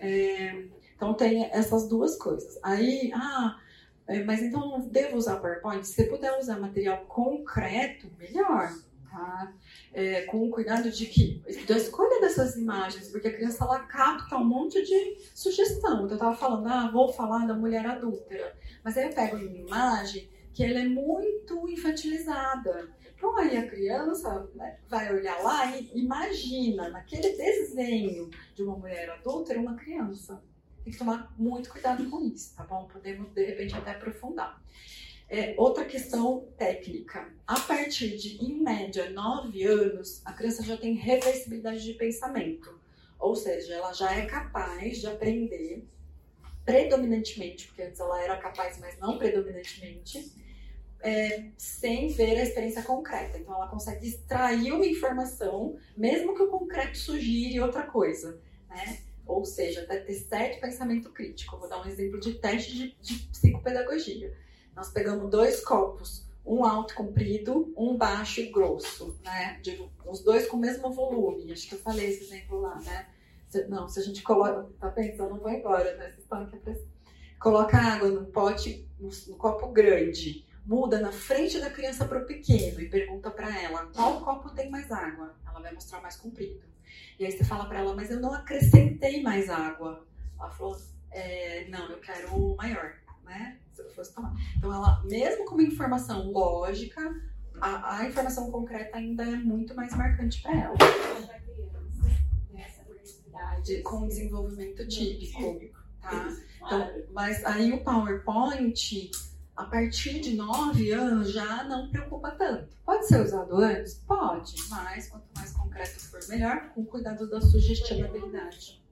É, 0.01 0.65
então, 0.97 1.15
tem 1.15 1.45
essas 1.53 1.89
duas 1.89 2.17
coisas. 2.17 2.59
Aí, 2.63 3.13
ah, 3.15 3.57
é, 4.09 4.25
mas 4.25 4.43
então 4.43 4.81
devo 4.91 5.17
usar 5.17 5.37
PowerPoint? 5.37 5.87
Se 5.87 6.05
puder 6.05 6.37
usar 6.39 6.59
material 6.59 7.05
concreto, 7.05 8.11
melhor. 8.19 8.73
Tá? 9.11 9.53
é, 9.93 10.23
com 10.23 10.47
o 10.47 10.51
cuidado 10.51 10.91
de 10.91 11.07
que 11.07 11.43
da 11.67 11.77
escolha 11.77 12.21
dessas 12.21 12.57
imagens, 12.57 13.09
porque 13.09 13.29
a 13.29 13.33
criança 13.33 13.65
ela 13.65 13.81
capta 13.81 14.37
um 14.37 14.45
monte 14.45 14.83
de 14.83 15.17
sugestão. 15.35 16.05
Então 16.05 16.11
eu 16.11 16.15
estava 16.15 16.37
falando, 16.37 16.67
ah, 16.67 16.91
vou 16.91 17.13
falar 17.13 17.47
da 17.47 17.55
mulher 17.55 17.87
adúltera, 17.87 18.57
mas 18.85 18.97
aí 18.97 19.07
eu 19.07 19.15
pego 19.15 19.37
uma 19.37 19.45
imagem 19.45 20.29
que 20.53 20.65
ela 20.65 20.81
é 20.81 20.87
muito 20.87 21.69
infantilizada. 21.69 22.91
Então 23.17 23.37
aí 23.37 23.57
a 23.57 23.69
criança 23.69 24.49
né, 24.55 24.79
vai 24.89 25.13
olhar 25.13 25.43
lá 25.43 25.77
e 25.77 25.91
imagina 25.95 26.89
naquele 26.89 27.37
desenho 27.37 28.31
de 28.55 28.63
uma 28.63 28.77
mulher 28.77 29.11
adúltera 29.11 29.61
uma 29.61 29.75
criança. 29.75 30.43
Tem 30.85 30.93
que 30.93 30.99
tomar 30.99 31.35
muito 31.37 31.71
cuidado 31.71 32.09
com 32.09 32.25
isso, 32.25 32.55
tá 32.57 32.63
bom? 32.63 32.89
Podemos 32.91 33.33
de 33.33 33.45
repente 33.45 33.75
até 33.75 33.91
aprofundar. 33.91 34.63
É, 35.31 35.55
outra 35.59 35.85
questão 35.85 36.49
técnica. 36.57 37.31
A 37.47 37.61
partir 37.61 38.17
de, 38.17 38.43
em 38.43 38.63
média, 38.63 39.11
9 39.11 39.63
anos, 39.63 40.23
a 40.25 40.33
criança 40.33 40.63
já 40.63 40.77
tem 40.77 40.95
reversibilidade 40.95 41.85
de 41.85 41.93
pensamento. 41.93 42.81
Ou 43.19 43.37
seja, 43.37 43.75
ela 43.75 43.93
já 43.93 44.11
é 44.15 44.25
capaz 44.25 44.99
de 44.99 45.07
aprender 45.07 45.87
predominantemente, 46.65 47.67
porque 47.67 47.83
antes 47.83 48.01
ela 48.01 48.23
era 48.23 48.39
capaz, 48.39 48.79
mas 48.79 48.99
não 48.99 49.19
predominantemente, 49.19 50.33
é, 51.01 51.51
sem 51.59 52.09
ver 52.09 52.39
a 52.39 52.43
experiência 52.43 52.83
concreta. 52.83 53.37
Então, 53.39 53.55
ela 53.55 53.69
consegue 53.69 54.09
extrair 54.09 54.73
uma 54.73 54.87
informação, 54.87 55.77
mesmo 55.95 56.35
que 56.35 56.43
o 56.43 56.49
concreto 56.49 56.97
sugire 56.97 57.61
outra 57.61 57.83
coisa, 57.83 58.41
né? 58.71 58.99
Ou 59.27 59.45
seja, 59.45 59.83
até 59.83 59.99
ter 59.99 60.15
certo 60.15 60.59
pensamento 60.59 61.11
crítico. 61.11 61.59
Vou 61.59 61.69
dar 61.69 61.85
um 61.85 61.87
exemplo 61.87 62.19
de 62.19 62.35
teste 62.35 62.75
de, 62.75 62.97
de 63.03 63.15
psicopedagogia 63.29 64.35
nós 64.79 64.91
pegamos 64.91 65.29
dois 65.29 65.61
copos, 65.65 66.25
um 66.47 66.65
alto 66.65 66.95
comprido, 66.95 67.75
um 67.77 67.97
baixo 67.97 68.41
e 68.41 68.47
grosso, 68.47 69.19
né? 69.25 69.61
Os 70.07 70.23
dois 70.23 70.47
com 70.47 70.57
o 70.57 70.61
mesmo 70.61 70.93
volume. 70.93 71.53
Acho 71.53 71.69
que 71.69 71.75
eu 71.75 71.81
falei 71.81 72.09
esse 72.09 72.23
exemplo 72.23 72.61
lá, 72.61 72.77
né? 72.77 73.09
Se, 73.49 73.67
não, 73.67 73.89
se 73.89 73.99
a 73.99 74.03
gente 74.05 74.23
coloca, 74.23 74.71
tá 74.79 74.89
pensando, 74.89 75.31
não 75.31 75.41
vou 75.41 75.51
embora, 75.51 75.97
né? 75.97 76.05
Vocês 76.05 76.19
estão 76.21 76.43
aqui. 76.43 76.61
Coloca 77.41 77.77
água 77.77 78.09
no 78.09 78.27
pote, 78.27 78.89
no, 79.01 79.09
no 79.27 79.37
copo 79.37 79.67
grande, 79.73 80.47
muda 80.65 81.01
na 81.01 81.11
frente 81.11 81.59
da 81.59 81.71
criança 81.71 82.05
para 82.05 82.23
o 82.23 82.25
pequeno 82.25 82.81
e 82.81 82.89
pergunta 82.89 83.33
para 83.33 83.61
ela 83.61 83.87
qual 83.87 84.21
copo 84.21 84.51
tem 84.51 84.71
mais 84.71 84.93
água. 84.93 85.35
Ela 85.45 85.59
vai 85.59 85.75
mostrar 85.75 86.01
mais 86.01 86.17
comprido. 86.17 86.63
E 87.19 87.27
aí 87.27 87.33
você 87.33 87.43
fala 87.43 87.67
para 87.67 87.81
ela, 87.81 87.97
mas 87.97 88.13
eu 88.13 88.21
não 88.21 88.33
acrescentei 88.33 89.25
mais 89.25 89.51
água. 89.51 90.07
Ela 90.39 90.51
falou, 90.51 90.81
é, 91.11 91.67
não, 91.69 91.91
eu 91.91 91.99
quero 91.99 92.33
o 92.33 92.57
maior, 92.57 92.95
né? 93.25 93.59
Fosse 93.85 94.15
tomar. 94.15 94.35
Então, 94.57 94.73
ela, 94.73 95.03
mesmo 95.05 95.45
com 95.45 95.55
uma 95.55 95.63
informação 95.63 96.31
lógica, 96.31 97.01
a, 97.61 97.99
a 97.99 98.07
informação 98.07 98.51
concreta 98.51 98.97
ainda 98.97 99.25
é 99.25 99.37
muito 99.37 99.75
mais 99.75 99.95
marcante 99.97 100.43
para 100.43 100.55
ela. 100.55 100.77
Com 103.85 104.07
desenvolvimento 104.09 104.87
típico, 104.89 105.61
tá? 106.01 106.29
Então, 106.57 106.91
mas 107.13 107.45
aí 107.45 107.73
o 107.73 107.85
PowerPoint, 107.85 109.11
a 109.57 109.65
partir 109.65 110.21
de 110.21 110.35
9 110.35 110.91
anos, 110.93 111.33
já 111.33 111.65
não 111.65 111.91
preocupa 111.91 112.31
tanto. 112.31 112.69
Pode 112.85 113.07
ser 113.07 113.21
usado 113.21 113.57
antes? 113.57 113.95
Pode, 114.07 114.55
mas 114.71 115.09
quanto 115.09 115.27
mais 115.35 115.53
concreto 115.53 116.01
for, 116.01 116.21
melhor, 116.29 116.71
com 116.71 116.85
cuidado 116.85 117.29
da 117.29 117.41
sugestionabilidade. 117.41 118.83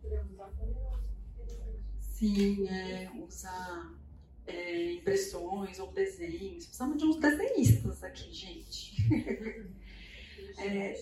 Sim, 2.00 2.66
é, 2.68 3.10
usar 3.26 3.94
é, 4.46 4.92
impressões 4.92 5.78
ou 5.78 5.92
desenhos. 5.92 6.66
Precisamos 6.66 6.98
de 6.98 7.04
uns 7.04 7.16
desenhistas 7.16 8.02
aqui, 8.02 8.32
gente. 8.32 8.96
é, 10.58 10.94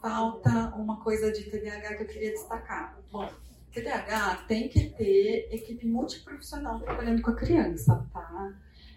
falta 0.00 0.74
uma 0.76 1.00
coisa 1.02 1.30
de 1.30 1.44
TDAH 1.44 1.96
que 1.96 2.02
eu 2.02 2.06
queria 2.06 2.30
destacar. 2.30 2.98
Bom, 3.10 3.28
TDAH 3.72 4.44
tem 4.48 4.68
que 4.68 4.90
ter 4.90 5.48
equipe 5.52 5.86
multiprofissional 5.86 6.80
trabalhando 6.80 7.22
com 7.22 7.30
a 7.30 7.36
criança, 7.36 8.06
tá? 8.12 8.54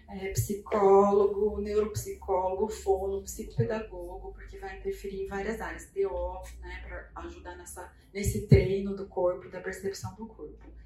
É, 0.08 0.32
psicólogo, 0.32 1.60
neuropsicólogo, 1.60 2.68
fono, 2.68 3.22
psicopedagogo, 3.22 4.32
porque 4.32 4.58
vai 4.58 4.78
interferir 4.78 5.22
em 5.22 5.28
várias 5.28 5.60
áreas, 5.60 5.88
DO, 5.92 6.42
né, 6.60 6.82
para 6.84 7.22
ajudar 7.22 7.56
nessa, 7.56 7.92
nesse 8.12 8.48
treino 8.48 8.96
do 8.96 9.06
corpo, 9.06 9.48
da 9.48 9.60
percepção 9.60 10.12
do 10.16 10.26
corpo. 10.26 10.79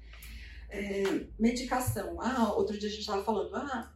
É, 0.75 1.27
medicação. 1.39 2.19
Ah, 2.19 2.53
outro 2.53 2.77
dia 2.77 2.89
a 2.89 2.91
gente 2.91 3.01
estava 3.01 3.23
falando, 3.23 3.55
ah, 3.55 3.93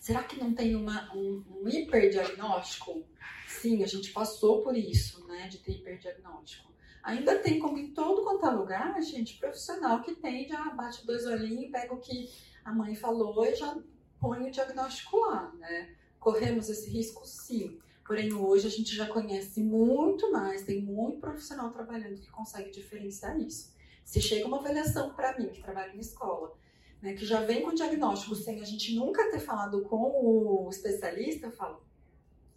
será 0.00 0.22
que 0.22 0.38
não 0.38 0.54
tem 0.54 0.74
uma, 0.74 1.14
um, 1.14 1.44
um 1.60 1.68
hiperdiagnóstico? 1.68 3.04
Sim, 3.46 3.82
a 3.82 3.86
gente 3.86 4.12
passou 4.12 4.62
por 4.62 4.76
isso, 4.76 5.26
né, 5.26 5.48
de 5.48 5.58
ter 5.58 5.72
hiperdiagnóstico. 5.72 6.72
Ainda 7.02 7.38
tem, 7.38 7.58
como 7.58 7.78
em 7.78 7.92
todo 7.92 8.22
quanto 8.22 8.46
é 8.46 8.50
lugar, 8.50 9.02
gente, 9.02 9.38
profissional 9.38 10.00
que 10.02 10.14
tem, 10.14 10.48
já 10.48 10.70
bate 10.70 11.06
dois 11.06 11.26
olhinhos, 11.26 11.70
pega 11.70 11.92
o 11.92 12.00
que 12.00 12.30
a 12.64 12.72
mãe 12.72 12.94
falou 12.94 13.44
e 13.44 13.54
já 13.54 13.76
põe 14.18 14.48
o 14.48 14.50
diagnóstico 14.50 15.18
lá, 15.18 15.52
né? 15.58 15.94
Corremos 16.18 16.70
esse 16.70 16.88
risco, 16.88 17.26
sim. 17.26 17.78
Porém, 18.06 18.32
hoje 18.32 18.66
a 18.66 18.70
gente 18.70 18.94
já 18.96 19.06
conhece 19.06 19.62
muito 19.62 20.32
mais, 20.32 20.64
tem 20.64 20.80
muito 20.80 21.20
profissional 21.20 21.70
trabalhando 21.70 22.20
que 22.20 22.30
consegue 22.30 22.70
diferenciar 22.70 23.38
isso. 23.38 23.73
Se 24.04 24.20
chega 24.20 24.46
uma 24.46 24.58
avaliação 24.58 25.14
para 25.14 25.38
mim, 25.38 25.48
que 25.48 25.62
trabalho 25.62 25.96
em 25.96 26.00
escola, 26.00 26.56
né, 27.00 27.14
que 27.14 27.24
já 27.24 27.40
vem 27.40 27.62
com 27.62 27.74
diagnóstico 27.74 28.34
sem 28.34 28.60
a 28.60 28.64
gente 28.64 28.94
nunca 28.94 29.30
ter 29.30 29.40
falado 29.40 29.82
com 29.82 29.96
o 29.96 30.68
especialista, 30.70 31.46
eu 31.46 31.52
falo, 31.52 31.82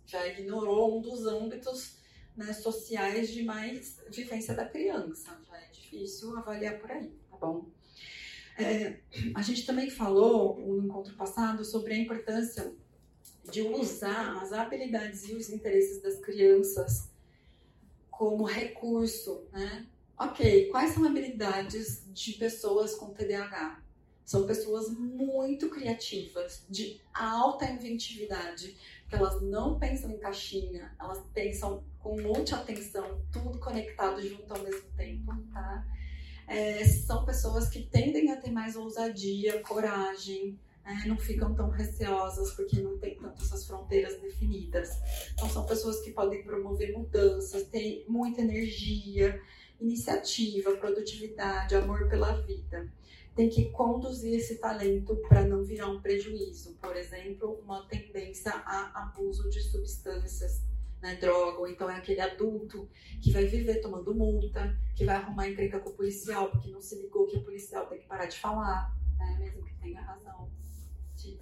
já 0.06 0.26
ignorou 0.28 0.98
um 0.98 1.02
dos 1.02 1.26
âmbitos 1.26 1.98
né, 2.36 2.54
sociais 2.54 3.30
de 3.30 3.44
mais 3.44 4.00
vivência 4.10 4.54
da 4.54 4.66
criança. 4.66 5.38
Já 5.48 5.58
é 5.58 5.70
difícil 5.72 6.38
avaliar 6.38 6.80
por 6.80 6.92
aí, 6.92 7.12
tá 7.30 7.38
bom? 7.38 7.70
É, 8.58 9.00
a 9.36 9.42
gente 9.42 9.66
também 9.66 9.90
falou 9.90 10.60
no 10.60 10.84
encontro 10.84 11.16
passado 11.16 11.64
sobre 11.64 11.94
a 11.94 11.98
importância 11.98 12.74
de 13.52 13.62
usar 13.62 14.42
as 14.42 14.52
habilidades 14.52 15.30
e 15.30 15.36
os 15.36 15.50
interesses 15.50 16.02
das 16.02 16.20
crianças 16.20 17.10
como 18.10 18.44
recurso, 18.44 19.44
né? 19.52 19.86
Ok, 20.20 20.70
quais 20.72 20.94
são 20.94 21.06
habilidades 21.06 22.04
de 22.12 22.34
pessoas 22.34 22.96
com 22.96 23.14
TDAH? 23.14 23.84
São 24.26 24.48
pessoas 24.48 24.90
muito 24.90 25.70
criativas, 25.70 26.66
de 26.68 27.00
alta 27.14 27.66
inventividade, 27.66 28.76
que 29.08 29.16
elas 29.16 29.40
não 29.44 29.78
pensam 29.78 30.10
em 30.10 30.18
caixinha, 30.18 30.92
elas 31.00 31.24
pensam 31.36 31.84
com 32.00 32.20
muita 32.20 32.56
atenção, 32.56 33.22
tudo 33.32 33.60
conectado 33.60 34.20
junto 34.28 34.52
ao 34.52 34.64
mesmo 34.64 34.90
tempo, 34.98 35.32
tá? 35.54 35.86
É, 36.48 36.84
são 36.84 37.24
pessoas 37.24 37.70
que 37.70 37.84
tendem 37.84 38.32
a 38.32 38.38
ter 38.38 38.50
mais 38.50 38.76
ousadia, 38.76 39.62
coragem, 39.62 40.60
é, 40.84 41.08
não 41.08 41.18
ficam 41.18 41.54
tão 41.54 41.70
receosas 41.70 42.52
porque 42.54 42.82
não 42.82 42.98
tem 42.98 43.18
tanto 43.20 43.44
essas 43.44 43.68
fronteiras 43.68 44.20
definidas. 44.20 44.90
Então, 45.34 45.48
são 45.48 45.66
pessoas 45.66 46.00
que 46.02 46.12
podem 46.12 46.44
promover 46.44 46.98
mudanças, 46.98 47.68
têm 47.68 48.04
muita 48.08 48.42
energia, 48.42 49.40
iniciativa, 49.80 50.76
produtividade, 50.78 51.76
amor 51.76 52.08
pela 52.10 52.34
vida. 52.42 52.92
Tem 53.36 53.50
que 53.50 53.70
conduzir 53.70 54.34
esse 54.34 54.58
talento 54.58 55.16
para 55.18 55.46
não 55.46 55.64
virar 55.64 55.90
um 55.90 56.02
prejuízo. 56.02 56.76
Por 56.82 56.96
exemplo, 56.96 57.60
uma 57.64 57.88
tendência 57.88 58.52
a 58.52 59.04
abuso 59.04 59.50
de 59.50 59.62
substâncias, 59.62 60.66
né, 61.02 61.16
droga, 61.16 61.60
ou 61.60 61.68
então 61.68 61.90
é 61.90 61.96
aquele 61.96 62.20
adulto 62.20 62.90
que 63.22 63.32
vai 63.32 63.46
viver 63.46 63.80
tomando 63.82 64.16
multa, 64.16 64.76
que 64.96 65.06
vai 65.06 65.16
arrumar 65.16 65.48
encrenca 65.48 65.80
com 65.80 65.92
o 65.92 65.94
policial 65.94 66.50
porque 66.50 66.72
não 66.72 66.82
se 66.82 67.00
ligou 67.00 67.28
que 67.28 67.38
o 67.38 67.44
policial 67.44 67.86
tem 67.86 68.00
que 68.00 68.08
parar 68.08 68.26
de 68.26 68.40
falar, 68.40 68.98
né, 69.18 69.38
mesmo 69.40 69.64
que 69.64 69.76
tenha 69.76 70.02
razão. 70.02 70.50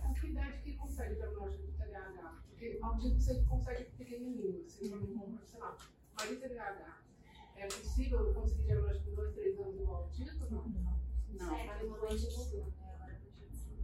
Com 0.02 0.14
que 0.14 0.28
idade 0.28 0.58
que 0.64 0.74
consegue 0.74 1.16
diagnóstico 1.16 1.68
de 1.68 1.74
TDAH? 1.74 2.44
Porque 2.50 2.78
autismo 2.82 3.22
você 3.22 3.44
consegue 3.44 3.84
pequenininho, 3.98 4.64
você 4.68 4.88
não 4.88 4.98
é 4.98 5.26
um 5.26 5.36
profissional. 5.36 5.78
Mas 6.18 6.32
e 6.32 6.36
TDAH? 6.38 7.05
É 7.58 7.68
possível 7.68 8.34
conseguir 8.34 8.64
diagnóstico 8.64 9.10
com 9.10 9.16
2, 9.16 9.34
3 9.34 9.60
anos 9.60 9.76
igual 9.80 9.98
autismo? 10.04 10.46
Não. 10.52 10.64
Não. 11.34 11.56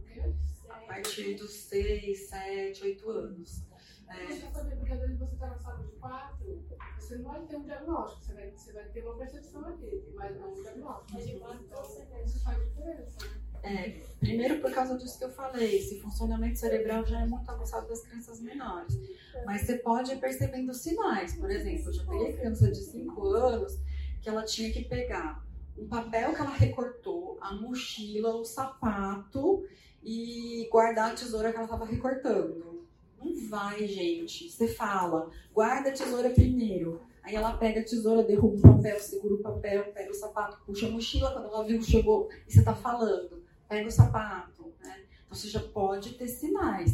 Porque 0.04 0.34
A 0.68 0.80
partir 0.86 1.34
dos 1.34 1.50
6, 1.52 2.28
7, 2.28 2.82
8 2.84 3.10
anos. 3.10 3.62
É, 4.08 4.26
Deixa 4.26 4.46
eu 4.46 4.50
saber, 4.52 4.76
porque 4.76 4.92
às 4.92 5.00
vezes 5.00 5.18
você 5.18 5.34
está 5.34 5.46
na 5.46 5.58
sala 5.58 5.82
de 5.82 5.92
quatro, 5.92 6.62
você 6.98 7.16
não 7.18 7.30
vai 7.32 7.46
ter 7.46 7.56
um 7.56 7.62
diagnóstico, 7.64 8.22
você 8.24 8.34
vai, 8.34 8.50
você 8.50 8.72
vai 8.72 8.84
ter 8.90 9.02
uma 9.04 9.16
percepção 9.16 9.64
aqui, 9.66 10.12
mas 10.14 10.38
não 10.38 10.52
um 10.52 10.62
diagnóstico. 10.62 11.12
Mas 11.14 11.26
de 11.26 11.38
quatro 11.38 11.64
Então, 11.64 11.80
a 11.80 11.84
sete. 11.84 12.26
isso 12.26 12.44
faz 12.44 12.62
diferença. 12.68 13.26
né? 13.26 13.51
É, 13.62 14.00
primeiro 14.18 14.60
por 14.60 14.72
causa 14.72 14.96
disso 14.98 15.18
que 15.18 15.24
eu 15.24 15.30
falei, 15.30 15.76
esse 15.76 16.00
funcionamento 16.00 16.58
cerebral 16.58 17.06
já 17.06 17.20
é 17.20 17.26
muito 17.26 17.48
avançado 17.48 17.88
das 17.88 18.02
crianças 18.04 18.40
menores. 18.40 18.98
Mas 19.46 19.62
você 19.62 19.78
pode 19.78 20.12
ir 20.12 20.18
percebendo 20.18 20.74
sinais. 20.74 21.34
Por 21.36 21.50
exemplo, 21.50 21.88
eu 21.88 21.92
já 21.92 22.04
peguei 22.04 22.32
criança 22.32 22.70
de 22.70 22.80
5 22.80 23.26
anos 23.28 23.78
que 24.20 24.28
ela 24.28 24.44
tinha 24.44 24.72
que 24.72 24.84
pegar 24.84 25.44
um 25.78 25.86
papel 25.88 26.34
que 26.34 26.40
ela 26.40 26.50
recortou, 26.50 27.38
a 27.40 27.54
mochila, 27.54 28.36
o 28.36 28.44
sapato 28.44 29.64
e 30.02 30.68
guardar 30.70 31.12
a 31.12 31.14
tesoura 31.14 31.50
que 31.50 31.56
ela 31.56 31.64
estava 31.64 31.86
recortando. 31.86 32.84
Não 33.18 33.48
vai, 33.48 33.86
gente. 33.86 34.50
Você 34.50 34.68
fala, 34.68 35.30
guarda 35.52 35.88
a 35.88 35.92
tesoura 35.92 36.30
primeiro. 36.30 37.00
Aí 37.22 37.36
ela 37.36 37.56
pega 37.56 37.80
a 37.80 37.84
tesoura, 37.84 38.24
derruba 38.24 38.56
o 38.56 38.76
papel, 38.76 38.98
segura 38.98 39.34
o 39.34 39.38
papel, 39.38 39.92
pega 39.92 40.10
o 40.10 40.14
sapato, 40.14 40.60
puxa 40.66 40.86
a 40.86 40.90
mochila. 40.90 41.30
Quando 41.30 41.46
ela 41.46 41.64
viu 41.64 41.80
chegou 41.80 42.28
e 42.46 42.52
você 42.52 42.64
tá 42.64 42.74
falando, 42.74 43.41
pega 43.72 43.88
o 43.88 43.90
sapato. 43.90 44.74
Né? 44.82 45.04
Então 45.24 45.36
você 45.36 45.48
já 45.48 45.60
pode 45.60 46.12
ter 46.14 46.28
sinais. 46.28 46.92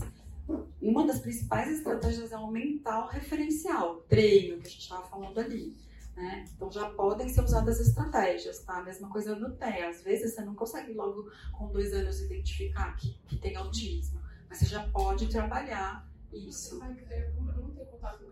Uma 0.80 1.06
das 1.06 1.18
principais 1.18 1.68
estratégias 1.76 2.30
é 2.30 2.36
aumentar 2.36 3.04
o 3.04 3.08
referencial, 3.08 3.96
treino, 4.08 4.60
que 4.60 4.68
a 4.68 4.70
gente 4.70 4.82
estava 4.82 5.02
falando 5.08 5.38
ali. 5.38 5.76
Né? 6.16 6.44
Então 6.54 6.70
já 6.70 6.88
podem 6.90 7.28
ser 7.28 7.42
usadas 7.42 7.80
estratégias, 7.80 8.60
tá? 8.60 8.78
A 8.78 8.82
mesma 8.82 9.08
coisa 9.10 9.34
no 9.34 9.50
TEA. 9.56 9.88
Às 9.88 10.02
vezes 10.02 10.34
você 10.34 10.42
não 10.42 10.54
consegue 10.54 10.92
logo 10.92 11.30
com 11.52 11.68
dois 11.68 11.92
anos 11.92 12.20
identificar 12.20 12.96
que, 12.96 13.12
que 13.26 13.36
tem 13.36 13.56
autismo, 13.56 14.20
mas 14.48 14.58
você 14.58 14.66
já 14.66 14.88
pode 14.88 15.28
trabalhar 15.28 16.08
isso. 16.32 16.82
É, 17.10 17.28
eu 17.28 17.42
não 17.42 17.70
tenho 17.70 17.86
contato 17.86 18.24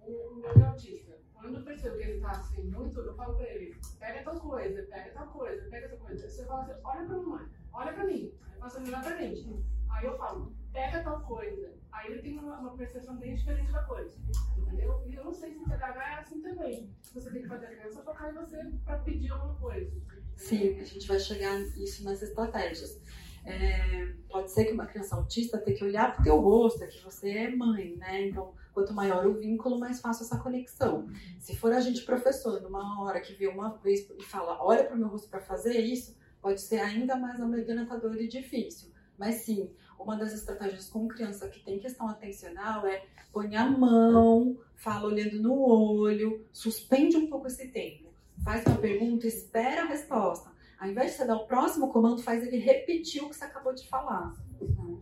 com 0.00 0.10
o 0.10 0.58
meu 0.58 0.66
autista. 0.66 1.18
Quando 1.40 1.56
eu 1.56 1.64
percebo 1.64 1.96
que 1.96 2.02
ele 2.02 2.20
tá 2.20 2.30
assim, 2.32 2.62
muito, 2.64 3.00
eu 3.00 3.14
falo 3.14 3.34
pra 3.34 3.48
ele, 3.48 3.74
pega 3.98 4.22
tal 4.22 4.38
coisa, 4.40 4.82
pega 4.82 5.10
tal 5.12 5.28
coisa, 5.28 5.70
pega 5.70 5.88
tal 5.88 5.98
coisa. 5.98 6.28
Você 6.28 6.44
fala 6.44 6.62
assim, 6.62 6.80
olha 6.84 7.06
pra 7.06 7.16
mamãe, 7.16 7.48
olha 7.72 7.92
pra 7.94 8.04
mim. 8.04 8.32
Aí 8.42 8.54
eu 8.54 8.60
faço 8.60 8.78
assim, 8.78 8.92
olha 8.92 9.02
pra 9.02 9.16
mim. 9.16 9.64
Aí 9.90 10.04
eu 10.06 10.16
falo, 10.18 10.54
pega 10.72 11.02
tal 11.02 11.20
coisa. 11.22 11.74
Aí 11.92 12.12
ele 12.12 12.22
tem 12.22 12.38
uma, 12.38 12.58
uma 12.58 12.76
percepção 12.76 13.16
bem 13.16 13.34
diferente 13.34 13.72
da 13.72 13.82
coisa. 13.84 14.16
Entendeu? 14.58 15.02
E 15.06 15.14
eu 15.14 15.24
não 15.24 15.32
sei 15.32 15.52
se 15.52 15.64
TDAH 15.64 16.12
é 16.12 16.20
assim 16.20 16.42
também. 16.42 16.94
Você 17.14 17.30
tem 17.30 17.42
que 17.42 17.48
fazer 17.48 17.66
a 17.66 17.70
criança 17.70 18.02
focar 18.02 18.30
em 18.30 18.34
você 18.34 18.58
pra 18.84 18.98
pedir 18.98 19.32
alguma 19.32 19.54
coisa. 19.54 19.90
Sim, 20.36 20.78
a 20.78 20.84
gente 20.84 21.08
vai 21.08 21.18
chegar 21.18 21.58
nisso 21.58 22.04
nas 22.04 22.22
estratégias. 22.22 23.02
É, 23.44 24.12
pode 24.28 24.50
ser 24.50 24.66
que 24.66 24.72
uma 24.72 24.86
criança 24.86 25.16
autista 25.16 25.58
tenha 25.58 25.76
que 25.76 25.84
olhar 25.84 26.14
pro 26.14 26.22
teu 26.22 26.38
rosto, 26.38 26.84
é 26.84 26.86
que 26.86 27.02
você 27.02 27.30
é 27.30 27.56
mãe, 27.56 27.96
né? 27.96 28.28
Então, 28.28 28.54
quanto 28.72 28.92
maior 28.92 29.26
o 29.26 29.34
vínculo, 29.34 29.78
mais 29.78 30.00
fácil 30.00 30.24
essa 30.24 30.38
conexão. 30.38 31.08
Se 31.38 31.56
for 31.56 31.72
a 31.72 31.80
gente 31.80 32.02
professor, 32.02 32.60
numa 32.60 33.02
hora 33.02 33.20
que 33.20 33.34
vê 33.34 33.46
uma 33.46 33.76
vez 33.78 34.08
e 34.18 34.22
fala, 34.22 34.58
olha 34.62 34.84
pro 34.84 34.96
meu 34.96 35.08
rosto 35.08 35.28
para 35.28 35.40
fazer 35.40 35.78
isso, 35.80 36.16
pode 36.40 36.60
ser 36.60 36.80
ainda 36.80 37.16
mais 37.16 37.40
amedrontador 37.40 38.16
e 38.16 38.28
difícil. 38.28 38.90
Mas 39.18 39.42
sim, 39.42 39.70
uma 39.98 40.16
das 40.16 40.32
estratégias 40.32 40.88
com 40.88 41.06
criança 41.06 41.48
que 41.48 41.60
tem 41.60 41.78
questão 41.78 42.08
atencional 42.08 42.86
é 42.86 43.04
põe 43.32 43.54
a 43.54 43.68
mão, 43.68 44.58
fala 44.74 45.06
olhando 45.06 45.40
no 45.42 45.60
olho, 45.60 46.44
suspende 46.52 47.16
um 47.16 47.28
pouco 47.28 47.46
esse 47.46 47.68
tempo. 47.68 48.10
Faz 48.42 48.64
uma 48.64 48.76
pergunta, 48.76 49.26
espera 49.26 49.82
a 49.82 49.86
resposta. 49.86 50.50
Ao 50.78 50.88
invés 50.88 51.10
de 51.10 51.18
você 51.18 51.26
dar 51.26 51.36
o 51.36 51.46
próximo 51.46 51.92
comando, 51.92 52.22
faz 52.22 52.42
ele 52.42 52.56
repetir 52.56 53.22
o 53.22 53.28
que 53.28 53.36
você 53.36 53.44
acabou 53.44 53.74
de 53.74 53.86
falar. 53.86 54.34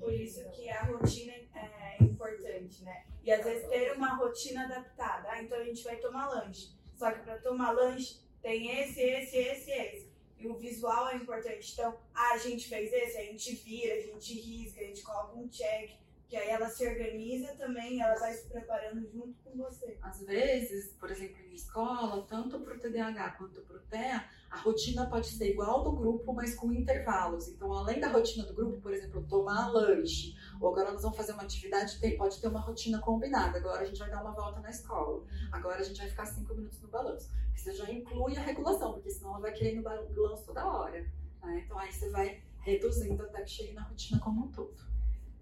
Por 0.00 0.12
isso 0.12 0.42
que 0.50 0.68
a 0.68 0.82
rotina 0.82 1.32
é 1.32 2.02
importante, 2.02 2.82
né? 2.84 3.04
E 3.28 3.30
às 3.30 3.44
vezes 3.44 3.68
ter 3.68 3.92
uma 3.92 4.14
rotina 4.14 4.64
adaptada. 4.64 5.28
Ah, 5.30 5.42
então 5.42 5.58
a 5.58 5.62
gente 5.62 5.84
vai 5.84 5.96
tomar 5.96 6.30
lanche. 6.30 6.70
Só 6.96 7.12
que 7.12 7.20
para 7.20 7.36
tomar 7.36 7.72
lanche 7.72 8.18
tem 8.40 8.80
esse, 8.80 9.02
esse, 9.02 9.36
esse, 9.36 9.70
esse. 9.70 10.10
E 10.38 10.48
o 10.48 10.54
visual 10.54 11.10
é 11.10 11.16
importante. 11.16 11.74
Então, 11.74 11.94
ah, 12.14 12.32
a 12.32 12.38
gente 12.38 12.66
fez 12.66 12.90
esse, 12.90 13.18
a 13.18 13.24
gente 13.24 13.54
vira, 13.56 13.92
a 13.96 14.00
gente 14.00 14.32
risca, 14.32 14.80
a 14.80 14.84
gente 14.84 15.02
coloca 15.02 15.36
um 15.36 15.46
check. 15.46 15.90
Que 16.26 16.38
aí 16.38 16.48
ela 16.48 16.70
se 16.70 16.86
organiza 16.86 17.54
também, 17.56 18.00
ela 18.00 18.18
vai 18.18 18.32
se 18.32 18.48
preparando 18.48 19.06
junto 19.12 19.34
com 19.44 19.58
você. 19.58 19.98
Às 20.00 20.22
vezes, 20.22 20.94
por 20.94 21.10
exemplo, 21.10 21.36
em 21.44 21.52
escola, 21.52 22.26
tanto 22.26 22.58
para 22.60 22.76
o 22.76 22.78
TDAH 22.78 23.32
quanto 23.32 23.60
para 23.60 23.76
o 23.76 23.80
TEA, 23.80 24.26
a 24.50 24.58
rotina 24.60 25.06
pode 25.06 25.26
ser 25.28 25.50
igual 25.50 25.84
do 25.84 25.92
grupo, 25.92 26.32
mas 26.32 26.54
com 26.54 26.72
intervalos. 26.72 27.48
Então, 27.48 27.72
além 27.72 28.00
da 28.00 28.08
rotina 28.08 28.44
do 28.46 28.54
grupo, 28.54 28.80
por 28.80 28.92
exemplo, 28.92 29.22
tomar 29.28 29.68
lanche, 29.68 30.34
ou 30.60 30.70
agora 30.70 30.92
nós 30.92 31.02
vamos 31.02 31.16
fazer 31.16 31.32
uma 31.32 31.42
atividade, 31.42 31.98
pode 32.16 32.40
ter 32.40 32.48
uma 32.48 32.60
rotina 32.60 32.98
combinada. 33.00 33.58
Agora 33.58 33.82
a 33.82 33.84
gente 33.84 33.98
vai 33.98 34.10
dar 34.10 34.22
uma 34.22 34.32
volta 34.32 34.60
na 34.60 34.70
escola. 34.70 35.24
Agora 35.52 35.80
a 35.80 35.82
gente 35.82 35.98
vai 35.98 36.08
ficar 36.08 36.26
cinco 36.26 36.54
minutos 36.54 36.80
no 36.80 36.88
balanço. 36.88 37.30
Que 37.52 37.60
você 37.60 37.72
já 37.74 37.90
inclui 37.92 38.36
a 38.36 38.40
regulação, 38.40 38.94
porque 38.94 39.10
senão 39.10 39.32
ela 39.32 39.40
vai 39.40 39.52
querer 39.52 39.74
ir 39.74 39.76
no 39.76 39.82
balanço 39.82 40.44
toda 40.46 40.66
hora. 40.66 41.06
né? 41.42 41.62
Então 41.64 41.78
aí 41.78 41.92
você 41.92 42.08
vai 42.10 42.42
reduzindo 42.60 43.22
até 43.22 43.42
que 43.42 43.50
chegue 43.50 43.72
na 43.74 43.82
rotina 43.82 44.18
como 44.20 44.46
um 44.46 44.48
todo. 44.52 44.74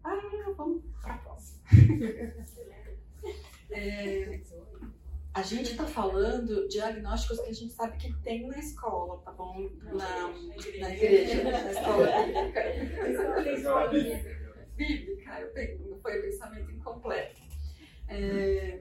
Ah, 0.03 0.53
vamos 0.57 0.83
para 1.01 1.15
a 1.15 1.19
próxima. 1.19 1.61
É, 3.69 4.41
a 5.37 5.43
gente 5.43 5.73
está 5.73 5.85
falando 5.85 6.67
diagnósticos 6.67 7.41
que 7.41 7.51
a 7.51 7.53
gente 7.53 7.71
sabe 7.75 7.99
que 7.99 8.11
tem 8.23 8.47
na 8.47 8.59
escola, 8.59 9.19
tá 9.19 9.33
bom? 9.33 9.69
Na, 9.83 10.29
na 10.81 10.95
igreja, 10.95 11.45
na 11.45 11.73
escola 11.73 12.07
bíblica. 13.89 14.57
Bíblica, 14.75 15.41
eu 15.41 15.49
penso, 15.51 15.99
foi 16.01 16.19
o 16.19 16.23
pensamento 16.23 16.71
incompleto. 16.71 17.43
É, 18.09 18.81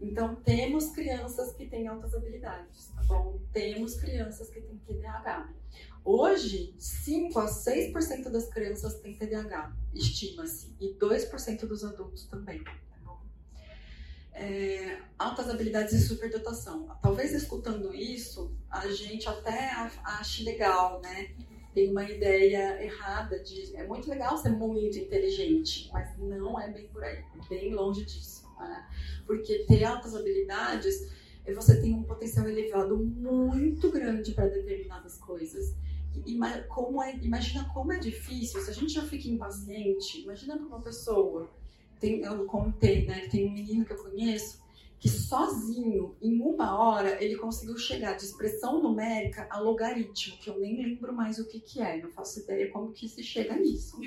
Então, 0.00 0.36
temos 0.36 0.90
crianças 0.92 1.52
que 1.52 1.66
têm 1.66 1.86
altas 1.86 2.14
habilidades, 2.14 2.88
tá 2.96 3.02
bom? 3.02 3.38
Temos 3.52 3.96
crianças 3.96 4.48
que 4.48 4.62
têm 4.62 4.78
TDAH. 4.78 5.52
Hoje, 6.02 6.74
5 6.78 7.38
a 7.38 7.46
6% 7.46 8.30
das 8.30 8.48
crianças 8.48 8.94
têm 9.00 9.18
TDAH, 9.18 9.76
estima-se, 9.92 10.74
e 10.80 10.94
2% 10.94 11.66
dos 11.66 11.84
adultos 11.84 12.24
também. 12.24 12.64
É, 14.42 14.96
altas 15.18 15.50
habilidades 15.50 15.92
e 15.92 16.00
superdotação. 16.00 16.88
Talvez 17.02 17.34
escutando 17.34 17.94
isso, 17.94 18.56
a 18.70 18.88
gente 18.88 19.28
até 19.28 19.70
ache 20.02 20.44
legal, 20.44 20.98
né? 21.02 21.34
Tem 21.74 21.90
uma 21.90 22.10
ideia 22.10 22.82
errada 22.82 23.38
de 23.38 23.76
é 23.76 23.86
muito 23.86 24.08
legal 24.08 24.38
ser 24.38 24.48
muito 24.48 24.98
inteligente, 24.98 25.90
mas 25.92 26.16
não 26.16 26.58
é 26.58 26.70
bem 26.70 26.88
por 26.88 27.04
aí, 27.04 27.22
bem 27.50 27.74
longe 27.74 28.02
disso. 28.06 28.48
Né? 28.58 28.88
Porque 29.26 29.66
ter 29.66 29.84
altas 29.84 30.16
habilidades, 30.16 31.12
é 31.44 31.52
você 31.52 31.78
tem 31.78 31.94
um 31.94 32.02
potencial 32.02 32.48
elevado 32.48 32.96
muito 32.96 33.90
grande 33.90 34.32
para 34.32 34.48
determinadas 34.48 35.18
coisas. 35.18 35.76
E, 36.26 36.38
como 36.66 37.02
é, 37.02 37.14
imagina 37.16 37.68
como 37.74 37.92
é 37.92 37.98
difícil, 37.98 38.60
se 38.62 38.70
a 38.70 38.74
gente 38.74 38.94
já 38.94 39.02
fica 39.02 39.28
impaciente, 39.28 40.22
imagina 40.22 40.56
para 40.56 40.66
uma 40.66 40.80
pessoa, 40.80 41.48
tem, 42.00 42.22
eu 42.22 42.46
contei, 42.46 43.06
né, 43.06 43.28
tem 43.28 43.46
um 43.46 43.52
menino 43.52 43.84
que 43.84 43.92
eu 43.92 44.02
conheço, 44.02 44.60
que 44.98 45.08
sozinho, 45.08 46.14
em 46.20 46.40
uma 46.40 46.78
hora, 46.78 47.22
ele 47.22 47.36
conseguiu 47.36 47.76
chegar 47.78 48.14
de 48.14 48.24
expressão 48.24 48.82
numérica 48.82 49.46
a 49.50 49.58
logaritmo, 49.58 50.36
que 50.38 50.50
eu 50.50 50.58
nem 50.58 50.76
lembro 50.76 51.12
mais 51.12 51.38
o 51.38 51.46
que, 51.48 51.60
que 51.60 51.80
é, 51.80 52.02
não 52.02 52.10
faço 52.10 52.40
ideia 52.40 52.70
como 52.70 52.92
que 52.92 53.08
se 53.08 53.22
chega 53.22 53.56
nisso. 53.56 53.98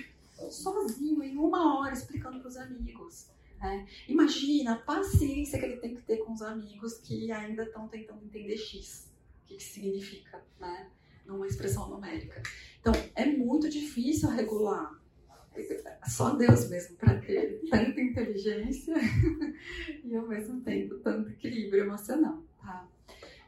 Sozinho, 0.51 1.23
em 1.23 1.35
uma 1.37 1.79
hora, 1.79 1.93
explicando 1.93 2.39
para 2.39 2.49
os 2.49 2.57
amigos. 2.57 3.27
Né? 3.59 3.87
Imagina 4.07 4.73
a 4.73 4.77
paciência 4.77 5.57
que 5.57 5.65
ele 5.65 5.77
tem 5.77 5.95
que 5.95 6.01
ter 6.01 6.17
com 6.17 6.33
os 6.33 6.41
amigos 6.41 6.95
que 6.99 7.31
ainda 7.31 7.63
estão 7.63 7.87
tentando 7.87 8.23
entender 8.23 8.57
X, 8.57 9.11
o 9.43 9.47
que, 9.47 9.55
que 9.55 9.63
significa, 9.63 10.43
né? 10.59 10.91
numa 11.25 11.47
expressão 11.47 11.89
numérica. 11.89 12.41
Então, 12.79 12.93
é 13.15 13.25
muito 13.25 13.67
difícil 13.67 14.29
regular. 14.29 15.01
Só 16.07 16.35
Deus 16.35 16.69
mesmo 16.69 16.97
para 16.97 17.19
ter 17.19 17.61
tanta 17.69 18.01
inteligência 18.01 18.95
e 20.03 20.15
ao 20.15 20.27
mesmo 20.27 20.61
tempo 20.61 20.95
tanto 20.99 21.29
equilíbrio 21.29 21.83
emocional, 21.83 22.41
tá? 22.61 22.87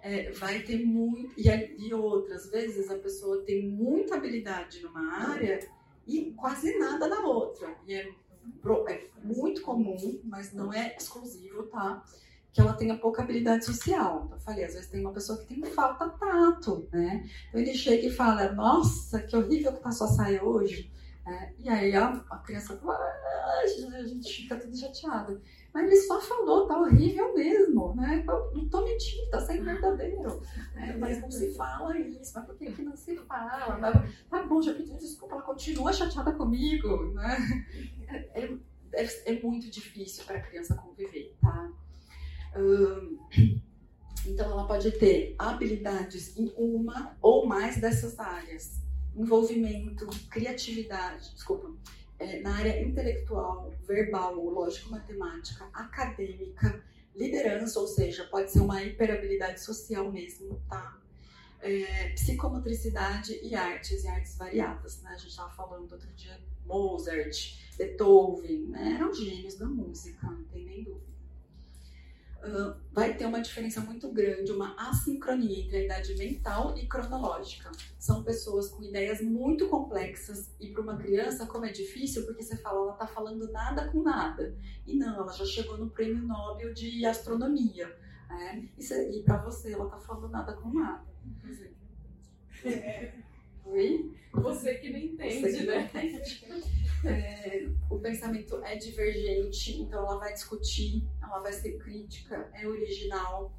É, 0.02 0.32
vai 0.32 0.62
ter 0.62 0.86
muito 0.86 1.34
e, 1.38 1.50
e 1.80 1.94
outras 1.94 2.50
vezes 2.50 2.92
a 2.92 2.96
pessoa 2.96 3.44
tem 3.44 3.68
muita 3.68 4.16
habilidade 4.16 4.82
numa 4.82 5.32
área 5.32 5.60
e 6.08 6.32
quase 6.34 6.78
nada 6.78 7.08
na 7.08 7.22
outra. 7.22 7.76
E 7.88 7.94
é 7.94 8.14
é 8.88 9.02
muito 9.24 9.62
comum, 9.62 10.20
mas 10.24 10.54
não 10.54 10.74
é 10.74 10.96
exclusivo, 10.98 11.64
tá? 11.64 12.04
Que 12.52 12.62
ela 12.62 12.74
tenha 12.74 12.98
pouca 12.98 13.22
habilidade 13.22 13.66
social. 13.66 14.28
Eu 14.32 14.40
falei, 14.40 14.64
às 14.64 14.74
vezes 14.74 14.90
tem 14.90 15.02
uma 15.02 15.12
pessoa 15.12 15.38
que 15.38 15.46
tem 15.46 15.64
falta 15.64 16.10
tato, 16.10 16.88
né? 16.92 17.30
Então 17.50 17.62
ele 17.62 17.74
chega 17.74 18.08
e 18.08 18.12
fala, 18.12 18.52
nossa, 18.54 19.22
que 19.22 19.36
horrível 19.36 19.74
que 19.74 19.82
tá 19.82 19.92
sua 19.92 20.08
saia 20.08 20.44
hoje. 20.44 20.92
É, 21.28 21.54
e 21.58 21.68
aí 21.68 21.96
a, 21.96 22.10
a 22.30 22.38
criança 22.38 22.78
fala, 22.78 22.94
ah, 22.94 23.62
a 23.64 24.04
gente 24.04 24.44
fica 24.44 24.58
tudo 24.58 24.78
chateada. 24.78 25.42
Mas 25.74 25.88
ele 25.88 26.02
só 26.02 26.22
falou, 26.22 26.68
tá 26.68 26.80
horrível 26.80 27.34
mesmo, 27.34 27.96
né? 27.96 28.24
Eu 28.28 28.52
não 28.54 28.70
tô 28.70 28.84
mentindo, 28.84 29.30
tá 29.32 29.42
sendo 29.42 29.66
verdadeiro. 29.66 30.42
É, 30.76 30.96
mas 30.96 31.20
não 31.20 31.32
se 31.32 31.54
fala 31.56 31.98
isso, 31.98 32.32
mas 32.36 32.46
por 32.46 32.56
que, 32.56 32.72
que 32.72 32.84
não 32.84 32.96
se 32.96 33.18
fala? 33.18 34.08
Tá 34.30 34.44
bom, 34.44 34.62
já 34.62 34.74
pedi 34.74 34.96
desculpa, 34.98 35.36
ela 35.36 35.44
continua 35.44 35.92
chateada 35.92 36.32
comigo, 36.32 37.12
né? 37.14 37.66
É, 38.08 38.54
é, 38.94 39.34
é 39.34 39.42
muito 39.42 39.70
difícil 39.70 40.24
para 40.26 40.38
a 40.38 40.42
criança 40.42 40.76
conviver, 40.76 41.36
tá? 41.42 41.72
Hum, 42.56 43.18
então, 44.28 44.52
ela 44.52 44.68
pode 44.68 44.92
ter 44.92 45.36
habilidades 45.38 46.38
em 46.38 46.54
uma 46.56 47.18
ou 47.22 47.46
mais 47.46 47.78
dessas 47.78 48.20
áreas. 48.20 48.85
Envolvimento, 49.16 50.06
criatividade, 50.30 51.34
desculpa, 51.34 51.72
é, 52.20 52.40
na 52.42 52.56
área 52.56 52.82
intelectual, 52.82 53.74
verbal, 53.88 54.36
lógico-matemática, 54.36 55.70
acadêmica, 55.74 56.84
liderança, 57.16 57.80
ou 57.80 57.88
seja, 57.88 58.26
pode 58.26 58.52
ser 58.52 58.60
uma 58.60 58.84
hiperabilidade 58.84 59.62
social 59.62 60.12
mesmo, 60.12 60.62
tá? 60.68 61.00
É, 61.62 62.10
psicomotricidade 62.10 63.40
e 63.42 63.56
artes, 63.56 64.04
e 64.04 64.08
artes 64.08 64.38
variadas, 64.38 65.02
né? 65.02 65.12
A 65.12 65.18
gente 65.18 65.30
estava 65.30 65.52
falando 65.52 65.92
outro 65.92 66.12
dia, 66.14 66.40
Mozart, 66.66 67.58
Beethoven, 67.78 68.68
né? 68.68 68.96
Eram 68.96 69.14
gênios 69.14 69.56
da 69.56 69.66
música, 69.66 70.28
não 70.30 70.44
tem 70.46 70.66
nem 70.66 70.84
dúvida 70.84 71.15
vai 72.92 73.16
ter 73.16 73.26
uma 73.26 73.42
diferença 73.42 73.82
muito 73.82 74.12
grande, 74.12 74.52
uma 74.52 74.76
assincronia 74.90 75.64
entre 75.64 75.78
a 75.78 75.84
idade 75.84 76.16
mental 76.16 76.78
e 76.78 76.88
cronológica. 76.88 77.72
São 78.00 78.24
pessoas 78.24 78.70
com 78.70 78.84
ideias 78.84 79.22
muito 79.22 79.68
complexas 79.68 80.54
e 80.60 80.70
para 80.70 80.82
uma 80.82 80.98
criança, 80.98 81.46
como 81.46 81.66
é 81.66 81.72
difícil, 81.72 82.26
porque 82.26 82.44
você 82.44 82.58
fala, 82.58 82.80
ela 82.82 82.94
está 82.94 83.08
falando 83.08 83.52
nada 83.52 83.88
com 83.90 84.02
nada. 84.02 84.56
E 84.86 84.96
não, 84.96 85.16
ela 85.22 85.32
já 85.32 85.46
chegou 85.46 85.78
no 85.78 85.90
prêmio 85.90 86.24
Nobel 86.24 86.74
de 86.74 87.06
Astronomia. 87.06 87.96
Né? 88.30 88.70
E, 88.78 89.18
e 89.18 89.24
para 89.24 89.38
você, 89.38 89.74
ela 89.74 89.86
está 89.86 89.98
falando 89.98 90.30
nada 90.30 90.54
com 90.54 90.74
nada. 90.74 91.06
É. 92.64 93.14
Oi? 93.66 94.16
Você 94.32 94.76
que 94.76 94.90
não 94.90 95.00
entende, 95.00 95.42
Você 95.42 95.58
que 95.58 95.66
não 95.66 95.76
né? 95.76 95.86
entende. 95.86 96.46
É, 97.06 97.68
o 97.90 98.00
pensamento 98.00 98.64
é 98.64 98.76
divergente, 98.76 99.82
então 99.82 100.00
ela 100.00 100.18
vai 100.18 100.34
discutir, 100.34 101.04
ela 101.26 101.40
vai 101.40 101.54
ser 101.54 101.78
crítica, 101.78 102.50
é 102.54 102.68
original, 102.68 103.54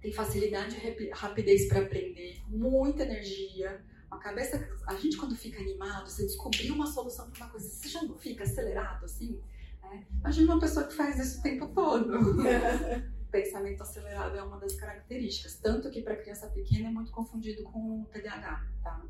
tem 0.00 0.12
facilidade 0.12 0.76
e 0.76 1.10
rapidez 1.10 1.68
para 1.68 1.80
aprender, 1.80 2.40
muita 2.48 3.02
energia. 3.02 3.84
A 4.10 4.18
cabeça, 4.18 4.68
a 4.86 4.94
gente 4.94 5.16
quando 5.16 5.34
fica 5.34 5.60
animado, 5.60 6.08
você 6.08 6.22
descobriu 6.22 6.74
uma 6.74 6.86
solução 6.86 7.30
para 7.30 7.44
uma 7.44 7.50
coisa, 7.50 7.68
você 7.68 7.88
já 7.88 8.02
não 8.02 8.16
fica 8.16 8.44
acelerado 8.44 9.04
assim? 9.04 9.40
É? 9.82 10.02
Imagina 10.20 10.54
uma 10.54 10.60
pessoa 10.60 10.86
que 10.86 10.94
faz 10.94 11.18
isso 11.18 11.40
o 11.40 11.42
tempo 11.42 11.68
todo. 11.68 12.12
pensamento 13.30 13.82
acelerado 13.82 14.36
é 14.36 14.42
uma 14.42 14.58
das 14.58 14.74
características, 14.76 15.56
tanto 15.56 15.90
que 15.90 16.00
para 16.00 16.16
criança 16.16 16.46
pequena 16.48 16.88
é 16.88 16.92
muito 16.92 17.10
confundido 17.10 17.62
com 17.64 18.02
o 18.02 18.06
TDAH, 18.06 18.66
tá? 18.82 19.02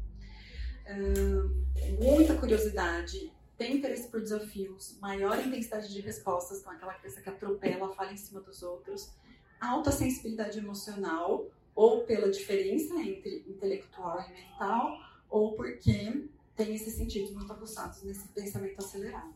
muita 1.98 2.34
curiosidade, 2.36 3.32
tem 3.57 3.76
interesse 3.76 4.09
por 4.09 4.20
desafios, 4.20 4.98
maior 5.00 5.38
intensidade 5.38 5.92
de 5.92 6.00
respostas, 6.00 6.61
então 6.61 6.72
aquela 6.72 6.94
criança 6.94 7.20
que 7.20 7.28
atropela, 7.28 7.94
fala 7.94 8.12
em 8.12 8.16
cima 8.16 8.40
dos 8.40 8.62
outros, 8.62 9.12
alta 9.61 9.90
sensibilidade 9.90 10.59
emocional, 10.59 11.46
ou 11.74 12.04
pela 12.04 12.30
diferença 12.30 12.94
entre 12.94 13.44
intelectual 13.46 14.24
e 14.28 14.32
mental, 14.32 14.98
ou 15.28 15.54
porque 15.54 16.28
tem 16.54 16.74
esses 16.74 16.94
sentidos 16.94 17.32
muito 17.32 17.52
aguçados 17.52 18.02
nesse 18.02 18.28
pensamento 18.28 18.78
acelerado. 18.78 19.34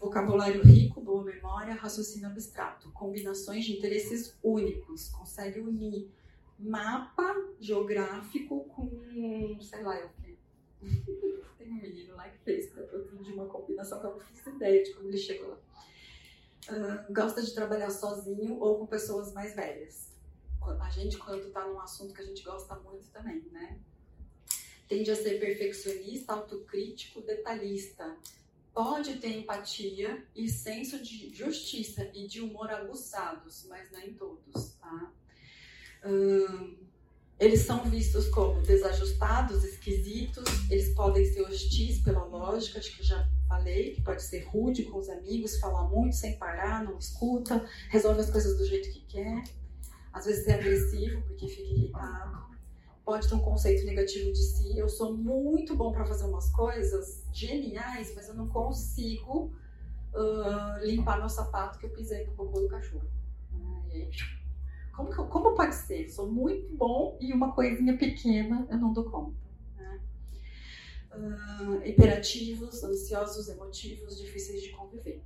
Vocabulário 0.00 0.62
rico, 0.62 1.00
boa 1.00 1.22
memória, 1.22 1.74
raciocínio 1.74 2.26
abstrato, 2.26 2.90
combinações 2.90 3.64
de 3.64 3.76
interesses 3.76 4.36
únicos, 4.42 5.10
consegue 5.10 5.60
unir 5.60 6.10
mapa 6.58 7.34
geográfico 7.60 8.64
com, 8.64 9.58
sei 9.60 9.82
lá, 9.82 10.10
Tem 11.58 11.68
um 11.68 11.74
menino 11.74 12.14
lá 12.14 12.28
que 12.28 12.38
fez 12.38 12.70
para 12.70 12.82
de 12.84 13.32
uma 13.32 13.46
combinação 13.46 14.00
que 14.00 14.06
eu 14.06 14.10
não 14.12 14.20
fiz 14.20 14.46
ideia 14.46 14.82
de 14.82 14.92
como 14.94 15.08
ele 15.08 15.18
chegou 15.18 15.48
lá. 15.48 15.58
Uh, 16.70 17.12
gosta 17.12 17.42
de 17.42 17.52
trabalhar 17.54 17.90
sozinho 17.90 18.58
ou 18.60 18.78
com 18.78 18.86
pessoas 18.86 19.32
mais 19.32 19.54
velhas. 19.54 20.12
A 20.80 20.90
gente, 20.90 21.18
quando 21.18 21.48
está 21.48 21.66
num 21.66 21.80
assunto 21.80 22.14
que 22.14 22.22
a 22.22 22.24
gente 22.24 22.42
gosta 22.44 22.76
muito 22.76 23.10
também, 23.10 23.40
né? 23.50 23.80
Tende 24.88 25.10
a 25.10 25.16
ser 25.16 25.40
perfeccionista, 25.40 26.34
autocrítico, 26.34 27.20
detalhista. 27.20 28.16
Pode 28.72 29.16
ter 29.16 29.36
empatia 29.38 30.24
e 30.34 30.48
senso 30.48 31.02
de 31.02 31.34
justiça 31.34 32.10
e 32.14 32.26
de 32.26 32.40
humor 32.40 32.70
aguçados, 32.70 33.66
mas 33.68 33.90
nem 33.90 34.14
todos, 34.14 34.74
tá? 34.74 35.12
Uh, 36.04 36.81
eles 37.42 37.62
são 37.62 37.82
vistos 37.90 38.28
como 38.28 38.62
desajustados, 38.62 39.64
esquisitos, 39.64 40.44
eles 40.70 40.94
podem 40.94 41.24
ser 41.26 41.42
hostis 41.42 42.00
pela 42.00 42.22
lógica, 42.22 42.78
acho 42.78 42.96
que 42.96 43.02
já 43.02 43.28
falei, 43.48 43.94
que 43.94 44.02
pode 44.02 44.22
ser 44.22 44.44
rude 44.44 44.84
com 44.84 44.98
os 44.98 45.08
amigos, 45.08 45.58
falar 45.58 45.88
muito 45.88 46.14
sem 46.14 46.38
parar, 46.38 46.84
não 46.84 46.96
escuta, 46.96 47.66
resolve 47.90 48.20
as 48.20 48.30
coisas 48.30 48.56
do 48.56 48.64
jeito 48.64 48.92
que 48.92 49.00
quer, 49.06 49.42
às 50.12 50.24
vezes 50.24 50.46
é 50.46 50.54
agressivo 50.54 51.20
porque 51.22 51.48
fica 51.48 51.62
irritado, 51.62 52.44
pode 53.04 53.28
ter 53.28 53.34
um 53.34 53.40
conceito 53.40 53.84
negativo 53.86 54.32
de 54.32 54.42
si. 54.42 54.78
Eu 54.78 54.88
sou 54.88 55.16
muito 55.16 55.74
bom 55.74 55.90
para 55.90 56.06
fazer 56.06 56.24
umas 56.26 56.48
coisas 56.52 57.24
geniais, 57.32 58.12
mas 58.14 58.28
eu 58.28 58.34
não 58.34 58.46
consigo 58.46 59.52
uh, 60.14 60.84
limpar 60.84 61.18
meu 61.18 61.28
sapato 61.28 61.80
que 61.80 61.86
eu 61.86 61.90
pisei 61.90 62.24
no 62.24 62.34
cocô 62.34 62.60
do 62.60 62.68
cachorro. 62.68 63.10
E 63.90 63.96
aí, 63.96 64.10
como, 64.92 65.12
como 65.28 65.54
pode 65.54 65.74
ser? 65.74 66.08
Sou 66.08 66.30
muito 66.30 66.74
bom 66.74 67.18
e 67.20 67.32
uma 67.32 67.52
coisinha 67.52 67.96
pequena 67.96 68.66
eu 68.70 68.78
não 68.78 68.92
dou 68.92 69.04
conta. 69.04 69.36
Né? 69.76 70.00
Uh, 71.14 71.86
hiperativos, 71.86 72.84
ansiosos, 72.84 73.48
emotivos, 73.48 74.18
difíceis 74.18 74.62
de 74.62 74.70
conviver. 74.70 75.22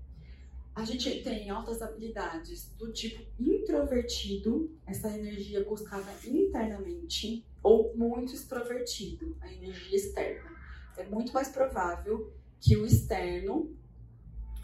A 0.75 0.85
gente 0.85 1.23
tem 1.23 1.49
altas 1.49 1.81
habilidades 1.81 2.71
do 2.77 2.93
tipo 2.93 3.25
introvertido, 3.41 4.71
essa 4.87 5.09
energia 5.09 5.65
buscada 5.65 6.13
internamente, 6.27 7.47
ou 7.63 7.97
muito 7.97 8.35
extrovertido, 8.35 9.35
a 9.41 9.51
energia 9.51 9.97
externa. 9.97 10.51
É 10.99 11.05
muito 11.05 11.33
mais 11.33 11.49
provável 11.49 12.31
que 12.61 12.77
o 12.77 12.85
externo, 12.85 13.75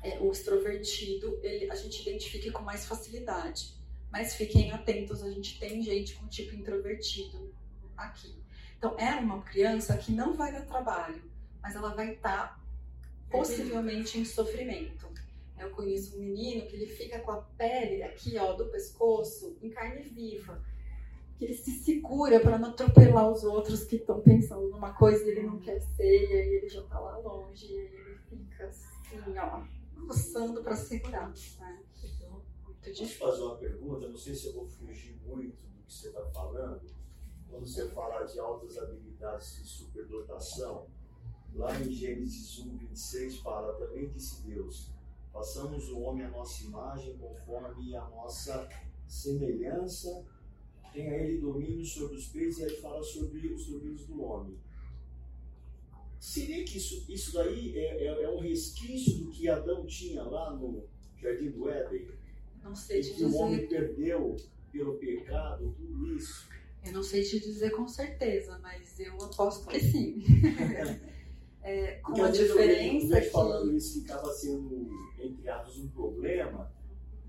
é, 0.03 0.21
o 0.21 0.31
extrovertido, 0.31 1.39
ele, 1.43 1.71
a 1.71 1.75
gente 1.75 2.03
identifique 2.03 2.51
com 2.51 2.63
mais 2.63 2.85
facilidade. 2.85 3.82
Mas 4.13 4.35
fiquem 4.35 4.71
atentos, 4.71 5.23
a 5.23 5.31
gente 5.31 5.59
tem 5.59 5.83
gente 5.83 6.15
com 6.17 6.29
tipo 6.29 6.55
introvertido 6.55 7.51
aqui. 7.97 8.39
Então, 8.77 8.95
é 8.99 9.15
uma 9.15 9.41
criança 9.43 9.97
que 9.97 10.13
não 10.13 10.37
vai 10.37 10.53
dar 10.53 10.67
trabalho, 10.67 11.23
mas 11.63 11.75
ela 11.75 11.95
vai 11.95 12.13
estar 12.13 12.63
possivelmente 13.31 14.19
em 14.19 14.25
sofrimento. 14.27 15.11
Eu 15.59 15.71
conheço 15.71 16.17
um 16.17 16.21
menino 16.21 16.67
que 16.67 16.77
ele 16.77 16.87
fica 16.87 17.21
com 17.21 17.31
a 17.31 17.41
pele 17.41 18.03
aqui, 18.03 18.37
ó, 18.37 18.53
do 18.53 18.67
pescoço 18.67 19.57
em 19.63 19.71
carne 19.71 20.03
viva. 20.03 20.63
Que 21.39 21.47
ele 21.47 21.55
se 21.55 21.71
segura 21.71 22.39
para 22.39 22.59
não 22.59 22.71
atropelar 22.71 23.31
os 23.31 23.45
outros 23.45 23.85
que 23.85 23.97
estão 23.97 24.21
pensando 24.21 24.69
numa 24.69 24.93
coisa 24.93 25.25
e 25.25 25.31
ele 25.31 25.45
não 25.45 25.59
quer 25.59 25.81
ser, 25.81 26.31
e 26.31 26.35
aí 26.35 26.55
ele 26.57 26.69
já 26.69 26.83
tá 26.83 26.99
lá 26.99 27.17
longe, 27.17 27.73
e 27.73 27.79
aí 27.79 27.87
ele 27.87 28.19
fica 28.29 28.67
assim, 28.67 29.39
ó, 29.39 29.63
coçando 30.07 30.63
para 30.63 30.77
segurar. 30.77 31.29
Né? 31.29 31.83
Muito 32.83 32.99
Posso 32.99 33.05
difícil. 33.05 33.18
fazer 33.18 33.43
uma 33.43 33.57
pergunta? 33.57 34.09
Não 34.09 34.16
sei 34.16 34.35
se 34.35 34.47
eu 34.49 34.55
vou 34.55 34.66
fugir 34.66 35.16
muito 35.24 35.62
do 35.62 35.83
que 35.85 35.93
você 35.93 36.09
está 36.09 36.24
falando. 36.26 36.83
Quando 37.49 37.66
você 37.66 37.89
falar 37.91 38.24
de 38.24 38.41
altas 38.41 38.76
habilidades 38.76 39.57
de 39.57 39.68
superdotação, 39.68 40.89
lá 41.55 41.78
em 41.80 41.93
Gênesis 41.93 42.59
1, 42.59 42.76
26 42.78 43.39
fala, 43.39 43.74
também 43.74 44.09
disse 44.09 44.43
Deus, 44.43 44.91
façamos 45.33 45.89
o 45.91 46.01
homem 46.01 46.24
à 46.24 46.30
nossa 46.30 46.64
imagem, 46.64 47.16
conforme 47.18 47.95
a 47.95 48.09
nossa 48.09 48.68
semelhança, 49.07 50.24
tenha 50.93 51.14
ele 51.14 51.39
domínio 51.39 51.85
sobre 51.85 52.16
os 52.16 52.26
peixes, 52.26 52.59
e 52.59 52.64
aí 52.64 52.80
fala 52.80 53.03
sobre 53.03 53.47
os 53.49 53.66
domínios 53.66 54.07
do 54.07 54.22
homem. 54.22 54.59
Seria 56.18 56.64
que 56.64 56.78
isso, 56.78 57.05
isso 57.11 57.33
daí 57.35 57.76
é, 57.76 58.07
é, 58.07 58.22
é 58.24 58.30
um 58.30 58.41
resquício 58.41 59.18
do 59.18 59.30
que 59.30 59.49
Adão 59.49 59.85
tinha 59.87 60.22
lá 60.22 60.55
no 60.55 60.85
Jardim 61.16 61.51
do 61.51 61.68
Éden? 61.68 62.22
Não 62.63 62.75
sei 62.75 63.01
E 63.01 63.03
te 63.03 63.15
que 63.15 63.25
o 63.25 63.35
homem 63.37 63.67
dizer, 63.67 63.69
perdeu 63.69 64.37
pelo 64.71 64.95
pecado, 64.99 65.75
tudo 65.77 66.15
isso. 66.17 66.49
eu 66.85 66.93
não 66.93 67.03
sei 67.03 67.23
te 67.23 67.41
dizer 67.41 67.71
com 67.71 67.87
certeza, 67.87 68.59
mas 68.61 68.99
eu 69.01 69.17
aposto 69.23 69.67
que 69.69 69.81
sim. 69.81 70.23
É, 71.65 72.01
com 72.01 72.07
Porque 72.07 72.21
a 72.21 72.27
eu 72.27 72.33
diferença 72.33 73.15
gente 73.15 73.25
que 73.27 73.31
falando 73.31 73.73
isso 73.77 74.03
acaba 74.03 74.33
sendo, 74.33 74.89
entre 75.17 75.49
aspas, 75.49 75.77
um 75.79 75.89
problema, 75.91 76.73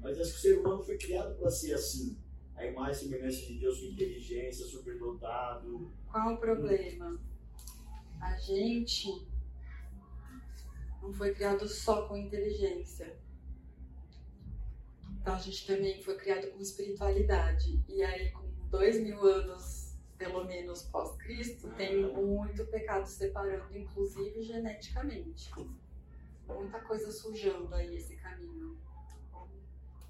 mas 0.01 0.19
acho 0.19 0.31
que 0.31 0.37
o 0.37 0.41
ser 0.41 0.57
humano 0.57 0.83
foi 0.83 0.97
criado 0.97 1.35
para 1.37 1.51
ser 1.51 1.73
assim. 1.75 2.17
A 2.55 2.65
imagem 2.65 2.93
e 2.93 2.95
semelhança 3.11 3.45
de 3.45 3.59
Deus 3.59 3.79
com 3.79 3.85
inteligência, 3.85 4.65
superdotado. 4.65 5.91
Qual 6.11 6.33
o 6.33 6.37
problema? 6.37 7.19
A 8.19 8.35
gente 8.37 9.27
não 11.01 11.13
foi 11.13 11.33
criado 11.35 11.67
só 11.67 12.07
com 12.07 12.17
inteligência. 12.17 13.15
Então 15.23 15.35
a 15.35 15.39
gente 15.39 15.65
também 15.65 16.03
foi 16.03 16.17
criado 16.17 16.51
com 16.51 16.59
espiritualidade. 16.59 17.81
E 17.87 18.03
aí, 18.03 18.29
com 18.31 18.43
dois 18.69 18.99
mil 18.99 19.25
anos, 19.25 19.95
pelo 20.17 20.43
menos, 20.43 20.83
pós-Cristo, 20.83 21.69
tem 21.77 22.03
muito 22.11 22.65
pecado 22.65 23.07
separando, 23.07 23.77
inclusive 23.77 24.43
geneticamente. 24.43 25.49
Muita 26.45 26.77
coisa 26.81 27.09
sujando 27.09 27.73
aí 27.73 27.95
esse 27.95 28.17
caminho. 28.17 28.77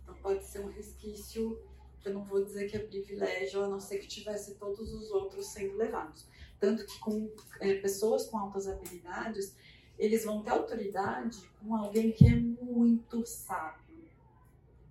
Então 0.01 0.15
pode 0.15 0.43
ser 0.45 0.61
um 0.61 0.71
resquício 0.71 1.61
que 1.99 2.09
eu 2.09 2.15
não 2.15 2.23
vou 2.23 2.43
dizer 2.43 2.67
que 2.67 2.75
é 2.75 2.79
privilégio, 2.79 3.61
a 3.61 3.69
não 3.69 3.79
ser 3.79 3.99
que 3.99 4.07
tivesse 4.07 4.55
todos 4.55 4.91
os 4.91 5.11
outros 5.11 5.53
sendo 5.53 5.77
levados. 5.77 6.27
Tanto 6.59 6.87
que 6.87 6.99
com 6.99 7.31
é, 7.59 7.75
pessoas 7.75 8.25
com 8.25 8.39
altas 8.39 8.67
habilidades, 8.67 9.55
eles 9.99 10.25
vão 10.25 10.41
ter 10.41 10.49
autoridade 10.49 11.37
com 11.61 11.75
alguém 11.75 12.11
que 12.11 12.25
é 12.25 12.35
muito 12.35 13.23
sábio. 13.27 13.82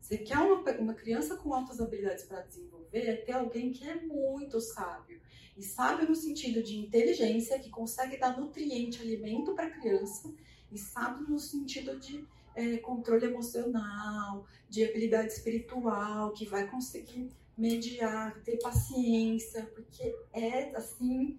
Você 0.03 0.19
quer 0.19 0.37
uma, 0.39 0.61
uma 0.79 0.95
criança 0.95 1.37
com 1.37 1.55
altas 1.55 1.81
habilidades 1.81 2.25
para 2.25 2.41
desenvolver, 2.41 3.09
é 3.09 3.17
ter 3.17 3.33
alguém 3.33 3.71
que 3.71 3.89
é 3.89 3.95
muito 3.95 4.61
sábio. 4.61 5.21
E 5.57 5.63
sábio 5.63 6.09
no 6.09 6.17
sentido 6.17 6.61
de 6.61 6.77
inteligência, 6.77 7.59
que 7.61 7.71
consegue 7.71 8.19
dar 8.19 8.39
nutriente, 8.39 9.01
alimento 9.01 9.55
para 9.55 9.67
a 9.67 9.71
criança, 9.71 10.35
e 10.73 10.77
sábio 10.77 11.29
no 11.29 11.39
sentido 11.39 12.01
de 12.01 12.27
é, 12.57 12.79
controle 12.79 13.27
emocional, 13.27 14.45
de 14.69 14.85
habilidade 14.85 15.33
espiritual, 15.33 16.33
que 16.33 16.47
vai 16.47 16.69
conseguir 16.69 17.31
mediar, 17.57 18.43
ter 18.43 18.59
paciência, 18.59 19.65
porque 19.67 20.15
é 20.33 20.75
assim 20.75 21.39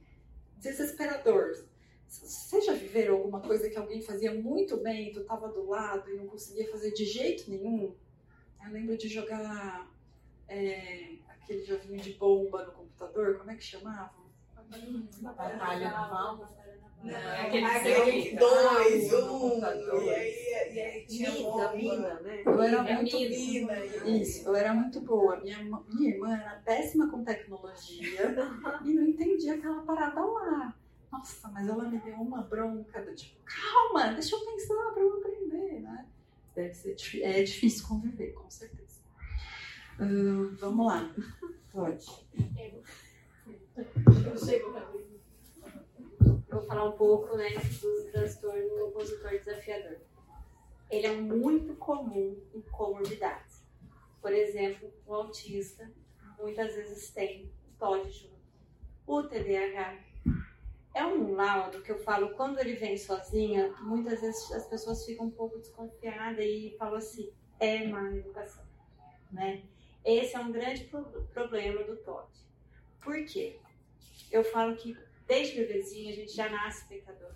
desesperador. 0.57 1.65
Vocês 2.07 2.65
já 2.65 2.73
viveram 2.73 3.15
alguma 3.15 3.41
coisa 3.41 3.69
que 3.69 3.77
alguém 3.77 4.01
fazia 4.01 4.33
muito 4.33 4.77
bem, 4.77 5.11
tu 5.11 5.25
tava 5.25 5.49
do 5.49 5.67
lado 5.67 6.09
e 6.09 6.15
não 6.15 6.27
conseguia 6.27 6.71
fazer 6.71 6.91
de 6.91 7.03
jeito 7.03 7.49
nenhum? 7.49 7.93
Eu 8.65 8.71
lembro 8.71 8.97
de 8.97 9.07
jogar 9.07 9.87
é, 10.47 11.15
aquele 11.29 11.63
joguinho 11.65 11.99
de 11.99 12.13
bomba 12.13 12.65
no 12.65 12.71
computador, 12.71 13.37
como 13.37 13.51
é 13.51 13.55
que 13.55 13.63
chamava? 13.63 14.11
Batalha 15.21 15.91
naval. 15.91 16.49
Não, 17.03 17.11
É 17.11 17.41
aquele 17.47 17.65
aquele 17.65 18.21
que 18.29 18.35
dois, 18.37 19.13
um, 19.13 19.59
e 19.59 20.09
aí, 20.09 20.73
e 20.73 20.79
aí 20.79 21.05
tinha 21.05 21.31
Mina, 21.31 21.73
mina, 21.73 22.19
né? 22.21 22.43
Eu 22.45 22.61
era 22.61 22.81
muito 22.81 23.19
mina, 23.19 23.85
Isso, 24.21 24.47
eu 24.47 24.55
era 24.55 24.73
muito 24.73 25.01
boa. 25.01 25.37
Minha, 25.41 25.59
irmã- 25.59 25.83
minha 25.93 26.09
irmã 26.13 26.33
era 26.33 26.61
péssima 26.63 27.09
com 27.11 27.23
tecnologia 27.23 28.35
e 28.85 28.93
não 28.93 29.03
entendia 29.03 29.55
aquela 29.55 29.81
parada 29.83 30.21
lá. 30.23 30.73
Nossa, 31.11 31.47
mas 31.49 31.67
ela 31.67 31.83
me 31.89 31.99
deu 31.99 32.15
uma 32.15 32.41
bronca 32.41 33.01
do 33.03 33.13
tipo, 33.13 33.37
calma, 33.43 34.13
deixa 34.13 34.35
eu 34.35 34.45
pensar 34.45 34.91
pra 34.93 35.03
eu 35.03 35.13
aprender? 35.17 35.32
Deve 36.55 36.73
ser 36.73 36.95
é 37.21 37.43
difícil 37.43 37.87
conviver, 37.87 38.33
com 38.33 38.49
certeza. 38.49 39.01
Ahn, 39.99 40.55
vamos 40.59 40.85
lá. 40.85 41.13
Pode. 41.71 42.05
Eu 43.75 44.37
chego 44.37 44.73
vou 46.53 46.61
falar 46.61 46.85
um 46.85 46.91
pouco 46.93 47.35
né, 47.35 47.49
do 47.49 48.11
transtorno 48.11 48.87
opositor 48.87 49.31
desafiador. 49.31 49.97
Ele 50.89 51.07
é 51.07 51.15
muito 51.15 51.73
comum 51.75 52.39
em 52.53 52.61
comorbidades. 52.61 53.63
Por 54.21 54.31
exemplo, 54.31 54.93
o 55.05 55.13
autista 55.13 55.91
muitas 56.39 56.75
vezes 56.75 57.09
tem 57.09 57.51
TOD 57.79 58.09
junto. 58.11 58.33
O 59.07 59.23
TDAH 59.23 60.12
é 60.93 61.05
um 61.05 61.33
laudo 61.33 61.81
que 61.81 61.91
eu 61.91 61.99
falo, 61.99 62.35
quando 62.35 62.59
ele 62.59 62.75
vem 62.75 62.97
sozinha, 62.97 63.73
muitas 63.81 64.21
vezes 64.21 64.51
as 64.51 64.67
pessoas 64.67 65.05
ficam 65.05 65.25
um 65.27 65.31
pouco 65.31 65.57
desconfiadas 65.57 66.45
e 66.45 66.75
falam 66.77 66.95
assim, 66.95 67.31
é 67.59 67.87
má 67.87 68.11
educação, 68.15 68.63
né? 69.31 69.63
Esse 70.05 70.35
é 70.35 70.39
um 70.39 70.51
grande 70.51 70.83
pro- 70.85 71.23
problema 71.33 71.83
do 71.83 71.95
TOD. 71.97 72.27
Por 73.01 73.25
quê? 73.25 73.59
Eu 74.31 74.43
falo 74.43 74.75
que 74.75 74.97
desde 75.27 75.57
bebezinho 75.57 76.11
a 76.11 76.15
gente 76.15 76.33
já 76.33 76.49
nasce 76.49 76.85
pecador. 76.87 77.33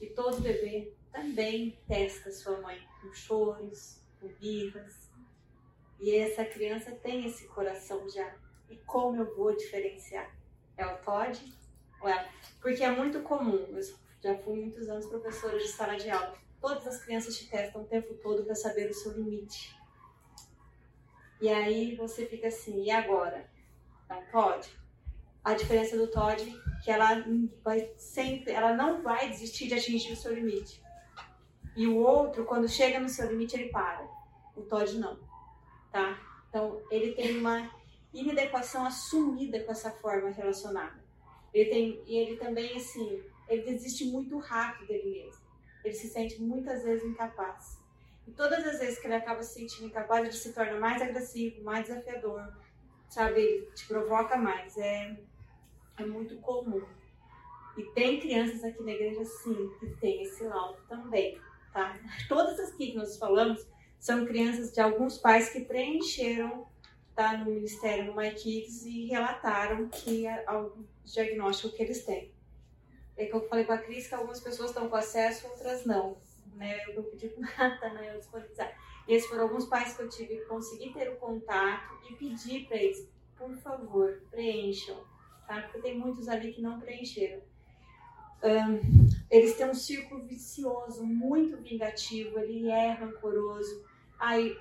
E 0.00 0.08
todo 0.08 0.40
bebê 0.40 0.92
também 1.12 1.78
testa 1.86 2.30
sua 2.32 2.60
mãe 2.60 2.78
com 3.00 3.12
choros, 3.12 4.00
com 4.20 4.28
birras. 4.28 5.08
E 6.00 6.14
essa 6.16 6.44
criança 6.44 6.90
tem 6.92 7.24
esse 7.24 7.46
coração 7.46 8.08
já. 8.10 8.34
E 8.68 8.76
como 8.78 9.16
eu 9.22 9.34
vou 9.36 9.54
diferenciar? 9.56 10.34
É 10.76 10.84
o 10.84 10.98
Todd 10.98 11.40
ou 12.04 12.08
ela? 12.08 12.28
Porque 12.60 12.84
é 12.84 12.90
muito 12.90 13.20
comum. 13.22 13.66
Eu 13.72 13.82
já 14.22 14.36
fui 14.38 14.60
muitos 14.60 14.88
anos 14.88 15.06
professora 15.06 15.58
de 15.58 15.68
sala 15.68 15.96
de 15.96 16.10
aula. 16.10 16.34
Todas 16.60 16.86
as 16.86 17.02
crianças 17.02 17.36
te 17.36 17.48
testam 17.48 17.82
o 17.82 17.86
tempo 17.86 18.14
todo 18.22 18.44
para 18.44 18.54
saber 18.54 18.90
o 18.90 18.94
seu 18.94 19.12
limite. 19.12 19.76
E 21.40 21.48
aí 21.48 21.94
você 21.96 22.26
fica 22.26 22.48
assim, 22.48 22.84
e 22.84 22.90
agora? 22.90 23.48
Um 24.10 24.22
Todd? 24.30 24.68
A 25.42 25.54
diferença 25.54 25.96
do 25.96 26.06
Todd 26.06 26.42
que 26.82 26.90
ela 26.90 27.24
vai 27.62 27.90
sempre, 27.96 28.52
ela 28.52 28.74
não 28.74 29.02
vai 29.02 29.28
desistir 29.30 29.68
de 29.68 29.74
atingir 29.74 30.12
o 30.12 30.16
seu 30.16 30.34
limite. 30.34 30.82
E 31.76 31.86
o 31.86 31.96
outro, 31.96 32.44
quando 32.44 32.68
chega 32.68 33.00
no 33.00 33.08
seu 33.08 33.28
limite, 33.28 33.56
ele 33.56 33.70
para. 33.70 34.06
O 34.54 34.62
Todd 34.62 34.98
não, 34.98 35.18
tá? 35.90 36.18
Então, 36.48 36.80
ele 36.90 37.12
tem 37.14 37.38
uma 37.38 37.70
inadequação 38.12 38.86
assumida 38.86 39.60
com 39.60 39.72
essa 39.72 39.90
forma 39.90 40.30
relacionada. 40.30 41.03
Ele 41.54 41.70
tem, 41.70 42.02
e 42.04 42.16
ele 42.16 42.36
também, 42.36 42.76
assim, 42.76 43.22
ele 43.48 43.62
desiste 43.62 44.06
muito 44.06 44.36
rápido 44.38 44.88
dele 44.88 45.22
mesmo. 45.22 45.44
Ele 45.84 45.94
se 45.94 46.08
sente 46.08 46.42
muitas 46.42 46.82
vezes 46.82 47.04
incapaz. 47.04 47.78
E 48.26 48.32
todas 48.32 48.66
as 48.66 48.80
vezes 48.80 48.98
que 48.98 49.06
ele 49.06 49.14
acaba 49.14 49.42
se 49.42 49.60
sentindo 49.60 49.86
incapaz, 49.86 50.24
ele 50.24 50.32
se 50.32 50.52
torna 50.52 50.80
mais 50.80 51.00
agressivo, 51.00 51.62
mais 51.62 51.86
desafiador, 51.86 52.52
sabe? 53.08 53.40
Ele 53.40 53.66
te 53.72 53.86
provoca 53.86 54.36
mais. 54.36 54.76
É, 54.76 55.16
é 55.98 56.04
muito 56.04 56.36
comum. 56.38 56.82
E 57.76 57.82
tem 57.92 58.18
crianças 58.18 58.64
aqui 58.64 58.82
na 58.82 58.92
igreja, 58.92 59.24
sim, 59.24 59.70
que 59.78 59.86
tem 59.96 60.22
esse 60.22 60.44
laudo 60.44 60.78
também, 60.88 61.38
tá? 61.72 61.98
Todas 62.28 62.58
as 62.58 62.72
que 62.72 62.94
nós 62.94 63.16
falamos 63.16 63.64
são 63.98 64.24
crianças 64.26 64.72
de 64.72 64.80
alguns 64.80 65.18
pais 65.18 65.50
que 65.50 65.60
preencheram 65.60 66.66
tá, 67.14 67.36
no 67.36 67.46
Ministério, 67.46 68.06
no 68.06 68.14
MyKids, 68.14 68.84
e 68.84 69.06
relataram 69.06 69.88
que 69.88 70.26
é 70.26 70.44
algum 70.46 70.84
diagnóstico 71.04 71.74
que 71.74 71.82
eles 71.82 72.04
têm. 72.04 72.32
É 73.16 73.26
que 73.26 73.34
eu 73.34 73.48
falei 73.48 73.64
com 73.64 73.72
a 73.72 73.78
Cris 73.78 74.08
que 74.08 74.14
algumas 74.14 74.40
pessoas 74.40 74.70
estão 74.70 74.88
com 74.88 74.96
acesso, 74.96 75.46
outras 75.46 75.84
não. 75.84 76.16
Né? 76.54 76.78
Eu 76.94 77.02
pedi 77.04 77.28
para 77.28 77.68
Natanael 77.70 78.18
disponibilizar. 78.18 78.76
E 79.06 79.14
esses 79.14 79.28
foram 79.28 79.44
alguns 79.44 79.66
pais 79.66 79.94
que 79.94 80.02
eu 80.02 80.08
tive 80.08 80.36
que 80.38 80.44
conseguir 80.46 80.94
ter 80.94 81.10
o 81.10 81.16
contato 81.16 81.92
e 82.08 82.14
pedir 82.14 82.66
para 82.66 82.78
eles, 82.78 83.06
por 83.36 83.54
favor, 83.56 84.22
preencham, 84.30 84.96
tá? 85.46 85.60
Porque 85.60 85.80
tem 85.80 85.98
muitos 85.98 86.26
ali 86.26 86.54
que 86.54 86.62
não 86.62 86.80
preencheram. 86.80 87.42
Um, 88.42 89.06
eles 89.30 89.56
têm 89.56 89.68
um 89.68 89.74
círculo 89.74 90.24
vicioso, 90.24 91.04
muito 91.04 91.58
vingativo, 91.58 92.38
ele 92.38 92.70
é 92.70 92.92
rancoroso. 92.92 93.84
Aí, 94.18 94.56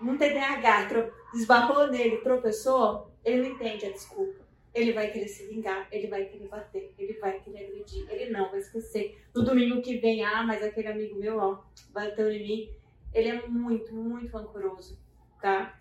um 0.00 0.16
TDAH 0.16 0.88
esbarrou 1.34 1.88
nele, 1.88 2.18
tropeçou, 2.18 3.10
ele 3.24 3.42
não 3.42 3.54
entende 3.54 3.86
a 3.86 3.92
desculpa. 3.92 4.44
Ele 4.74 4.92
vai 4.92 5.10
querer 5.10 5.28
se 5.28 5.46
vingar, 5.46 5.86
ele 5.92 6.08
vai 6.08 6.24
querer 6.24 6.48
bater, 6.48 6.92
ele 6.98 7.12
vai 7.20 7.38
querer 7.40 7.66
agredir, 7.66 8.10
ele 8.10 8.30
não 8.30 8.50
vai 8.50 8.58
esquecer. 8.58 9.24
No 9.34 9.44
domingo 9.44 9.80
que 9.80 9.98
vem, 9.98 10.24
ah, 10.24 10.42
mas 10.42 10.62
aquele 10.62 10.88
amigo 10.88 11.18
meu, 11.18 11.38
ó, 11.38 11.62
bateu 11.90 12.30
em 12.30 12.42
mim. 12.42 12.70
Ele 13.12 13.28
é 13.28 13.46
muito, 13.46 13.94
muito 13.94 14.36
rancoroso, 14.36 14.98
tá? 15.40 15.78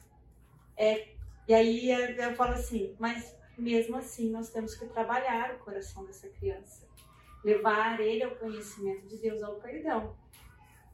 É, 0.77 1.07
e 1.47 1.53
aí 1.53 1.89
eu 1.89 2.35
falo 2.35 2.53
assim, 2.53 2.95
mas 2.99 3.35
mesmo 3.57 3.97
assim 3.97 4.31
nós 4.31 4.49
temos 4.49 4.75
que 4.75 4.85
trabalhar 4.85 5.55
o 5.55 5.59
coração 5.59 6.05
dessa 6.05 6.29
criança. 6.29 6.87
Levar 7.43 7.99
ele 7.99 8.23
ao 8.23 8.35
conhecimento 8.35 9.07
de 9.07 9.17
Deus, 9.17 9.41
ao 9.41 9.55
perdão. 9.55 10.15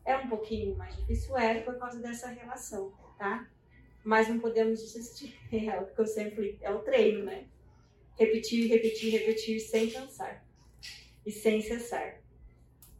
É 0.05 0.15
um 0.17 0.30
pouquinho 0.30 0.76
mais 0.78 0.95
difícil, 0.95 1.38
é, 1.38 1.59
por 1.59 1.78
causa 1.78 1.99
dessa 1.99 2.30
relação, 2.30 2.93
tá? 3.20 3.47
Mas 4.03 4.28
não 4.28 4.39
podemos 4.39 4.82
desistir. 4.82 5.38
É 5.51 5.80
o 5.80 5.86
que 5.88 5.99
eu 5.99 6.07
sempre. 6.07 6.57
É 6.61 6.72
o 6.72 6.80
treino, 6.80 7.26
né? 7.26 7.45
repetir, 8.20 8.67
repetir, 8.67 9.11
repetir 9.11 9.59
sem 9.61 9.89
cansar 9.89 10.43
e 11.26 11.32
sem 11.32 11.61
cessar. 11.61 12.20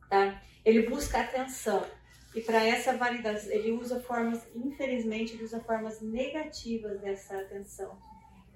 Tá? 0.09 0.41
Ele 0.63 0.89
busca 0.89 1.20
atenção 1.20 1.86
e 2.34 2.41
para 2.41 2.65
essa 2.65 2.95
validação 2.95 3.51
ele 3.51 3.72
usa 3.72 3.99
formas, 3.99 4.47
infelizmente, 4.55 5.34
ele 5.34 5.43
usa 5.43 5.59
formas 5.59 5.99
negativas 5.99 7.01
dessa 7.01 7.38
atenção. 7.38 7.99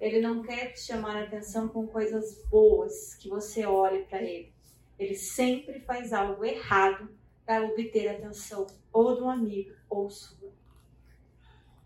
Ele 0.00 0.20
não 0.20 0.42
quer 0.42 0.72
te 0.72 0.80
chamar 0.80 1.16
a 1.16 1.24
atenção 1.24 1.68
com 1.68 1.86
coisas 1.86 2.42
boas 2.48 3.14
que 3.14 3.28
você 3.28 3.64
olhe 3.66 4.04
para 4.04 4.22
ele. 4.22 4.52
Ele 4.98 5.14
sempre 5.14 5.80
faz 5.80 6.12
algo 6.12 6.44
errado 6.44 7.08
para 7.44 7.64
obter 7.64 8.08
a 8.08 8.12
atenção 8.12 8.66
ou 8.92 9.16
do 9.16 9.28
amigo 9.28 9.74
ou 9.88 10.08
sua. 10.08 10.52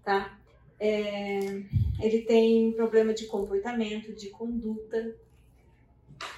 Tá? 0.08 0.40
É, 0.80 1.38
ele 2.00 2.22
tem 2.22 2.72
problema 2.72 3.12
de 3.12 3.26
comportamento, 3.26 4.16
de 4.16 4.30
conduta, 4.30 5.14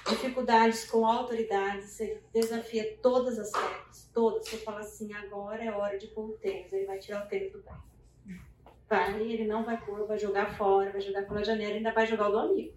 dificuldades 0.09 0.83
com 0.91 1.05
autoridades, 1.05 1.91
você 1.91 2.21
desafia 2.33 2.97
todas 3.01 3.39
as 3.39 3.53
regras, 3.53 4.09
todas. 4.13 4.49
Você 4.49 4.57
fala 4.57 4.81
assim, 4.81 5.13
agora 5.13 5.63
é 5.63 5.71
hora 5.71 5.97
de 5.97 6.07
pôr 6.07 6.31
o 6.31 6.33
tênis, 6.33 6.73
ele 6.73 6.85
vai 6.85 6.99
tirar 6.99 7.25
o 7.25 7.29
tênis 7.29 7.53
do 7.53 7.59
pé. 7.59 7.71
Vai, 8.89 9.21
ele 9.21 9.47
não 9.47 9.63
vai 9.63 9.79
pôr, 9.79 10.05
vai 10.05 10.19
jogar 10.19 10.57
fora, 10.57 10.91
vai 10.91 10.99
jogar 10.99 11.25
pela 11.25 11.41
janela, 11.41 11.75
ainda 11.75 11.93
vai 11.93 12.05
jogar 12.05 12.27
o 12.27 12.31
do 12.33 12.39
amigo. 12.39 12.73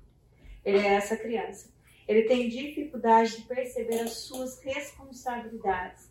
Ele 0.64 0.78
é 0.78 0.94
essa 0.94 1.16
criança. 1.16 1.74
Ele 2.06 2.22
tem 2.22 2.48
dificuldade 2.48 3.38
de 3.38 3.42
perceber 3.48 3.98
as 3.98 4.12
suas 4.18 4.62
responsabilidades 4.62 6.03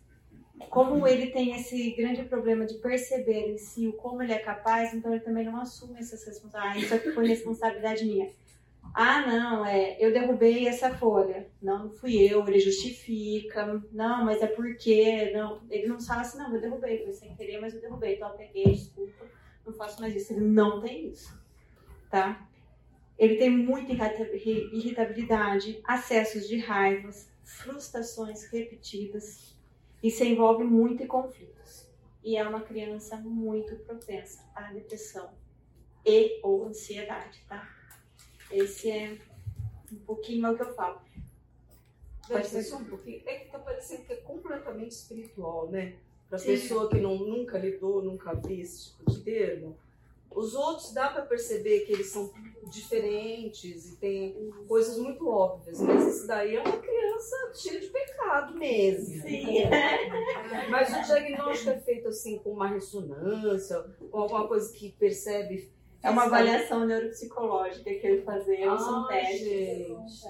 como 0.70 1.06
ele 1.06 1.28
tem 1.30 1.54
esse 1.54 1.90
grande 1.92 2.24
problema 2.24 2.64
de 2.64 2.74
perceber 2.74 3.50
em 3.50 3.58
si 3.58 3.88
o 3.88 3.92
como 3.94 4.22
ele 4.22 4.32
é 4.32 4.38
capaz, 4.38 4.94
então 4.94 5.12
ele 5.12 5.22
também 5.22 5.44
não 5.44 5.60
assume 5.60 5.98
essas 5.98 6.24
responsabilidades. 6.24 6.82
Ah, 6.82 6.84
isso 6.84 6.94
aqui 6.94 7.10
foi 7.12 7.26
responsabilidade 7.26 8.04
minha. 8.04 8.30
Ah, 8.94 9.26
não, 9.26 9.66
é, 9.66 9.96
eu 9.98 10.12
derrubei 10.12 10.68
essa 10.68 10.94
folha. 10.94 11.50
Não, 11.60 11.90
fui 11.90 12.16
eu, 12.16 12.46
ele 12.46 12.60
justifica. 12.60 13.82
Não, 13.90 14.24
mas 14.24 14.40
é 14.40 14.46
porque, 14.46 15.32
não, 15.32 15.60
ele 15.68 15.88
não 15.88 16.00
fala 16.00 16.20
assim, 16.20 16.38
não, 16.38 16.54
eu 16.54 16.60
derrubei, 16.60 17.02
foi 17.02 17.12
sem 17.12 17.34
querer, 17.34 17.60
mas 17.60 17.74
eu 17.74 17.80
derrubei, 17.80 18.14
então 18.14 18.28
eu 18.28 18.36
peguei, 18.36 18.66
desculpa, 18.66 19.26
não 19.66 19.72
faço 19.72 20.00
mais 20.00 20.14
isso. 20.14 20.32
Ele 20.32 20.44
não 20.44 20.80
tem 20.80 21.08
isso, 21.08 21.36
tá? 22.08 22.48
Ele 23.18 23.34
tem 23.36 23.50
muita 23.50 23.92
irritabilidade, 23.92 25.80
acessos 25.84 26.46
de 26.48 26.58
raivas, 26.58 27.28
frustrações 27.42 28.44
repetidas, 28.50 29.53
e 30.04 30.10
se 30.10 30.22
envolve 30.28 30.62
muito 30.64 31.02
em 31.02 31.06
conflitos. 31.06 31.88
E 32.22 32.36
é 32.36 32.46
uma 32.46 32.60
criança 32.60 33.16
muito 33.16 33.74
propensa 33.76 34.44
à 34.54 34.70
depressão 34.70 35.30
e 36.04 36.40
ou 36.42 36.66
ansiedade, 36.66 37.42
tá? 37.48 37.66
Esse 38.50 38.90
é 38.90 39.18
um 39.90 39.96
pouquinho 39.96 40.52
o 40.52 40.54
que 40.54 40.62
eu 40.62 40.74
falo. 40.74 41.00
Pode 42.28 42.46
ser 42.46 42.62
só 42.62 42.76
um 42.76 42.84
pouquinho? 42.84 43.22
É 43.24 43.38
que 43.38 43.50
tá 43.50 43.58
parecendo 43.58 44.04
que 44.04 44.12
é 44.12 44.16
completamente 44.16 44.92
espiritual, 44.92 45.70
né? 45.70 45.96
Para 46.28 46.38
pessoa 46.38 46.90
que 46.90 47.00
não, 47.00 47.16
nunca 47.16 47.56
lidou, 47.56 48.02
nunca 48.02 48.34
viu 48.34 48.60
esse 48.60 48.90
tipo 48.90 49.10
de 49.10 49.20
termo. 49.22 49.78
Os 50.34 50.54
outros 50.54 50.92
dá 50.92 51.08
para 51.10 51.22
perceber 51.22 51.80
que 51.80 51.92
eles 51.92 52.08
são 52.08 52.32
diferentes 52.70 53.92
e 53.92 53.96
tem 53.96 54.50
coisas 54.66 54.98
muito 54.98 55.28
óbvias, 55.28 55.80
mas 55.80 56.06
esse 56.06 56.26
daí 56.26 56.56
é 56.56 56.60
uma 56.60 56.76
criança 56.76 57.52
cheia 57.54 57.80
de 57.80 57.86
pecado 57.88 58.58
mesmo. 58.58 59.22
Sim. 59.22 59.64
Mas 60.70 60.88
o 60.90 61.02
diagnóstico 61.06 61.70
é 61.70 61.80
feito 61.80 62.08
assim 62.08 62.38
com 62.38 62.50
uma 62.50 62.66
ressonância, 62.66 63.80
com 64.10 64.18
alguma 64.18 64.48
coisa 64.48 64.72
que 64.72 64.90
percebe. 64.92 65.72
É 66.02 66.10
uma 66.10 66.24
avaliação 66.24 66.84
neuropsicológica 66.84 67.84
que 67.84 68.06
ele 68.06 68.22
fazia, 68.22 68.72
ah, 68.72 68.78
são 68.78 69.06
testes. 69.06 70.24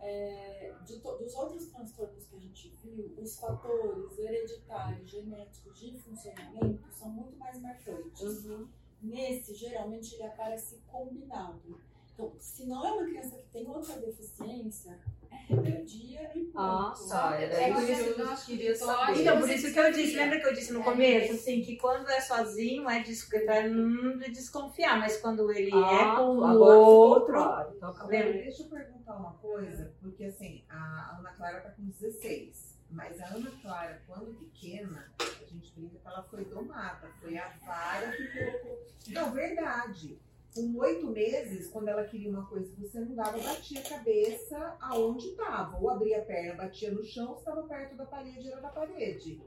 É, 0.00 0.72
de 0.84 0.98
dos 0.98 1.34
outros 1.34 1.66
transtornos 1.66 2.26
que 2.26 2.36
a 2.36 2.38
gente 2.38 2.72
viu, 2.82 3.12
os 3.18 3.40
fatores 3.40 4.16
hereditários, 4.16 5.10
genéticos 5.10 5.80
de 5.80 5.98
funcionamento 5.98 6.84
são 6.92 7.10
muito 7.10 7.36
mais 7.36 7.60
marcantes. 7.60 8.44
Uhum. 8.44 8.68
Nesse, 9.02 9.54
geralmente, 9.54 10.14
ele 10.14 10.24
aparece 10.24 10.80
combinado. 10.86 11.80
Então, 12.16 12.32
se 12.38 12.64
não 12.66 12.86
é 12.86 12.92
uma 12.92 13.04
criança 13.04 13.36
que 13.36 13.46
tem 13.52 13.68
outra 13.68 13.94
deficiência, 14.00 14.98
é 15.30 15.36
rebeldia 15.54 16.30
e 16.34 16.44
ponto. 16.44 16.58
Ah, 16.58 16.94
tá. 17.10 17.38
É, 17.38 17.70
por 17.70 17.82
isso 17.82 18.14
que 18.14 18.20
eu 18.22 18.36
queria 18.46 18.74
saber. 18.74 19.20
Então, 19.20 19.38
por 19.38 19.50
isso 19.50 19.70
que 19.70 19.78
eu 19.78 19.92
disse, 19.92 20.16
lembra 20.16 20.40
que 20.40 20.46
eu 20.46 20.54
disse 20.54 20.72
no 20.72 20.82
começo, 20.82 21.34
assim, 21.34 21.60
que 21.60 21.76
quando 21.76 22.08
é 22.08 22.18
sozinho 22.22 22.88
é 22.88 23.04
para 23.44 23.68
não 23.68 24.18
desconfiar, 24.18 24.98
mas 24.98 25.18
quando 25.18 25.52
ele 25.52 25.70
ah, 25.74 26.14
é 26.14 26.16
com 26.16 26.38
o 26.38 26.58
outro... 26.58 27.34
Claro. 27.34 27.74
Então, 27.76 28.06
lembra? 28.06 28.32
Deixa 28.32 28.62
eu 28.62 28.68
perguntar 28.70 29.16
uma 29.16 29.34
coisa, 29.34 29.94
porque 30.00 30.24
assim, 30.24 30.64
a 30.70 31.18
Ana 31.18 31.32
Clara 31.32 31.60
tá 31.60 31.70
com 31.72 31.82
16. 31.82 32.75
Mas 32.90 33.20
a 33.20 33.26
Ana 33.26 33.50
Clara, 33.60 34.02
quando 34.06 34.34
pequena, 34.38 35.12
a 35.18 35.44
gente 35.46 35.72
brinca 35.74 35.98
que 35.98 36.06
ela 36.06 36.22
foi 36.22 36.44
domada. 36.44 37.10
Foi 37.20 37.36
a 37.36 37.48
vara 37.64 38.12
que 38.12 38.26
colocou. 38.28 38.86
Não, 39.08 39.32
verdade. 39.32 40.18
Com 40.54 40.74
oito 40.78 41.08
meses, 41.08 41.68
quando 41.68 41.88
ela 41.88 42.04
queria 42.04 42.30
uma 42.30 42.46
coisa 42.46 42.72
que 42.72 42.80
você 42.80 43.00
não 43.00 43.14
dava, 43.14 43.38
batia 43.38 43.80
a 43.80 43.88
cabeça 43.88 44.76
aonde 44.80 45.26
estava. 45.26 45.76
Ou 45.78 45.90
abria 45.90 46.18
a 46.18 46.24
perna, 46.24 46.54
batia 46.54 46.90
no 46.90 47.04
chão, 47.04 47.36
estava 47.36 47.62
perto 47.64 47.94
da 47.96 48.06
parede, 48.06 48.50
era 48.50 48.60
da 48.60 48.70
parede. 48.70 49.40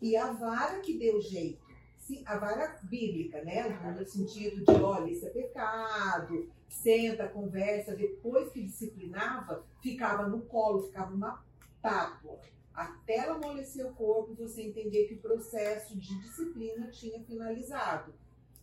E 0.00 0.16
a 0.16 0.32
vara 0.32 0.80
que 0.80 0.98
deu 0.98 1.20
jeito. 1.20 1.62
Sim, 1.98 2.22
a 2.26 2.36
vara 2.36 2.78
bíblica, 2.82 3.42
né? 3.44 3.68
No 3.96 4.06
sentido 4.06 4.64
de, 4.64 4.82
olha, 4.82 5.10
isso 5.10 5.24
é 5.24 5.30
pecado, 5.30 6.50
senta, 6.68 7.28
conversa. 7.28 7.94
Depois 7.94 8.50
que 8.50 8.62
disciplinava, 8.62 9.64
ficava 9.80 10.26
no 10.26 10.42
colo, 10.42 10.82
ficava 10.82 11.14
uma 11.14 11.42
tábua 11.84 12.40
até 12.72 13.18
ela 13.18 13.34
amolecer 13.34 13.86
o 13.86 13.94
corpo 13.94 14.32
e 14.32 14.34
você 14.34 14.62
entender 14.62 15.06
que 15.06 15.14
o 15.14 15.20
processo 15.20 15.96
de 15.96 16.18
disciplina 16.18 16.90
tinha 16.90 17.22
finalizado. 17.22 18.12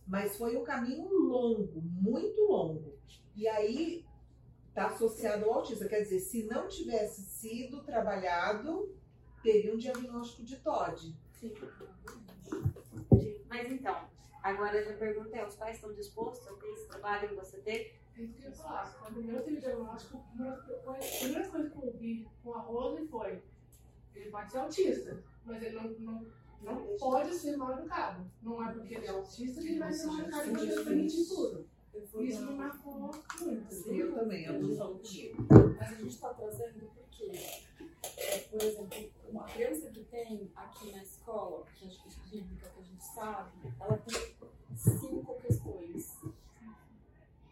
Mas 0.06 0.36
foi 0.36 0.56
um 0.56 0.64
caminho 0.64 1.08
longo, 1.08 1.80
muito 1.80 2.42
longo. 2.42 2.98
E 3.34 3.48
aí 3.48 4.04
está 4.68 4.88
associado 4.88 5.44
ao 5.44 5.54
autismo. 5.54 5.88
Quer 5.88 6.02
dizer, 6.02 6.18
se 6.18 6.42
não 6.44 6.68
tivesse 6.68 7.22
sido 7.22 7.82
trabalhado, 7.84 8.94
teria 9.42 9.72
um 9.72 9.78
diagnóstico 9.78 10.42
de 10.42 10.56
TOD. 10.56 11.16
Sim. 11.40 11.54
Mas 13.48 13.70
então, 13.70 13.81
agora 14.42 14.90
a 14.90 14.96
pergunta 14.96 15.36
é: 15.36 15.46
os 15.46 15.56
pais 15.56 15.76
estão 15.76 15.92
dispostos 15.92 16.46
a 16.48 16.54
ter 16.54 16.72
esse 16.72 16.88
trabalho 16.88 17.28
que 17.28 17.34
você 17.34 17.58
teve? 17.58 17.92
Isso 18.16 18.34
que 18.34 18.42
eu 18.42 18.50
ia 18.50 18.56
falar. 18.56 18.92
Quando 19.00 19.30
eu 19.30 19.42
tive 19.42 19.60
diagnóstico, 19.60 20.18
a 20.18 20.92
primeira 21.20 21.48
coisa 21.48 21.70
que 21.70 21.76
eu 21.76 21.82
ouvi 21.82 22.28
com 22.42 22.54
a 22.54 22.60
Rose 22.60 23.06
foi 23.08 23.42
ele 24.14 24.30
pode 24.30 24.52
ser 24.52 24.58
autista, 24.58 25.22
mas 25.44 25.62
ele 25.62 25.74
não, 25.74 25.90
não, 25.98 26.26
não 26.62 26.96
pode 26.98 27.34
ser 27.34 27.56
mal 27.56 27.72
educado. 27.78 28.30
Não 28.42 28.62
é 28.62 28.72
porque 28.72 28.94
ele 28.94 29.06
é 29.06 29.10
autista 29.10 29.60
que 29.60 29.68
ele 29.68 29.78
vai 29.78 29.92
ser 29.92 30.06
mal 30.06 30.20
educado 30.20 30.48
e 30.48 30.74
vai 30.74 30.84
permitir 30.84 31.24
tudo. 31.26 31.68
Isso 32.20 32.46
me 32.46 32.54
marcou 32.54 32.94
muito. 32.94 33.88
Eu 33.88 34.14
também, 34.14 34.44
eu 34.44 34.60
Mas 35.78 35.88
a 35.88 35.94
gente 35.94 36.08
está 36.08 36.32
trazendo 36.32 36.90
porque, 36.94 37.30
é, 38.16 38.38
por 38.50 38.62
exemplo, 38.62 39.10
uma 39.28 39.44
criança 39.44 39.90
que 39.90 40.04
tem 40.04 40.50
aqui 40.54 40.92
na 40.92 41.02
escola, 41.02 41.64
que 41.74 41.86
a 41.86 41.88
gente 41.88 42.02
bíblica 42.30 42.70
que 42.70 42.70
a 42.70 42.70
gente 42.70 42.71
sabe? 43.14 43.72
Ela 43.80 43.98
tem 43.98 44.34
cinco 44.76 45.34
questões. 45.40 46.16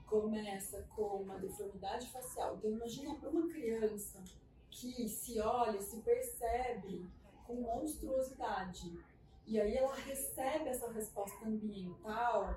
Começa 0.06 0.82
com 0.96 1.22
uma 1.22 1.38
deformidade 1.38 2.08
facial. 2.10 2.56
Então, 2.56 2.70
imagina 2.70 3.14
para 3.14 3.30
uma 3.30 3.48
criança 3.48 4.22
que 4.70 5.08
se 5.08 5.40
olha, 5.40 5.80
se 5.80 5.98
percebe 5.98 7.06
com 7.46 7.54
monstruosidade. 7.54 8.98
E 9.46 9.60
aí 9.60 9.76
ela 9.76 9.94
recebe 9.94 10.68
essa 10.68 10.90
resposta 10.90 11.46
ambiental 11.46 12.56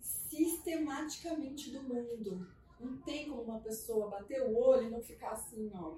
sistematicamente 0.00 1.70
do 1.70 1.82
mundo. 1.82 2.46
Não 2.80 2.96
tem 2.98 3.28
como 3.28 3.42
uma 3.42 3.60
pessoa 3.60 4.08
bater 4.08 4.42
o 4.42 4.58
olho 4.58 4.88
e 4.88 4.90
não 4.90 5.00
ficar 5.00 5.32
assim, 5.32 5.70
ó. 5.74 5.94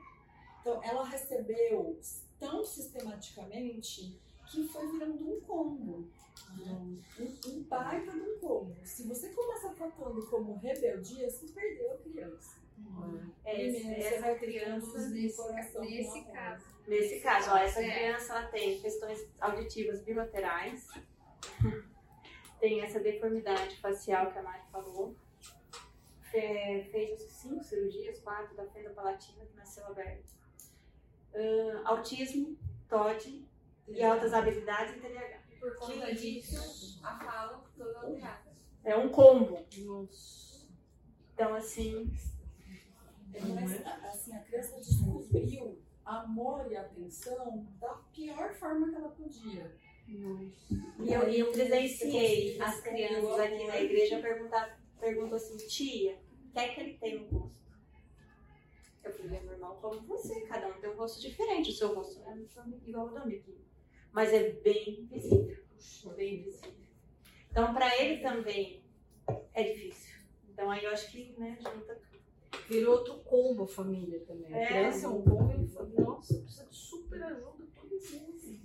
Então, 0.61 0.83
ela 0.83 1.05
recebeu 1.05 1.99
tão 2.39 2.65
sistematicamente 2.65 4.19
que 4.51 4.67
foi 4.69 4.91
virando 4.91 5.37
um 5.37 5.41
combo. 5.41 6.09
Um, 6.67 6.99
um 7.47 7.63
baita 7.65 8.11
de 8.13 8.21
um 8.21 8.39
combo. 8.39 8.77
Se 8.85 9.07
você 9.07 9.29
começa 9.33 9.71
tratando 9.75 10.27
como 10.27 10.57
rebeldia, 10.57 11.29
você 11.31 11.47
perdeu 11.53 11.93
a 11.93 11.99
criança. 11.99 12.63
É, 13.45 13.67
essa- 13.69 13.79
você 13.79 13.95
essa 14.01 14.21
vai 14.21 14.39
criança, 14.39 14.93
criando 14.93 15.11
nesse, 15.11 15.79
nesse 15.81 16.25
caso. 16.25 16.65
Nesse 16.87 17.21
caso, 17.21 17.51
ó, 17.51 17.57
essa 17.59 17.81
É. 17.83 17.91
criança 17.91 18.33
ela 18.33 18.47
tem 18.49 18.81
questões 18.81 19.27
auditivas 19.41 20.03
bilaterais, 20.03 20.89
tem 22.61 22.81
essa 22.83 23.01
deformidade 23.01 23.77
facial 23.81 24.31
que 24.33 24.39
a 24.39 24.43
Mari 24.43 24.63
falou, 24.71 25.15
Fe- 26.31 26.89
fez 26.91 27.21
cinco 27.31 27.63
cirurgias, 27.63 28.19
quatro 28.21 28.57
da 28.57 28.67
fenda 28.67 28.91
palatina 28.91 29.45
que 29.47 29.57
nasceu 29.57 29.87
aberta, 29.87 30.25
Ahn, 31.35 31.83
autismo, 31.85 32.57
TOD 32.89 33.47
e 33.89 34.03
altas 34.03 34.33
habilidades 34.33 34.97
e 34.97 35.01
TDAH. 35.01 35.44
Por 35.65 35.77
conta 35.77 36.15
disso, 36.15 37.01
a 37.03 37.19
fala 37.19 37.65
toda 37.75 37.99
alterada. 38.01 38.53
É 38.85 38.95
um 38.95 39.09
combo. 39.09 39.65
Então, 41.33 41.55
assim, 41.55 42.13
Mas, 43.33 43.87
assim, 44.05 44.35
a 44.35 44.41
criança 44.41 44.77
descobriu 44.77 45.83
amor 46.05 46.71
e 46.71 46.77
atenção 46.77 47.67
da 47.81 47.95
pior 48.13 48.53
forma 48.55 48.91
que 48.91 48.95
ela 48.95 49.09
podia. 49.09 49.75
E 50.07 51.13
eu, 51.13 51.29
e 51.31 51.41
eu 51.41 51.51
presenciei 51.51 52.61
as 52.61 52.81
crianças 52.83 53.41
aqui 53.41 53.67
na 53.67 53.81
igreja 53.81 54.21
perguntar, 54.21 54.79
perguntam 55.01 55.37
assim, 55.37 55.57
tia, 55.67 56.21
o 56.47 56.53
que 56.53 56.59
é 56.59 56.69
que 56.69 56.81
ele 56.81 56.99
tem 56.99 57.21
no 57.21 57.39
rosto? 57.39 57.65
Eu 59.03 59.13
falei, 59.15 59.39
é 59.39 59.43
normal 59.45 59.79
como 59.81 60.03
você, 60.03 60.43
cada 60.43 60.69
um 60.69 60.79
tem 60.79 60.91
um 60.91 60.97
rosto 60.97 61.23
diferente, 61.23 61.71
o 61.71 61.75
seu 61.75 61.95
rosto 61.95 62.21
é 62.21 62.37
igual 62.87 63.09
ao 63.09 63.15
do 63.15 63.19
amiguinho. 63.19 63.64
Mas 64.15 64.33
é 64.33 64.51
bem 64.51 65.09
visível, 65.11 65.59
bem 66.17 66.43
visível. 66.45 66.71
Então, 67.51 67.75
para 67.75 68.01
ele 68.01 68.23
também 68.23 68.81
é 69.53 69.63
difícil. 69.65 70.15
Então, 70.49 70.71
aí 70.71 70.85
eu 70.85 70.91
acho 70.93 71.11
que, 71.11 71.35
né, 71.37 71.59
junta 71.61 71.95
tudo. 71.97 72.15
Virou 72.69 72.99
outro 72.99 73.15
combo 73.25 73.65
a 73.65 73.67
família 73.67 74.21
também. 74.21 74.55
A 74.55 74.59
É. 74.59 74.67
criança 74.67 75.07
é 75.07 75.09
um 75.09 75.21
combo 75.23 75.53
e 75.65 75.67
fala, 75.67 75.89
nossa, 75.99 76.35
precisa 76.41 76.65
de 76.67 76.77
super 76.77 77.23
ajuda, 77.25 77.67
tudo 77.75 77.97
isso. 77.97 78.61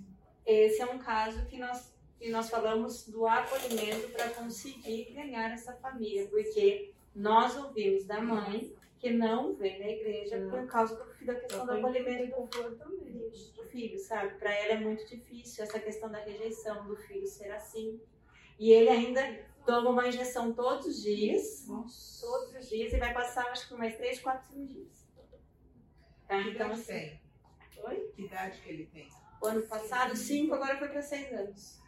Esse 0.46 0.80
é 0.82 0.86
um 0.86 0.98
caso 0.98 1.44
que 1.46 1.58
nós, 1.58 1.92
que 2.18 2.30
nós 2.30 2.48
falamos 2.48 3.06
do 3.08 3.26
acolhimento 3.26 4.08
para 4.10 4.30
conseguir 4.30 5.12
ganhar 5.12 5.50
essa 5.52 5.72
família, 5.74 6.28
porque 6.28 6.92
nós 7.14 7.56
ouvimos 7.56 8.06
da 8.06 8.20
mãe 8.20 8.72
que 9.00 9.10
não 9.10 9.54
vem 9.54 9.78
na 9.80 9.88
igreja 9.88 10.46
por 10.50 10.66
causa 10.66 10.94
do, 10.94 11.24
da 11.24 11.34
questão 11.34 11.64
do 11.64 11.72
acolhimento 11.72 12.36
do, 12.48 13.30
do 13.56 13.64
filho, 13.70 13.98
sabe? 13.98 14.34
Para 14.34 14.54
ela 14.54 14.74
é 14.74 14.80
muito 14.80 15.06
difícil 15.06 15.64
essa 15.64 15.80
questão 15.80 16.10
da 16.10 16.18
rejeição 16.18 16.86
do 16.86 16.94
filho 16.96 17.26
ser 17.26 17.50
assim. 17.50 17.98
E 18.58 18.70
ele 18.70 18.90
ainda 18.90 19.22
toma 19.64 19.88
uma 19.88 20.06
injeção 20.06 20.52
todos 20.52 20.86
os 20.86 21.02
dias, 21.02 21.66
todos 21.66 22.54
os 22.54 22.68
dias, 22.68 22.92
e 22.92 22.98
vai 22.98 23.14
passar 23.14 23.46
acho 23.46 23.68
que 23.68 23.74
mais 23.74 23.96
três, 23.96 24.20
quatro 24.20 24.46
cirurgias. 24.46 25.08
Tá? 26.28 26.42
Que 26.42 26.50
Então, 26.50 26.66
idade 26.66 26.72
assim, 26.72 26.92
tem? 26.92 27.20
Oi? 27.82 28.12
Que 28.14 28.22
idade 28.24 28.60
que 28.60 28.68
ele 28.68 28.86
tem? 28.86 29.08
o 29.40 29.46
ano 29.46 29.62
passado, 29.62 30.14
cinco, 30.14 30.54
agora 30.54 30.76
foi 30.76 30.88
para 30.88 31.00
seis 31.00 31.32
anos. 31.32 31.80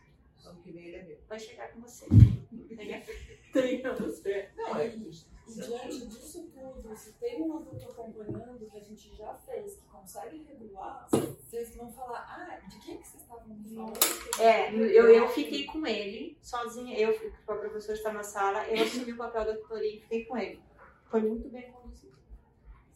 Ano 0.47 0.61
que 0.63 0.73
vem 0.73 0.87
ele 0.87 0.97
é 0.97 1.03
meu. 1.05 1.19
vai 1.29 1.39
chegar 1.39 1.71
com 1.73 1.83
você. 1.83 2.07
Tem 3.53 3.83
você. 3.83 4.51
Não, 4.57 4.77
é 4.77 4.89
E, 4.89 5.27
e 5.57 5.61
diante 5.61 6.07
disso 6.07 6.51
tudo, 6.55 6.97
se 6.97 7.13
tem 7.13 7.43
um 7.43 7.57
adulto 7.57 7.91
acompanhando, 7.91 8.71
que 8.71 8.77
a 8.77 8.81
gente 8.81 9.15
já 9.15 9.35
fez, 9.35 9.77
que 9.77 9.87
consegue 9.87 10.45
regular, 10.45 11.09
vocês 11.11 11.75
vão 11.77 11.93
falar, 11.93 12.21
ah, 12.21 12.67
de 12.67 12.79
quem 12.81 12.99
que 12.99 13.07
vocês 13.07 13.23
estavam 13.23 13.45
falando? 13.47 13.93
É, 14.41 14.75
eu, 14.75 15.09
eu 15.09 15.29
fiquei 15.29 15.67
com 15.67 15.87
ele, 15.87 16.39
sozinha, 16.41 16.99
eu, 16.99 17.11
a 17.47 17.55
professora 17.55 17.99
está 17.99 18.13
na 18.13 18.23
sala, 18.23 18.67
eu 18.69 18.83
assumi 18.83 19.13
o 19.13 19.17
papel 19.17 19.45
da 19.45 19.57
tutoria 19.57 19.97
e 19.97 20.01
fiquei 20.01 20.25
com 20.25 20.37
ele. 20.37 20.61
Foi 21.11 21.21
muito 21.21 21.49
bem 21.49 21.71
conduzido. 21.71 22.17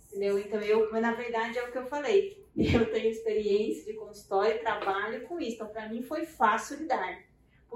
Entendeu? 0.06 0.38
Então, 0.38 0.60
eu, 0.60 0.90
mas 0.90 1.02
na 1.02 1.12
verdade 1.12 1.58
é 1.58 1.68
o 1.68 1.70
que 1.70 1.78
eu 1.78 1.86
falei. 1.86 2.46
Eu 2.56 2.90
tenho 2.90 3.10
experiência 3.10 3.84
de 3.84 3.98
consultório 3.98 4.58
trabalho 4.60 5.28
com 5.28 5.38
isso. 5.38 5.56
Então, 5.56 5.68
para 5.68 5.90
mim 5.90 6.02
foi 6.02 6.24
fácil 6.24 6.78
lidar. 6.78 7.22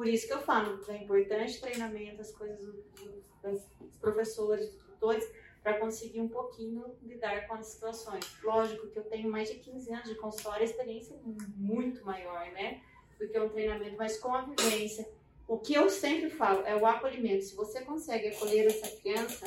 Por 0.00 0.08
isso 0.08 0.26
que 0.26 0.32
eu 0.32 0.40
falo, 0.40 0.82
é 0.88 0.96
importante 0.96 1.60
treinamento, 1.60 2.22
as 2.22 2.32
coisas 2.32 2.58
do- 2.58 2.72
do- 2.72 3.22
das 3.42 3.60
professoras, 4.00 4.66
dos 4.72 4.82
tutores, 4.82 5.30
para 5.62 5.78
conseguir 5.78 6.22
um 6.22 6.28
pouquinho 6.28 6.96
lidar 7.02 7.46
com 7.46 7.52
as 7.56 7.66
situações. 7.66 8.24
Lógico 8.42 8.86
que 8.86 8.98
eu 8.98 9.04
tenho 9.04 9.30
mais 9.30 9.50
de 9.50 9.56
15 9.58 9.92
anos 9.92 10.08
de 10.08 10.14
consultório, 10.14 10.62
a 10.62 10.64
experiência 10.64 11.12
é 11.12 11.18
muito 11.54 12.02
maior, 12.02 12.50
né? 12.52 12.80
Porque 13.18 13.36
é 13.36 13.42
um 13.42 13.50
treinamento, 13.50 13.94
mas 13.98 14.18
com 14.18 14.34
a 14.34 14.40
vivência. 14.40 15.06
O 15.46 15.58
que 15.58 15.74
eu 15.74 15.90
sempre 15.90 16.30
falo 16.30 16.64
é 16.64 16.74
o 16.74 16.86
acolhimento. 16.86 17.44
Se 17.44 17.54
você 17.54 17.82
consegue 17.84 18.28
acolher 18.28 18.68
essa 18.68 18.88
criança, 19.02 19.46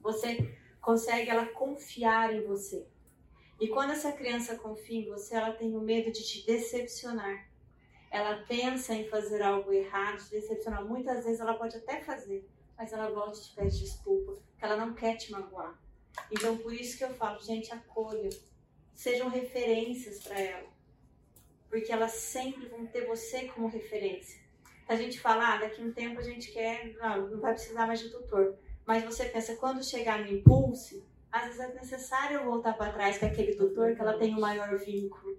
você 0.00 0.50
consegue 0.80 1.28
ela 1.28 1.44
confiar 1.44 2.34
em 2.34 2.40
você. 2.40 2.86
E 3.60 3.68
quando 3.68 3.90
essa 3.90 4.12
criança 4.12 4.56
confia 4.56 5.00
em 5.00 5.08
você, 5.10 5.34
ela 5.34 5.52
tem 5.52 5.76
o 5.76 5.80
medo 5.82 6.10
de 6.10 6.24
te 6.24 6.46
decepcionar. 6.46 7.52
Ela 8.14 8.44
pensa 8.46 8.94
em 8.94 9.08
fazer 9.08 9.42
algo 9.42 9.72
errado, 9.72 10.22
te 10.22 10.30
decepcionar. 10.30 10.84
Muitas 10.84 11.24
vezes 11.24 11.40
ela 11.40 11.54
pode 11.54 11.76
até 11.78 12.00
fazer, 12.00 12.48
mas 12.78 12.92
ela 12.92 13.10
volta 13.10 13.36
e 13.36 13.42
te 13.42 13.52
pede 13.56 13.80
desculpa, 13.80 14.34
porque 14.34 14.64
ela 14.64 14.76
não 14.76 14.94
quer 14.94 15.16
te 15.16 15.32
magoar. 15.32 15.76
Então, 16.30 16.56
por 16.58 16.72
isso 16.72 16.96
que 16.96 17.02
eu 17.02 17.12
falo, 17.12 17.40
gente, 17.40 17.72
acolha. 17.72 18.30
Sejam 18.94 19.28
referências 19.28 20.22
para 20.22 20.38
ela. 20.38 20.68
Porque 21.68 21.90
elas 21.90 22.12
sempre 22.12 22.68
vão 22.68 22.86
ter 22.86 23.04
você 23.04 23.48
como 23.48 23.66
referência. 23.66 24.40
A 24.86 24.94
gente 24.94 25.18
fala, 25.18 25.54
ah, 25.54 25.56
daqui 25.56 25.82
a 25.82 25.84
um 25.84 25.92
tempo 25.92 26.20
a 26.20 26.22
gente 26.22 26.52
quer, 26.52 26.94
não, 26.94 27.30
não 27.30 27.40
vai 27.40 27.52
precisar 27.52 27.84
mais 27.84 27.98
de 27.98 28.10
tutor. 28.10 28.56
Mas 28.86 29.02
você 29.02 29.24
pensa, 29.24 29.56
quando 29.56 29.84
chegar 29.84 30.20
no 30.20 30.30
impulso, 30.30 31.04
às 31.32 31.46
vezes 31.46 31.58
é 31.58 31.74
necessário 31.74 32.44
voltar 32.44 32.74
para 32.74 32.92
trás 32.92 33.18
com 33.18 33.26
aquele 33.26 33.56
tutor 33.56 33.96
que 33.96 34.00
ela 34.00 34.16
tem 34.16 34.32
o 34.36 34.40
maior 34.40 34.78
vínculo. 34.78 35.36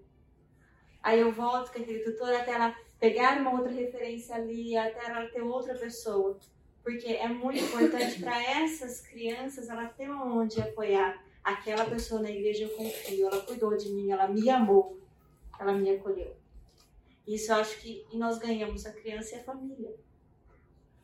Aí 1.05 1.19
eu 1.19 1.31
volto 1.31 1.71
com 1.71 1.79
aquele 1.79 1.99
tutor 1.99 2.33
até 2.33 2.53
ela 2.53 2.75
pegar 2.99 3.39
uma 3.39 3.51
outra 3.51 3.71
referência 3.71 4.33
ali, 4.33 4.75
até 4.75 5.05
ela 5.05 5.27
ter 5.27 5.43
outra 5.43 5.75
pessoa. 5.75 6.35
Porque 6.81 7.13
é 7.13 7.27
muito 7.27 7.63
importante 7.63 8.19
para 8.19 8.43
essas 8.43 9.01
crianças 9.01 9.69
ela 9.69 9.85
ter 9.85 10.09
onde 10.09 10.59
apoiar. 10.59 11.23
Aquela 11.43 11.85
pessoa 11.85 12.23
na 12.23 12.31
igreja 12.31 12.63
eu 12.63 12.69
confio, 12.69 13.27
ela 13.27 13.39
cuidou 13.41 13.77
de 13.77 13.91
mim, 13.91 14.09
ela 14.09 14.27
me 14.27 14.49
amou, 14.49 14.99
ela 15.59 15.73
me 15.73 15.91
acolheu. 15.91 16.35
Isso 17.27 17.51
eu 17.51 17.57
acho 17.57 17.79
que 17.81 18.03
e 18.11 18.17
nós 18.17 18.39
ganhamos 18.39 18.83
a 18.87 18.91
criança 18.91 19.35
e 19.35 19.39
a 19.41 19.43
família. 19.43 19.95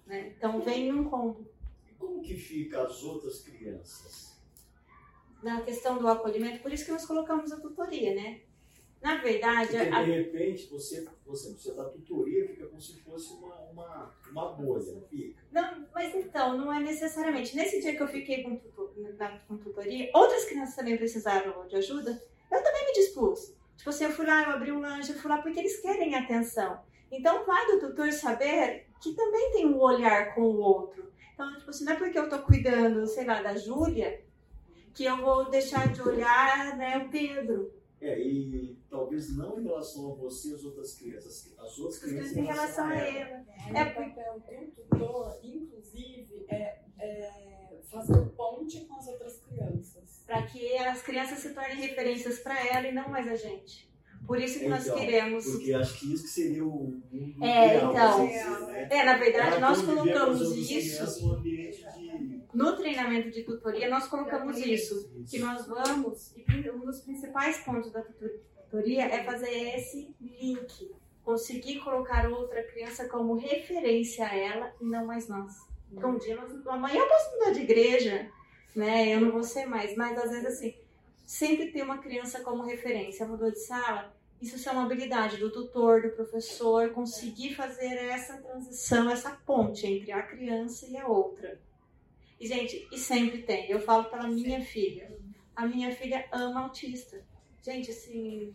Né? 0.08 0.34
Então 0.36 0.60
vem 0.62 0.92
um 0.92 1.04
combo. 1.04 1.48
E 1.88 1.94
como 1.94 2.24
que 2.24 2.34
fica 2.34 2.82
as 2.82 3.04
outras 3.04 3.42
crianças? 3.42 4.32
na 5.44 5.62
questão 5.62 5.98
do 5.98 6.08
acolhimento, 6.08 6.62
por 6.62 6.72
isso 6.72 6.86
que 6.86 6.92
nós 6.92 7.06
colocamos 7.06 7.52
a 7.52 7.60
tutoria, 7.60 8.14
né? 8.14 8.42
Na 9.02 9.18
verdade, 9.18 9.72
Porque 9.78 9.90
a- 9.90 10.04
de 10.04 10.12
repente 10.12 10.68
você, 10.70 11.06
você, 11.26 11.54
você 11.54 11.74
dá 11.74 11.86
tutoria, 11.86 12.48
fica 12.48 12.68
como 12.68 12.80
se 12.80 13.00
fosse 13.02 13.34
uma, 13.34 13.56
uma, 13.72 14.16
uma 14.32 14.52
bolha, 14.54 14.94
não 14.94 15.02
fica? 15.02 15.42
não, 15.52 15.88
mas 15.94 16.14
então, 16.16 16.56
não 16.58 16.72
é 16.72 16.80
necessariamente. 16.80 17.56
Nesse 17.56 17.82
dia 17.82 17.96
que 17.96 18.04
eu 18.04 18.08
fiquei 18.08 18.44
com, 18.44 18.56
tutor, 18.58 18.94
na, 19.18 19.40
com 19.40 19.58
tutoria, 19.58 20.10
outras 20.14 20.46
crianças 20.46 20.76
também 20.76 20.98
precisaram 20.98 21.68
de 21.68 21.76
ajuda, 21.78 22.12
eu 22.52 22.64
também 22.64 22.86
me 22.86 22.94
dispus. 22.94 23.54
Tipo 23.76 23.90
assim, 23.90 24.04
eu 24.04 24.12
fui 24.12 24.26
lá, 24.28 24.44
eu 24.44 24.52
abri 24.52 24.72
um 24.72 24.80
lanche, 24.80 25.12
eu 25.12 25.18
fui 25.18 25.30
lá 25.32 25.42
porque 25.42 25.60
eles 25.60 25.80
querem 25.82 26.14
atenção. 26.14 26.80
Então, 27.12 27.44
vai 27.46 27.66
do 27.68 27.80
tutor 27.80 28.12
saber 28.12 28.86
que 29.02 29.16
também 29.16 29.52
tem 29.52 29.66
um 29.66 29.80
olhar 29.82 30.36
com 30.36 30.42
o 30.44 30.60
outro. 30.60 31.12
Então, 31.34 31.58
tipo 31.58 31.72
assim, 31.72 31.86
não 31.86 31.94
é 31.94 31.96
porque 31.96 32.20
eu 32.20 32.30
tô 32.30 32.40
cuidando, 32.44 33.08
sei 33.08 33.26
lá, 33.26 33.42
da 33.42 33.56
Júlia, 33.58 34.24
que 34.94 35.06
eu 35.06 35.18
vou 35.18 35.50
deixar 35.50 35.92
de 35.92 36.02
olhar, 36.04 36.78
né, 36.78 37.00
o 37.00 37.10
Pedro. 37.10 37.74
É, 38.02 38.20
e 38.20 38.76
talvez 38.90 39.36
não 39.38 39.60
em 39.60 39.64
relação 39.64 40.12
a 40.12 40.16
você 40.16 40.50
e 40.50 40.54
as 40.56 40.64
outras 40.64 40.96
crianças, 40.96 41.54
as 41.60 41.78
outras 41.78 42.00
crianças 42.00 42.36
Em 42.36 42.46
relação 42.46 42.86
a 42.88 42.96
ela. 42.96 43.30
ela. 43.30 43.46
O 43.72 43.78
É 43.78 43.86
papel 43.86 44.40
do 44.40 44.72
tutor, 44.72 45.40
inclusive, 45.44 46.46
é, 46.50 46.82
é 47.00 47.80
fazer 47.92 48.26
ponte 48.30 48.86
com 48.86 48.96
as 48.96 49.08
outras 49.08 49.38
crianças. 49.42 50.24
para 50.26 50.42
que 50.48 50.76
as 50.78 51.02
crianças 51.04 51.40
se 51.40 51.54
tornem 51.54 51.76
referências 51.76 52.40
para 52.40 52.66
ela 52.68 52.88
e 52.88 52.92
não 52.92 53.08
mais 53.10 53.28
a 53.28 53.36
gente. 53.36 53.91
Por 54.32 54.40
isso 54.40 54.60
que 54.60 54.70
nós 54.70 54.86
Então, 54.86 54.98
queremos. 54.98 55.46
Porque 55.46 55.74
acho 55.74 56.00
que 56.00 56.14
isso 56.14 56.24
que 56.24 56.30
seria 56.30 56.64
o 56.64 56.70
mundo 57.12 57.44
É, 57.44 57.76
ideal, 57.76 57.92
então. 57.92 58.26
assim, 58.26 58.66
né? 58.72 58.88
É, 58.90 59.04
na 59.04 59.18
verdade, 59.18 59.60
nós 59.60 59.82
colocamos 59.82 60.40
isso 60.56 61.42
de... 61.42 62.42
no 62.54 62.78
treinamento 62.78 63.30
de 63.30 63.44
tutoria, 63.44 63.90
nós 63.90 64.08
colocamos 64.08 64.58
isso. 64.58 65.12
Que 65.30 65.38
nós 65.38 65.68
vamos, 65.68 66.34
e 66.38 66.70
um 66.70 66.80
dos 66.80 67.02
principais 67.02 67.58
pontos 67.58 67.92
da 67.92 68.02
tutoria 68.04 69.04
é 69.04 69.22
fazer 69.26 69.52
esse 69.76 70.16
link. 70.22 70.90
Conseguir 71.26 71.80
colocar 71.82 72.30
outra 72.32 72.64
criança 72.64 73.10
como 73.10 73.36
referência 73.36 74.26
a 74.26 74.34
ela 74.34 74.74
e 74.80 74.86
não 74.86 75.06
mais 75.06 75.28
nós. 75.28 75.58
Então, 75.92 76.12
um 76.12 76.18
dia, 76.18 76.38
nós, 76.38 76.54
amanhã 76.68 77.00
eu 77.02 77.08
posso 77.10 77.32
mudar 77.34 77.52
de 77.52 77.60
igreja, 77.64 78.32
né? 78.74 79.14
Eu 79.14 79.20
não 79.20 79.32
vou 79.34 79.44
ser 79.44 79.66
mais. 79.66 79.94
Mas, 79.98 80.18
às 80.18 80.32
vezes, 80.32 80.46
assim, 80.46 80.74
sempre 81.26 81.70
ter 81.70 81.84
uma 81.84 81.98
criança 81.98 82.40
como 82.40 82.64
referência. 82.64 83.28
Mudou 83.28 83.52
de 83.52 83.60
sala, 83.60 84.21
isso 84.42 84.68
é 84.68 84.72
uma 84.72 84.86
habilidade 84.86 85.38
do 85.38 85.52
tutor, 85.52 86.02
do 86.02 86.10
professor, 86.10 86.90
conseguir 86.90 87.54
fazer 87.54 87.94
essa 87.94 88.38
transição, 88.38 89.10
essa 89.10 89.30
ponte 89.32 89.86
entre 89.86 90.12
a 90.12 90.24
criança 90.24 90.88
e 90.88 90.98
a 90.98 91.08
outra. 91.08 91.60
E, 92.40 92.48
gente, 92.48 92.88
e 92.92 92.98
sempre 92.98 93.44
tem. 93.44 93.70
Eu 93.70 93.80
falo 93.80 94.06
para 94.06 94.28
minha 94.28 94.60
filha. 94.62 95.16
A 95.56 95.68
minha 95.68 95.96
filha 95.96 96.26
ama 96.32 96.62
autista. 96.62 97.24
Gente, 97.62 97.92
assim, 97.92 98.52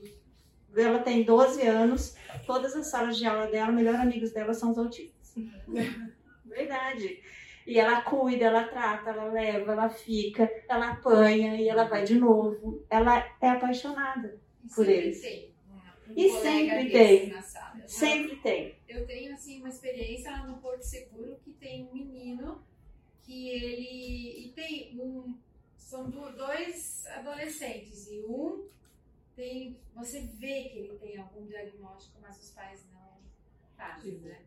ela 0.74 0.98
tem 0.98 1.22
12 1.22 1.62
anos, 1.62 2.16
todas 2.44 2.74
as 2.74 2.88
salas 2.88 3.16
de 3.16 3.24
aula 3.24 3.46
dela, 3.46 3.70
melhores 3.70 4.00
amigos 4.00 4.32
dela 4.32 4.52
são 4.52 4.72
os 4.72 4.78
autistas. 4.78 5.36
Verdade. 6.44 7.22
E 7.64 7.78
ela 7.78 8.00
cuida, 8.00 8.46
ela 8.46 8.64
trata, 8.64 9.10
ela 9.10 9.24
leva, 9.24 9.72
ela 9.72 9.88
fica, 9.88 10.50
ela 10.68 10.90
apanha 10.92 11.54
e 11.54 11.68
ela 11.68 11.84
vai 11.84 12.02
de 12.02 12.16
novo. 12.16 12.84
Ela 12.90 13.24
é 13.40 13.48
apaixonada 13.50 14.40
por 14.74 14.88
eles. 14.88 15.22
um 15.22 15.55
E 16.16 16.30
sempre 16.30 16.90
tem. 16.90 17.28
na 17.28 17.42
sala. 17.42 17.78
Eu- 17.80 17.88
Sempre 17.88 18.36
tem. 18.36 18.76
Eu 18.88 19.06
tenho 19.06 19.32
assim 19.34 19.58
uma 19.60 19.68
experiência 19.68 20.30
lá 20.30 20.46
no 20.46 20.56
Porto 20.58 20.82
Seguro 20.82 21.38
que 21.44 21.52
tem 21.52 21.84
um 21.86 21.92
menino 21.92 22.64
que 23.22 23.48
ele 23.50 24.46
e 24.46 24.52
tem 24.52 24.98
um 25.00 25.36
são 25.76 26.08
do- 26.10 26.32
dois 26.36 27.06
adolescentes 27.08 28.08
e 28.10 28.20
um 28.20 28.66
tem 29.36 29.78
você 29.94 30.20
vê 30.22 30.64
que 30.70 30.78
ele 30.78 30.98
tem 30.98 31.18
algum 31.18 31.44
diagnóstico, 31.46 32.18
mas 32.20 32.42
os 32.42 32.50
pais 32.50 32.84
não 32.92 33.18
fazem, 33.76 34.12
né? 34.18 34.40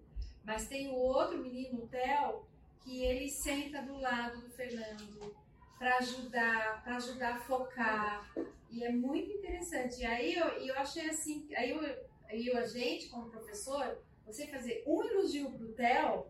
Mas 0.43 0.67
tem 0.67 0.89
o 0.89 0.95
outro 0.95 1.37
menino, 1.37 1.83
o 1.83 1.87
Theo, 1.87 2.43
que 2.83 3.03
ele 3.03 3.29
senta 3.29 3.81
do 3.83 3.97
lado 3.99 4.41
do 4.41 4.49
Fernando 4.49 5.35
para 5.77 5.97
ajudar, 5.97 6.83
para 6.83 6.95
ajudar 6.95 7.35
a 7.35 7.39
focar. 7.39 8.33
E 8.69 8.83
é 8.83 8.91
muito 8.91 9.31
interessante. 9.31 10.01
E 10.01 10.05
aí 10.05 10.35
eu, 10.35 10.47
eu 10.47 10.75
achei 10.75 11.09
assim, 11.09 11.47
aí 11.55 11.71
eu, 11.71 11.81
eu 12.29 12.57
a 12.57 12.65
gente 12.65 13.09
como 13.09 13.29
professor, 13.29 13.97
você 14.25 14.45
fazer 14.47 14.83
um 14.85 15.03
elogio 15.03 15.51
pro 15.51 15.73
Theo, 15.73 16.27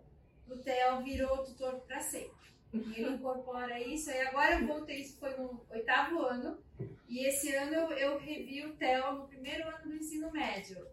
o 0.48 0.58
Theo 0.58 1.04
virou 1.04 1.44
tutor 1.44 1.82
para 1.82 2.00
sempre. 2.00 2.40
Ele 2.74 3.10
incorpora 3.10 3.80
isso. 3.80 4.10
E 4.10 4.22
agora 4.22 4.60
eu 4.60 4.68
voltei, 4.68 5.02
isso 5.02 5.20
foi 5.20 5.36
no 5.36 5.66
oitavo 5.70 6.22
ano. 6.22 6.58
E 7.08 7.26
esse 7.26 7.54
ano 7.56 7.74
eu, 7.74 7.92
eu 7.92 8.20
revi 8.20 8.66
o 8.66 8.76
Theo 8.76 9.14
no 9.14 9.28
primeiro 9.28 9.68
ano 9.68 9.84
do 9.84 9.96
ensino 9.96 10.32
médio. 10.32 10.88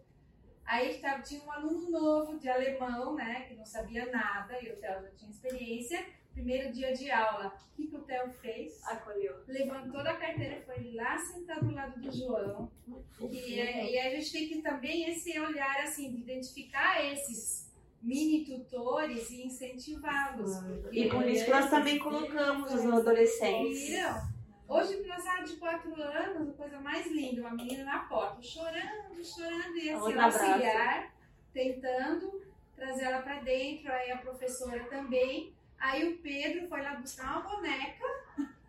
Aí 0.65 0.97
tava, 0.97 1.21
tinha 1.21 1.41
um 1.43 1.51
aluno 1.51 1.89
novo 1.89 2.37
de 2.37 2.49
alemão, 2.49 3.15
né, 3.15 3.45
que 3.47 3.55
não 3.55 3.65
sabia 3.65 4.11
nada, 4.11 4.61
e 4.61 4.69
o 4.69 4.75
Theo 4.75 5.01
já 5.01 5.11
tinha 5.11 5.31
experiência. 5.31 6.05
Primeiro 6.37 6.71
dia 6.71 6.93
de 6.93 7.09
aula, 7.09 7.47
o 7.47 7.75
que, 7.75 7.87
que 7.87 7.95
o 7.95 8.01
Theo 8.03 8.29
fez? 8.29 8.79
Acolheu. 8.85 9.37
Levantou 9.47 10.03
da 10.03 10.13
carteira, 10.15 10.61
foi 10.67 10.93
lá 10.93 11.17
sentar 11.17 11.59
do 11.65 11.73
lado 11.73 11.99
do 11.99 12.11
João. 12.15 12.71
E, 13.19 13.59
é- 13.59 13.91
e 13.91 13.99
a 13.99 14.09
gente 14.11 14.31
tem 14.31 14.47
que 14.47 14.61
também 14.61 15.09
esse 15.09 15.37
olhar 15.39 15.77
assim, 15.81 16.11
de 16.11 16.19
identificar 16.21 17.03
esses 17.03 17.73
mini 18.03 18.45
tutores 18.45 19.31
e 19.31 19.47
incentivá-los. 19.47 20.51
E 20.91 21.09
por 21.09 21.25
isso 21.27 21.45
que 21.45 21.51
nós 21.51 21.69
também 21.71 21.97
colocamos 21.97 22.71
os 22.71 22.85
adolescentes. 22.85 23.87
Viram? 23.89 24.21
Hoje, 24.67 24.97
criançada 24.97 25.43
de 25.43 25.55
4 25.55 26.01
anos, 26.01 26.49
a 26.49 26.53
coisa 26.53 26.79
mais 26.79 27.07
linda, 27.11 27.41
uma 27.41 27.55
menina 27.55 27.83
na 27.83 27.99
porta, 27.99 28.43
chorando, 28.43 29.25
chorando, 29.25 29.75
e 29.77 29.89
assim, 29.89 30.13
auxiliar 30.19 31.13
tentando 31.51 32.41
trazer 32.75 33.05
ela 33.05 33.23
pra 33.23 33.39
dentro, 33.39 33.91
aí 33.91 34.11
a 34.11 34.17
professora 34.17 34.83
também. 34.83 35.56
Aí 35.79 36.07
o 36.07 36.17
Pedro 36.17 36.67
foi 36.67 36.81
lá 36.81 36.95
buscar 36.95 37.39
uma 37.39 37.55
boneca, 37.55 38.03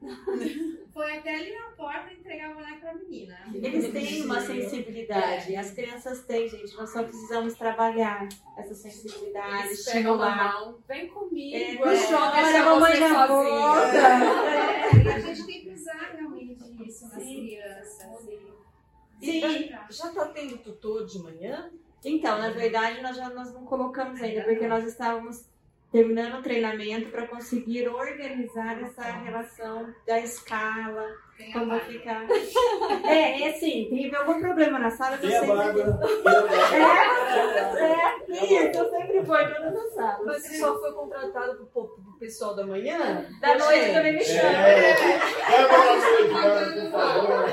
foi 0.93 1.17
até 1.19 1.35
ali 1.35 1.55
na 1.55 1.71
porta 1.71 2.13
entregar 2.13 2.51
a 2.51 2.55
boneca 2.55 2.79
pra 2.81 2.95
menina. 2.95 3.39
Eles 3.55 3.91
têm 3.93 4.23
uma 4.25 4.41
sensibilidade, 4.41 5.57
as 5.57 5.71
crianças 5.71 6.25
têm, 6.25 6.49
gente. 6.49 6.77
Nós 6.77 6.91
só 6.91 7.03
precisamos 7.03 7.55
trabalhar 7.55 8.29
essa 8.57 8.75
sensibilidade, 8.75 9.67
Eles 9.69 9.87
estimular. 9.87 10.53
mão, 10.61 10.79
vem 10.87 11.09
comigo. 11.09 11.57
É, 11.57 11.75
é, 11.75 12.07
chora, 12.07 12.61
a 12.61 12.65
mamãe 12.65 12.97
já 12.97 13.27
volta. 13.27 13.97
É, 13.97 15.03
e 15.05 15.09
a 15.09 15.19
gente 15.21 15.47
tem 15.47 15.63
que 15.63 15.71
usar 15.71 16.11
realmente 16.13 16.89
isso 16.89 17.09
nas 17.09 17.23
Sim. 17.23 17.47
crianças. 17.47 18.29
Sim. 19.21 19.71
Já 19.91 20.13
tá 20.13 20.27
tendo 20.27 20.59
tutor 20.59 21.07
de 21.07 21.19
manhã? 21.19 21.71
Então, 22.05 22.39
na 22.39 22.51
verdade, 22.51 23.03
nós 23.03 23.17
já 23.17 23.29
nós 23.31 23.53
não 23.53 23.65
colocamos 23.65 24.21
ainda, 24.23 24.45
porque 24.45 24.69
nós 24.69 24.85
estávamos 24.85 25.45
terminando 25.91 26.35
o 26.39 26.43
treinamento 26.43 27.09
para 27.11 27.27
conseguir 27.27 27.89
organizar 27.89 28.81
essa 28.83 29.03
relação 29.03 29.93
da 30.07 30.19
escala, 30.21 31.07
Tem 31.37 31.51
como 31.53 31.67
Bárbara. 31.67 31.91
ficar. 31.93 32.27
É, 33.09 33.43
é 33.43 33.49
assim, 33.51 33.87
teve 33.89 34.15
algum 34.15 34.39
problema 34.41 34.79
na 34.79 34.91
sala, 34.91 35.17
eu 35.17 35.21
Tem 35.21 35.31
sempre. 35.31 35.47
Tem 35.47 35.55
a 35.55 35.57
Bárbara. 35.57 35.99
É, 37.79 38.19
isso, 38.45 38.79
eu 38.79 38.91
sempre 38.91 39.21
vou 39.21 39.41
em 39.41 39.55
todas 39.55 39.77
as 39.77 39.95
salas. 39.95 40.27
Mas 40.27 40.43
você 40.43 40.59
só 40.59 40.79
foi 40.79 40.93
contratado 40.93 41.55
pro, 41.57 41.67
po- 41.67 41.89
pro 42.03 42.19
pessoal 42.19 42.55
da 42.55 42.67
manhã? 42.67 43.25
Da 43.41 43.57
noite 43.57 43.93
também 43.93 44.13
me 44.15 44.25
chama. 44.25 44.49
É, 44.51 44.93
vai 45.49 45.69
pra 45.69 45.79
noite, 45.87 46.33
Bárbara, 46.35 46.73
por 46.73 46.91
favor. 46.91 47.49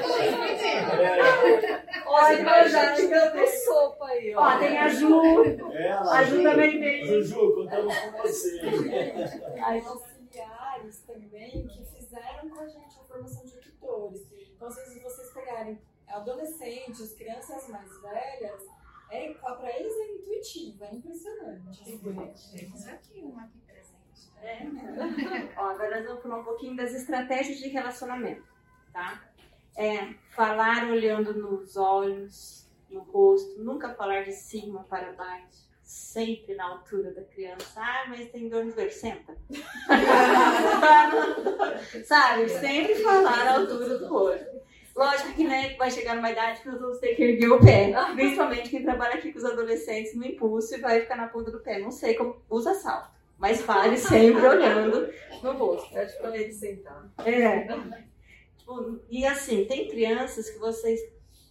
É, 0.99 1.84
Olha, 2.05 2.43
mas 2.43 2.71
já 2.71 2.93
te 2.95 3.07
dando 3.07 3.47
sopa 3.47 4.05
aí, 4.07 4.35
ó. 4.35 4.41
Ó, 4.41 4.59
tem 4.59 4.77
a 4.77 4.87
Ju, 4.89 5.21
é 5.73 5.87
ela, 5.87 6.17
a 6.17 6.23
Ju 6.23 6.37
Ju. 6.37 6.43
também 6.43 6.79
veio. 6.79 7.05
Juju, 7.07 7.55
contamos 7.55 7.97
com 7.99 8.11
você. 8.21 8.61
Aí, 9.63 9.81
auxiliares 9.85 10.99
também 11.05 11.67
que 11.67 11.85
fizeram 11.85 12.49
com 12.49 12.59
a 12.61 12.67
gente 12.67 12.99
a 12.99 13.03
formação 13.03 13.45
de 13.45 13.57
tutores. 13.59 14.27
Então, 14.55 14.67
às 14.67 14.75
vezes, 14.75 15.03
vocês 15.03 15.33
pegarem 15.33 15.79
adolescentes, 16.07 17.13
crianças 17.13 17.67
mais 17.69 18.01
velhas, 18.01 18.61
é, 19.11 19.33
para 19.33 19.79
eles 19.79 19.93
é 19.93 20.13
intuitivo, 20.13 20.83
é 20.83 20.95
impressionante. 20.95 21.81
assim. 21.81 22.57
Temos 22.57 22.87
aqui 22.87 23.21
uma 23.21 23.43
aqui 23.43 23.59
presente. 23.59 24.31
É. 24.41 24.65
Ó, 25.59 25.69
agora 25.69 25.97
nós 25.97 26.07
vamos 26.07 26.23
falar 26.23 26.39
um 26.39 26.43
pouquinho 26.43 26.75
das 26.75 26.93
estratégias 26.93 27.57
de 27.57 27.69
relacionamento, 27.69 28.43
tá? 28.91 29.23
É 29.75 30.13
falar 30.29 30.89
olhando 30.89 31.33
nos 31.33 31.75
olhos, 31.75 32.65
no 32.89 33.01
rosto, 33.01 33.61
nunca 33.61 33.93
falar 33.93 34.23
de 34.23 34.31
cima 34.31 34.85
para 34.89 35.11
baixo, 35.13 35.65
sempre 35.83 36.55
na 36.55 36.65
altura 36.65 37.13
da 37.13 37.23
criança. 37.23 37.73
Ah, 37.75 38.05
mas 38.07 38.31
tem 38.31 38.49
dor 38.49 38.65
no 38.65 38.71
joelho, 38.71 38.91
senta. 38.91 39.35
Sabe? 42.05 42.49
Sempre 42.49 42.95
falar 42.95 43.47
à 43.47 43.53
altura 43.55 43.99
do 43.99 44.07
rosto. 44.07 44.55
Lógico 44.95 45.33
que 45.33 45.43
né, 45.43 45.75
vai 45.77 45.91
chegar 45.91 46.15
numa 46.15 46.31
idade 46.31 46.61
que 46.61 46.69
nós 46.69 46.79
vamos 46.79 46.99
ter 46.99 47.15
que 47.15 47.23
erguer 47.23 47.51
o 47.51 47.59
pé. 47.59 47.91
Principalmente 48.13 48.69
quem 48.69 48.81
trabalha 48.81 49.15
aqui 49.15 49.33
com 49.33 49.39
os 49.39 49.43
adolescentes 49.43 50.15
no 50.15 50.25
impulso 50.25 50.73
e 50.73 50.79
vai 50.79 51.01
ficar 51.01 51.17
na 51.17 51.27
ponta 51.27 51.51
do 51.51 51.59
pé. 51.59 51.79
Não 51.79 51.91
sei 51.91 52.13
como 52.13 52.41
usa 52.49 52.73
salto. 52.73 53.09
Mas 53.37 53.61
fale 53.61 53.97
sempre 53.97 54.47
olhando 54.47 55.09
no 55.43 55.51
rosto. 55.51 55.93
Pede 55.93 56.17
pra 56.17 56.37
ele 56.37 56.53
sentar. 56.53 57.09
É. 57.25 57.67
E 59.09 59.25
assim, 59.25 59.65
tem 59.65 59.87
crianças 59.87 60.49
que 60.49 60.57
vocês, 60.57 60.99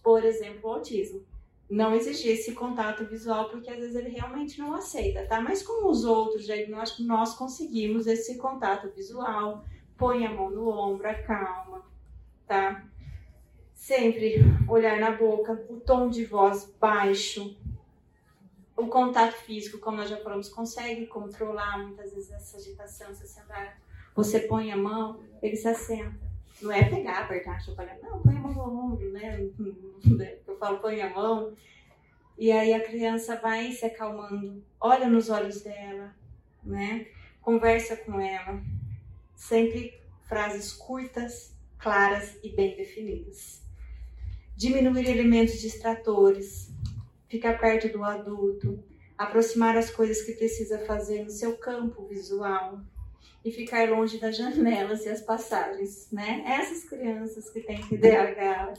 por 0.03 0.23
exemplo, 0.23 0.69
o 0.69 0.73
autismo, 0.73 1.25
não 1.69 1.95
exigir 1.95 2.33
esse 2.33 2.53
contato 2.53 3.05
visual 3.05 3.49
porque 3.49 3.69
às 3.69 3.77
vezes 3.77 3.95
ele 3.95 4.09
realmente 4.09 4.59
não 4.59 4.75
aceita, 4.75 5.25
tá? 5.25 5.41
Mas 5.41 5.63
com 5.63 5.89
os 5.89 6.05
outros 6.05 6.45
diagnósticos, 6.45 7.05
nós 7.05 7.35
conseguimos 7.35 8.05
esse 8.05 8.37
contato 8.37 8.89
visual. 8.89 9.65
Põe 9.97 10.25
a 10.25 10.31
mão 10.31 10.49
no 10.49 10.69
ombro, 10.69 11.07
acalma, 11.07 11.83
tá? 12.45 12.85
Sempre 13.73 14.43
olhar 14.67 14.99
na 14.99 15.11
boca, 15.11 15.65
o 15.69 15.79
tom 15.79 16.09
de 16.09 16.25
voz 16.25 16.71
baixo. 16.79 17.57
O 18.77 18.87
contato 18.87 19.33
físico, 19.33 19.79
como 19.79 19.97
nós 19.97 20.09
já 20.09 20.17
falamos, 20.17 20.49
consegue 20.49 21.07
controlar 21.07 21.79
muitas 21.79 22.13
vezes 22.13 22.31
essa 22.31 22.57
agitação, 22.57 23.09
essa 23.09 23.23
ansiedade. 23.23 23.73
Você 24.13 24.41
põe 24.41 24.71
a 24.71 24.77
mão, 24.77 25.19
ele 25.41 25.55
se 25.55 25.67
assenta. 25.67 26.24
Não 26.61 26.71
é 26.71 26.83
pegar, 26.83 27.19
apertar, 27.19 27.61
chupar, 27.61 27.97
não, 28.01 28.21
põe 28.21 28.35
a 28.35 28.39
mão 28.39 28.53
no 28.53 28.93
ombro, 28.93 29.11
né? 29.11 29.49
Eu 30.47 30.57
falo, 30.57 30.79
põe 30.79 31.01
a 31.01 31.09
mão. 31.09 31.53
E 32.37 32.51
aí 32.51 32.73
a 32.73 32.83
criança 32.83 33.35
vai 33.37 33.71
se 33.71 33.85
acalmando, 33.85 34.63
olha 34.79 35.07
nos 35.07 35.29
olhos 35.29 35.61
dela, 35.61 36.13
né? 36.63 37.07
Conversa 37.41 37.95
com 37.97 38.19
ela. 38.19 38.61
Sempre 39.35 39.99
frases 40.27 40.73
curtas, 40.73 41.55
claras 41.77 42.37
e 42.43 42.49
bem 42.49 42.75
definidas. 42.75 43.63
diminuir 44.57 45.09
elementos 45.09 45.59
distratores, 45.59 46.73
ficar 47.27 47.59
perto 47.59 47.89
do 47.89 48.03
adulto, 48.03 48.81
aproximar 49.17 49.77
as 49.77 49.89
coisas 49.89 50.21
que 50.21 50.31
precisa 50.33 50.79
fazer 50.85 51.23
no 51.23 51.29
seu 51.29 51.57
campo 51.57 52.07
visual 52.07 52.81
e 53.45 53.51
ficar 53.51 53.87
longe 53.91 54.17
das 54.17 54.35
janelas 54.35 55.05
e 55.05 55.09
as 55.09 55.21
passagens, 55.21 56.11
né? 56.11 56.43
Essas 56.47 56.83
crianças 56.89 57.47
que 57.51 57.61
têm 57.61 57.79
TDAH, 57.79 58.73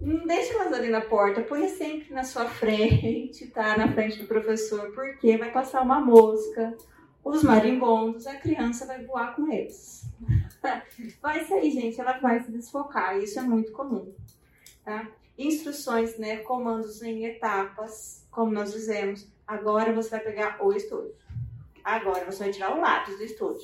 não 0.00 0.26
deixa 0.26 0.54
elas 0.54 0.72
ali 0.72 0.88
na 0.88 1.00
porta, 1.00 1.40
põe 1.40 1.68
sempre 1.68 2.12
na 2.12 2.24
sua 2.24 2.46
frente, 2.46 3.46
tá? 3.54 3.78
Na 3.78 3.92
frente 3.92 4.18
do 4.18 4.26
professor, 4.26 4.92
porque 4.92 5.36
vai 5.36 5.52
passar 5.52 5.82
uma 5.82 6.00
mosca, 6.00 6.76
os 7.24 7.44
marimbondos, 7.44 8.26
a 8.26 8.34
criança 8.34 8.86
vai 8.86 9.04
voar 9.04 9.36
com 9.36 9.50
eles. 9.50 10.02
Vai 11.20 11.44
sair, 11.44 11.70
gente, 11.70 12.00
ela 12.00 12.18
vai 12.18 12.42
se 12.42 12.50
desfocar, 12.50 13.18
isso 13.18 13.38
é 13.38 13.42
muito 13.42 13.72
comum, 13.72 14.14
tá? 14.82 15.06
Instruções, 15.36 16.16
né? 16.16 16.38
Comandos 16.38 17.02
em 17.02 17.26
etapas, 17.26 18.26
como 18.30 18.50
nós 18.50 18.72
dizemos. 18.72 19.28
Agora 19.46 19.92
você 19.92 20.08
vai 20.10 20.20
pegar 20.20 20.64
o 20.64 20.72
estudo. 20.72 21.12
Agora 21.84 22.24
você 22.24 22.44
vai 22.44 22.50
tirar 22.50 22.74
o 22.74 22.80
lápis 22.80 23.18
do 23.18 23.24
estudo. 23.24 23.60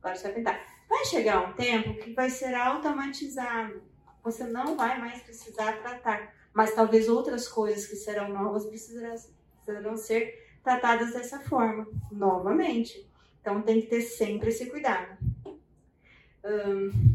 Agora 0.00 0.14
você 0.14 0.22
vai 0.28 0.34
pintar. 0.34 0.64
Vai 0.88 1.04
chegar 1.04 1.46
um 1.46 1.52
tempo 1.54 1.94
que 1.94 2.14
vai 2.14 2.30
ser 2.30 2.54
automatizado. 2.54 3.82
Você 4.22 4.44
não 4.44 4.76
vai 4.76 4.98
mais 4.98 5.20
precisar 5.22 5.72
tratar. 5.82 6.32
Mas 6.54 6.74
talvez 6.74 7.08
outras 7.08 7.48
coisas 7.48 7.86
que 7.86 7.96
serão 7.96 8.28
novas 8.28 8.64
precisarão, 8.64 9.96
ser 9.96 10.58
tratadas 10.62 11.12
dessa 11.12 11.40
forma, 11.40 11.86
novamente. 12.10 13.08
Então 13.40 13.60
tem 13.62 13.80
que 13.80 13.88
ter 13.88 14.02
sempre 14.02 14.48
esse 14.48 14.66
cuidado. 14.66 15.16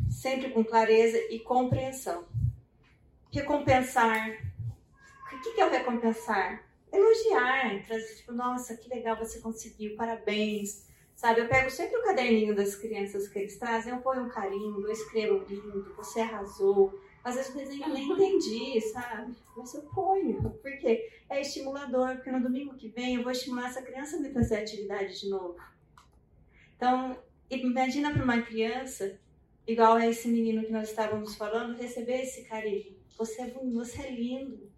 Sempre 0.10 0.52
com 0.52 0.64
clareza 0.64 1.18
e 1.30 1.40
compreensão. 1.40 2.26
Recompensar. 3.32 4.38
O 5.32 5.42
que 5.42 5.60
é 5.60 5.66
o 5.66 5.70
recompensar? 5.70 6.64
Elogiar, 6.94 7.84
trazer 7.88 8.16
tipo, 8.16 8.32
nossa, 8.32 8.78
que 8.78 8.88
legal 8.88 9.18
você 9.18 9.40
conseguiu, 9.40 9.96
parabéns. 9.96 10.88
Sabe, 11.16 11.42
eu 11.42 11.48
pego 11.48 11.70
sempre 11.70 11.98
o 11.98 12.04
caderninho 12.04 12.56
das 12.56 12.76
crianças 12.76 13.28
que 13.28 13.40
eles 13.40 13.58
trazem, 13.58 13.94
eu 13.94 14.00
ponho 14.00 14.24
um 14.24 14.30
carimbo, 14.30 14.82
eu 14.82 14.92
escrevo 14.92 15.44
lindo, 15.48 15.94
você 15.96 16.20
arrasou. 16.22 16.94
Às 17.24 17.36
vezes 17.36 17.52
o 17.52 17.58
desenho 17.58 17.84
eu 17.84 17.90
nem 17.90 18.12
entendi, 18.12 18.82
sabe? 18.82 19.34
Mas 19.56 19.74
eu 19.74 19.82
ponho, 19.84 20.42
porque 20.62 21.10
é 21.30 21.42
estimulador, 21.42 22.16
porque 22.16 22.32
no 22.32 22.44
domingo 22.44 22.76
que 22.76 22.90
vem 22.90 23.16
eu 23.16 23.24
vou 23.24 23.32
estimular 23.32 23.70
essa 23.70 23.82
criança 23.82 24.18
a 24.18 24.20
me 24.20 24.32
fazer 24.32 24.58
atividade 24.58 25.20
de 25.20 25.30
novo. 25.30 25.56
Então, 26.76 27.18
imagina 27.50 28.12
para 28.12 28.24
uma 28.24 28.42
criança, 28.42 29.18
igual 29.66 29.94
a 29.94 30.06
esse 30.06 30.28
menino 30.28 30.64
que 30.64 30.72
nós 30.72 30.90
estávamos 30.90 31.36
falando, 31.36 31.78
receber 31.78 32.22
esse 32.22 32.44
carinho. 32.44 32.96
Você 33.18 33.42
é 33.42 33.48
você 33.48 34.02
é 34.02 34.12
lindo. 34.12 34.70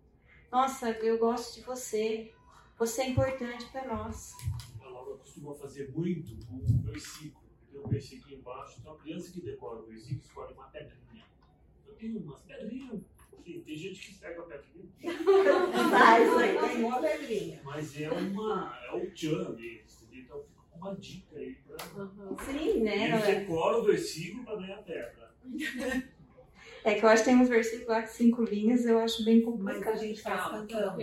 Nossa, 0.55 0.89
eu 0.89 1.17
gosto 1.17 1.55
de 1.55 1.65
você. 1.65 2.31
Você 2.79 3.01
é 3.01 3.09
importante 3.09 3.65
para 3.73 3.85
nós. 3.93 4.31
A 4.79 4.87
Laura 4.87 5.17
costuma 5.17 5.53
fazer 5.53 5.91
muito 5.91 6.33
com 6.45 6.55
o 6.55 6.81
versículo. 6.81 7.43
Tem 7.69 7.81
um 7.81 7.87
versículo 7.89 8.33
embaixo, 8.33 8.77
então 8.79 8.93
a 8.93 8.97
criança 8.99 9.33
que 9.33 9.41
decora 9.41 9.81
o 9.81 9.85
versículo 9.85 10.21
escolhe 10.21 10.53
uma 10.53 10.69
pedrinha. 10.69 11.25
Eu 11.85 11.93
tenho 11.95 12.19
umas 12.19 12.39
pedrinhas. 12.43 13.01
Sim, 13.43 13.63
tem 13.65 13.75
gente 13.75 13.99
que 13.99 14.17
pega 14.17 14.43
a 14.43 14.45
pedrinha. 14.45 14.93
Mas 15.91 16.37
aí 16.37 16.69
tem 16.69 16.83
uma 16.85 17.01
pedrinha. 17.01 17.61
Mas 17.61 17.99
é 17.99 18.09
uma. 18.09 18.79
é 18.85 18.95
o 18.95 19.11
tchan 19.11 19.51
deles? 19.55 20.07
Então 20.09 20.41
fica 20.41 20.61
com 20.71 20.77
uma 20.77 20.95
dica 20.95 21.37
aí 21.37 21.55
pra. 21.55 21.77
Sim, 22.45 22.79
né? 22.79 23.09
Ele 23.09 23.39
decora 23.39 23.79
o 23.79 23.83
versículo 23.83 24.45
para 24.45 24.55
ganhar 24.55 24.81
pedra. 24.83 25.35
É 26.85 26.93
que 26.93 27.03
eu 27.03 27.09
acho 27.09 27.23
que 27.23 27.29
tem 27.29 27.41
uns 27.41 27.49
versículos 27.49 27.87
lá 27.87 28.01
que 28.03 28.11
cinco 28.11 28.43
linhas, 28.43 28.85
eu 28.85 28.99
acho 28.99 29.25
bem 29.25 29.41
complicado. 29.41 29.85
Mas 29.85 29.87
a 29.87 29.95
gente 29.95 30.21
faz 30.21 30.51
cantando. 30.51 30.97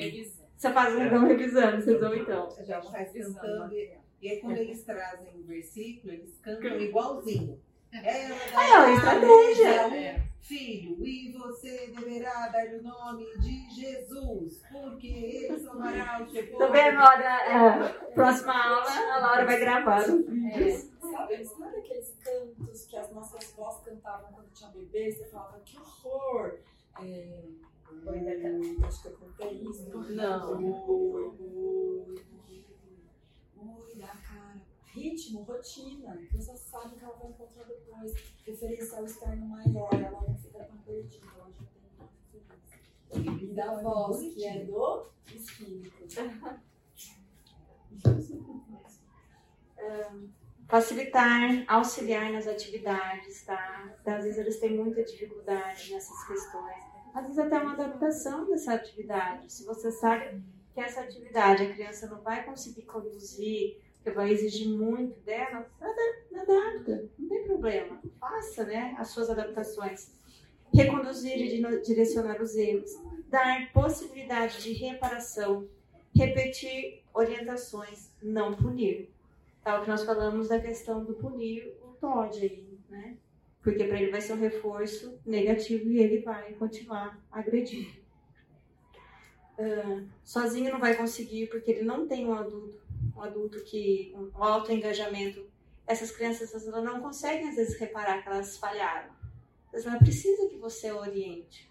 Você 0.56 0.72
faz 0.72 0.94
um 0.94 1.04
então 1.04 1.26
revisando, 1.26 1.82
vocês 1.82 2.00
vão 2.00 2.14
então. 2.14 2.48
Já 2.60 2.80
faz 2.80 3.12
cantando. 3.12 3.74
E 3.74 4.28
aí 4.28 4.40
quando 4.40 4.58
eles 4.58 4.84
trazem 4.84 5.28
o 5.34 5.42
versículo, 5.42 6.12
eles 6.12 6.38
cantam 6.40 6.80
igualzinho. 6.80 7.58
É 7.92 8.26
Ela 8.26 8.86
uma 8.86 8.94
estratégia. 8.94 10.16
um 10.16 10.32
filho, 10.40 10.96
e 11.04 11.32
você 11.32 11.92
deverá 11.94 12.48
dar 12.48 12.66
o 12.66 12.82
nome 12.82 13.26
de 13.38 13.70
Jesus, 13.74 14.62
porque 14.70 15.06
ele 15.06 15.58
somará 15.58 16.22
o 16.22 16.30
seu 16.30 16.46
Tô 16.52 16.70
vendo, 16.70 17.00
é, 17.02 17.88
próxima 18.14 18.54
aula 18.54 19.14
a 19.14 19.18
Laura 19.18 19.44
vai 19.44 19.58
gravar. 19.58 20.02
É. 20.02 20.92
Sabe, 21.12 21.44
sabe 21.44 21.76
aqueles 21.76 22.14
cantos 22.24 22.86
que 22.86 22.96
as 22.96 23.12
nossas 23.12 23.52
vós 23.52 23.82
cantavam 23.84 24.32
quando 24.32 24.50
tinha 24.52 24.70
bebê? 24.70 25.12
Você 25.12 25.26
falava, 25.26 25.60
que 25.60 25.78
horror! 25.78 26.58
É, 27.00 27.44
o- 27.92 28.84
acho 28.86 29.02
que 29.02 29.08
eu 29.08 29.16
contei 29.18 29.60
isso. 29.62 29.88
Não. 29.90 29.98
Oi, 33.56 33.94
da 33.96 34.06
cara. 34.08 34.62
Ritmo, 34.86 35.42
rotina. 35.42 36.14
A 36.14 36.16
criança 36.16 36.56
sabe 36.56 36.96
que 36.96 37.04
ela 37.04 37.14
vai 37.16 37.28
encontrar 37.30 37.64
depois. 37.64 38.12
Referencial 38.46 39.04
externo 39.04 39.46
maior, 39.46 39.92
ela 39.94 40.22
não 40.22 40.36
fica 40.38 40.64
tão 40.64 40.78
perdida. 40.78 41.26
Ela 41.36 41.50
já 41.50 41.66
tem 43.10 43.12
feliz. 43.12 43.42
E 43.42 43.54
da 43.54 43.82
voz, 43.82 44.32
que 44.34 44.44
é 44.46 44.64
do 44.64 45.06
espírito. 45.26 46.06
Facilitar, 50.68 51.64
auxiliar 51.68 52.32
nas 52.32 52.46
atividades, 52.46 53.44
tá? 53.44 53.94
Então, 54.00 54.14
às 54.16 54.24
vezes 54.24 54.38
eles 54.38 54.58
têm 54.58 54.76
muita 54.76 55.02
dificuldade 55.04 55.92
nessas 55.92 56.26
questões. 56.26 56.82
Às 57.14 57.22
vezes 57.24 57.38
até 57.38 57.58
uma 57.58 57.74
adaptação 57.74 58.46
dessa 58.48 58.72
atividade. 58.74 59.52
Se 59.52 59.64
você 59.66 59.90
sabe 59.90 60.42
que 60.72 60.80
essa 60.80 61.02
atividade 61.02 61.62
a 61.64 61.72
criança 61.74 62.06
não 62.06 62.22
vai 62.22 62.42
conseguir 62.44 62.82
conduzir, 62.82 63.78
que 64.02 64.10
vai 64.10 64.30
exigir 64.30 64.68
muito 64.68 65.20
dela, 65.20 65.70
ada- 65.80 66.42
adapta, 66.42 67.08
não 67.18 67.28
tem 67.28 67.44
problema. 67.44 68.00
Faça 68.18 68.64
né, 68.64 68.94
as 68.98 69.08
suas 69.08 69.28
adaptações. 69.28 70.10
Reconduzir 70.74 71.36
e 71.36 71.82
direcionar 71.82 72.40
os 72.40 72.56
erros. 72.56 72.90
Dar 73.28 73.70
possibilidade 73.74 74.62
de 74.62 74.72
reparação. 74.72 75.68
Repetir 76.16 77.04
orientações, 77.12 78.10
não 78.22 78.54
punir. 78.54 79.12
Tá, 79.62 79.78
o 79.78 79.82
que 79.82 79.88
nós 79.88 80.04
falamos 80.04 80.48
da 80.48 80.58
questão 80.60 81.04
do 81.04 81.14
punir 81.14 81.76
o 81.82 81.92
Todd 82.00 82.36
aí, 82.40 82.78
né? 82.88 83.16
Porque 83.62 83.84
para 83.84 84.00
ele 84.00 84.10
vai 84.10 84.20
ser 84.20 84.32
um 84.32 84.40
reforço 84.40 85.18
negativo 85.24 85.88
e 85.90 86.00
ele 86.00 86.18
vai 86.20 86.52
continuar 86.54 87.20
agredindo. 87.30 88.02
Ah, 89.58 90.02
sozinho 90.24 90.72
não 90.72 90.80
vai 90.80 90.96
conseguir 90.96 91.46
porque 91.46 91.70
ele 91.70 91.82
não 91.82 92.08
tem 92.08 92.26
um 92.26 92.34
adulto, 92.34 92.80
um 93.16 93.22
adulto 93.22 93.62
que 93.62 94.12
um 94.16 94.42
alto 94.42 94.72
engajamento. 94.72 95.46
Essas 95.86 96.10
crianças 96.10 96.52
elas 96.66 96.84
não 96.84 97.00
conseguem 97.00 97.48
às 97.48 97.54
vezes 97.56 97.78
reparar 97.78 98.22
que 98.22 98.28
elas 98.28 98.56
falharam. 98.56 99.12
Vezes 99.70 99.86
ela 99.86 99.98
precisa 99.98 100.48
que 100.48 100.56
você 100.56 100.90
oriente. 100.90 101.70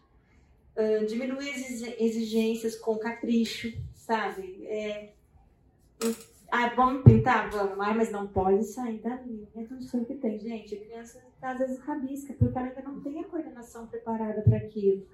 Ah, 0.77 1.03
diminuir 1.05 1.49
as 1.49 1.69
exi- 1.69 1.95
exigências 1.99 2.77
com 2.77 2.97
capricho, 2.97 3.73
sabe? 3.93 4.65
É, 4.65 5.11
ah, 6.51 6.67
vamos 6.75 7.03
pintar? 7.03 7.49
Vamos. 7.49 7.79
Ah, 7.79 7.93
mas 7.93 8.11
não 8.11 8.27
pode 8.27 8.65
sair 8.65 8.99
da 8.99 9.15
linha 9.15 9.47
do 9.69 9.81
som 9.81 10.03
que 10.03 10.15
tem. 10.15 10.37
Gente, 10.37 10.75
a 10.75 10.79
criança 10.81 11.23
às 11.41 11.57
vezes 11.57 11.79
rabisca, 11.79 12.33
porque 12.33 12.57
ela 12.57 12.67
ainda 12.67 12.81
não 12.81 12.99
tem 12.99 13.21
a 13.21 13.23
coordenação 13.23 13.87
preparada 13.87 14.41
para 14.41 14.57
aquilo. 14.57 15.07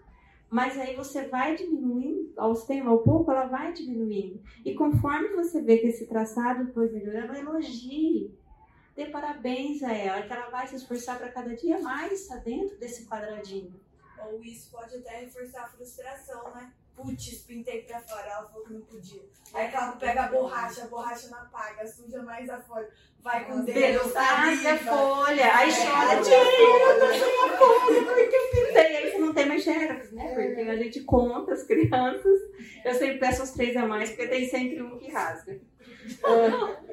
Mas 0.49 0.77
aí 0.79 0.95
você 0.95 1.27
vai 1.27 1.55
diminuindo, 1.55 2.33
aos 2.37 2.63
tempos, 2.63 2.87
ao 2.87 2.99
pouco, 2.99 3.29
ela 3.29 3.45
vai 3.45 3.71
diminuindo. 3.71 4.41
E 4.65 4.73
conforme 4.73 5.29
você 5.35 5.61
vê 5.61 5.77
que 5.77 5.87
esse 5.87 6.07
traçado 6.07 6.73
foi 6.73 6.89
melhorando, 6.89 7.35
elogie. 7.35 8.33
Dê 8.95 9.05
parabéns 9.05 9.83
a 9.83 9.93
ela, 9.93 10.23
que 10.23 10.33
ela 10.33 10.49
vai 10.49 10.65
se 10.65 10.75
esforçar 10.75 11.19
para 11.19 11.31
cada 11.31 11.55
dia 11.55 11.79
mais 11.79 12.13
estar 12.13 12.37
dentro 12.37 12.79
desse 12.79 13.05
quadradinho. 13.07 13.79
Ou 14.25 14.41
isso 14.41 14.71
pode 14.71 14.95
até 14.95 15.19
reforçar 15.19 15.65
a 15.65 15.67
frustração, 15.67 16.51
né? 16.55 16.73
Putz, 16.97 17.35
pintei 17.47 17.83
pra 17.83 18.01
fora, 18.01 18.25
ela 18.27 18.47
falou 18.49 18.65
que 18.65 18.73
não 18.73 18.81
podia. 18.81 19.21
Aí 19.53 19.71
ela 19.71 19.91
pega 19.91 20.23
a 20.23 20.27
borracha, 20.29 20.83
a 20.83 20.87
borracha 20.87 21.27
não 21.29 21.37
apaga, 21.37 21.85
suja 21.85 22.23
mais 22.23 22.49
a 22.49 22.59
folha. 22.59 22.89
Vai 23.21 23.45
com 23.45 23.63
dedo, 23.63 24.11
rasga 24.13 24.73
a 24.73 24.77
folha, 24.79 25.55
aí 25.55 25.69
É, 25.69 25.73
chora, 25.75 26.13
ela- 26.13 26.21
tia, 26.23 26.33
eu 26.35 26.99
tô 26.99 27.07
sem 27.13 27.39
a 27.45 27.57
folha, 27.57 28.03
porque 28.03 28.35
eu 28.35 28.49
pintei. 28.51 28.95
Aí 28.97 29.11
você 29.11 29.17
não 29.19 29.31
tem 29.33 29.45
mais 29.45 29.63
xerox, 29.63 30.11
né? 30.11 30.33
Porque 30.33 30.61
a 30.61 30.75
gente 30.75 31.01
conta 31.01 31.53
as 31.53 31.63
crianças. 31.63 32.39
Eu 32.83 32.93
sempre 32.95 33.19
peço 33.19 33.43
os 33.43 33.51
três 33.51 33.77
a 33.77 33.85
mais, 33.85 34.09
porque 34.09 34.27
tem 34.27 34.49
sempre 34.49 34.81
um 34.81 34.97
que 34.97 35.11
rasga. 35.11 35.59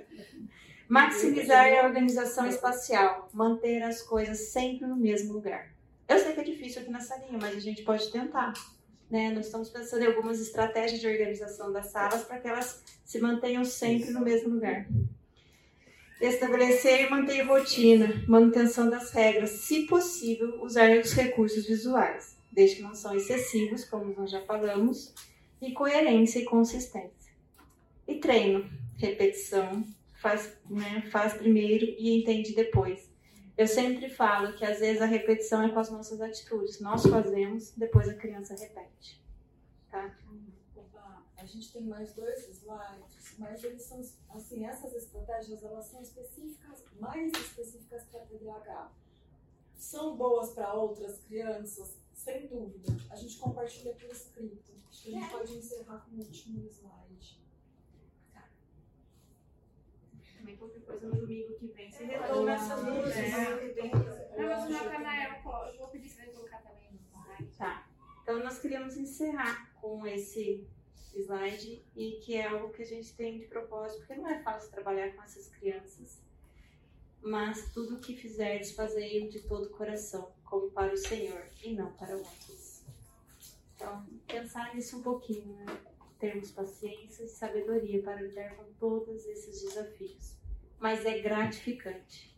Maximizar 0.88 1.66
a 1.72 1.86
organização 1.86 2.46
espacial, 2.46 3.28
manter 3.32 3.82
as 3.82 4.02
coisas 4.02 4.38
sempre 4.50 4.86
no 4.86 4.96
mesmo 4.96 5.32
lugar. 5.32 5.72
Eu 6.06 6.18
sei 6.18 6.34
que 6.34 6.40
é 6.40 6.44
difícil 6.44 6.82
aqui 6.82 6.90
na 6.90 7.00
salinha, 7.00 7.38
mas 7.40 7.56
a 7.56 7.60
gente 7.60 7.82
pode 7.82 8.10
tentar. 8.12 8.52
Né? 9.10 9.30
Nós 9.30 9.46
estamos 9.46 9.68
pensando 9.70 10.02
em 10.02 10.06
algumas 10.06 10.40
estratégias 10.40 11.00
de 11.00 11.06
organização 11.06 11.72
das 11.72 11.86
salas 11.86 12.24
para 12.24 12.38
que 12.38 12.48
elas 12.48 12.82
se 13.04 13.18
mantenham 13.20 13.64
sempre 13.64 14.10
no 14.10 14.20
mesmo 14.20 14.54
lugar. 14.54 14.86
Estabelecer 16.20 17.06
e 17.06 17.10
manter 17.10 17.42
rotina, 17.42 18.24
manutenção 18.26 18.88
das 18.88 19.10
regras, 19.10 19.50
se 19.50 19.86
possível, 19.86 20.62
usar 20.62 20.96
os 20.98 21.12
recursos 21.12 21.66
visuais, 21.66 22.36
desde 22.50 22.76
que 22.76 22.82
não 22.82 22.94
são 22.94 23.14
excessivos, 23.14 23.84
como 23.84 24.14
nós 24.14 24.30
já 24.30 24.40
falamos, 24.42 25.12
e 25.60 25.72
coerência 25.72 26.38
e 26.38 26.44
consistência. 26.44 27.32
E 28.06 28.16
treino, 28.16 28.68
repetição, 28.96 29.84
faz, 30.14 30.56
né, 30.70 31.02
faz 31.10 31.34
primeiro 31.34 31.84
e 31.98 32.18
entende 32.18 32.54
depois. 32.54 33.13
Eu 33.56 33.68
sempre 33.68 34.10
falo 34.10 34.52
que 34.54 34.64
às 34.64 34.80
vezes 34.80 35.00
a 35.00 35.06
repetição 35.06 35.62
é 35.62 35.70
com 35.70 35.78
as 35.78 35.90
nossas 35.90 36.20
atitudes. 36.20 36.80
Nós 36.80 37.06
fazemos, 37.06 37.70
depois 37.76 38.08
a 38.08 38.14
criança 38.14 38.56
repete. 38.56 39.22
Tá? 39.88 40.12
A 41.36 41.46
gente 41.46 41.72
tem 41.72 41.82
mais 41.82 42.12
dois 42.14 42.48
slides, 42.48 43.34
mas 43.38 43.62
eles 43.62 43.82
são, 43.82 44.00
assim, 44.30 44.64
essas 44.64 44.94
estratégias, 44.94 45.62
elas 45.62 45.84
são 45.84 46.00
específicas, 46.00 46.82
mais 46.98 47.30
específicas 47.32 48.02
para 48.04 48.20
TDAH. 48.20 48.90
São 49.76 50.16
boas 50.16 50.52
para 50.52 50.72
outras 50.72 51.18
crianças, 51.18 51.98
sem 52.14 52.46
dúvida. 52.46 52.96
A 53.10 53.16
gente 53.16 53.36
compartilha 53.36 53.92
por 53.92 54.08
escrito. 54.10 54.72
Acho 54.88 55.02
que 55.02 55.14
a 55.14 55.20
gente 55.20 55.30
pode 55.30 55.52
encerrar 55.52 55.98
com 55.98 56.16
o 56.16 56.18
último 56.20 56.66
slide. 56.66 57.43
Também 60.44 60.58
qualquer 60.58 60.82
coisa 60.82 61.06
no 61.06 61.16
domingo 61.16 61.54
que 61.54 61.68
vem. 61.68 61.90
Você 61.90 62.04
retoma 62.04 62.52
essas 62.52 62.84
duas. 62.84 63.14
Não, 64.36 64.46
mas 64.46 64.66
o 64.66 64.68
Natanael, 64.68 65.32
eu 65.72 65.78
vou 65.78 65.88
pedir 65.88 66.12
para 66.12 66.24
ele 66.24 66.32
colocar 66.32 66.58
também 66.58 66.92
no 66.92 66.98
slide. 66.98 67.56
Tá. 67.56 67.88
Então, 68.22 68.44
nós 68.44 68.58
queríamos 68.58 68.94
encerrar 68.98 69.74
com 69.80 70.06
esse 70.06 70.68
slide 71.14 71.82
e 71.96 72.20
que 72.22 72.36
é 72.36 72.46
algo 72.46 72.74
que 72.74 72.82
a 72.82 72.86
gente 72.86 73.14
tem 73.14 73.38
de 73.38 73.46
propósito, 73.46 74.00
porque 74.00 74.20
não 74.20 74.28
é 74.28 74.42
fácil 74.42 74.70
trabalhar 74.70 75.14
com 75.16 75.22
essas 75.22 75.48
crianças. 75.48 76.22
Mas 77.22 77.72
tudo 77.72 77.94
o 77.94 78.00
que 78.00 78.14
fizeres, 78.14 78.72
fazei 78.72 79.26
de 79.28 79.40
todo 79.44 79.68
o 79.68 79.70
coração, 79.70 80.30
como 80.44 80.70
para 80.72 80.92
o 80.92 80.98
Senhor 80.98 81.42
e 81.62 81.72
não 81.72 81.90
para 81.92 82.18
outros. 82.18 82.84
Então, 83.76 84.06
pensar 84.26 84.74
nisso 84.74 84.98
um 84.98 85.02
pouquinho, 85.02 85.54
né? 85.54 85.64
Termos 86.18 86.50
paciência 86.50 87.24
e 87.24 87.28
sabedoria 87.28 88.02
para 88.02 88.20
lidar 88.20 88.54
com 88.56 88.64
todos 88.74 89.24
esses 89.24 89.62
desafios. 89.62 90.33
Mas 90.84 91.06
é 91.06 91.18
gratificante. 91.18 92.33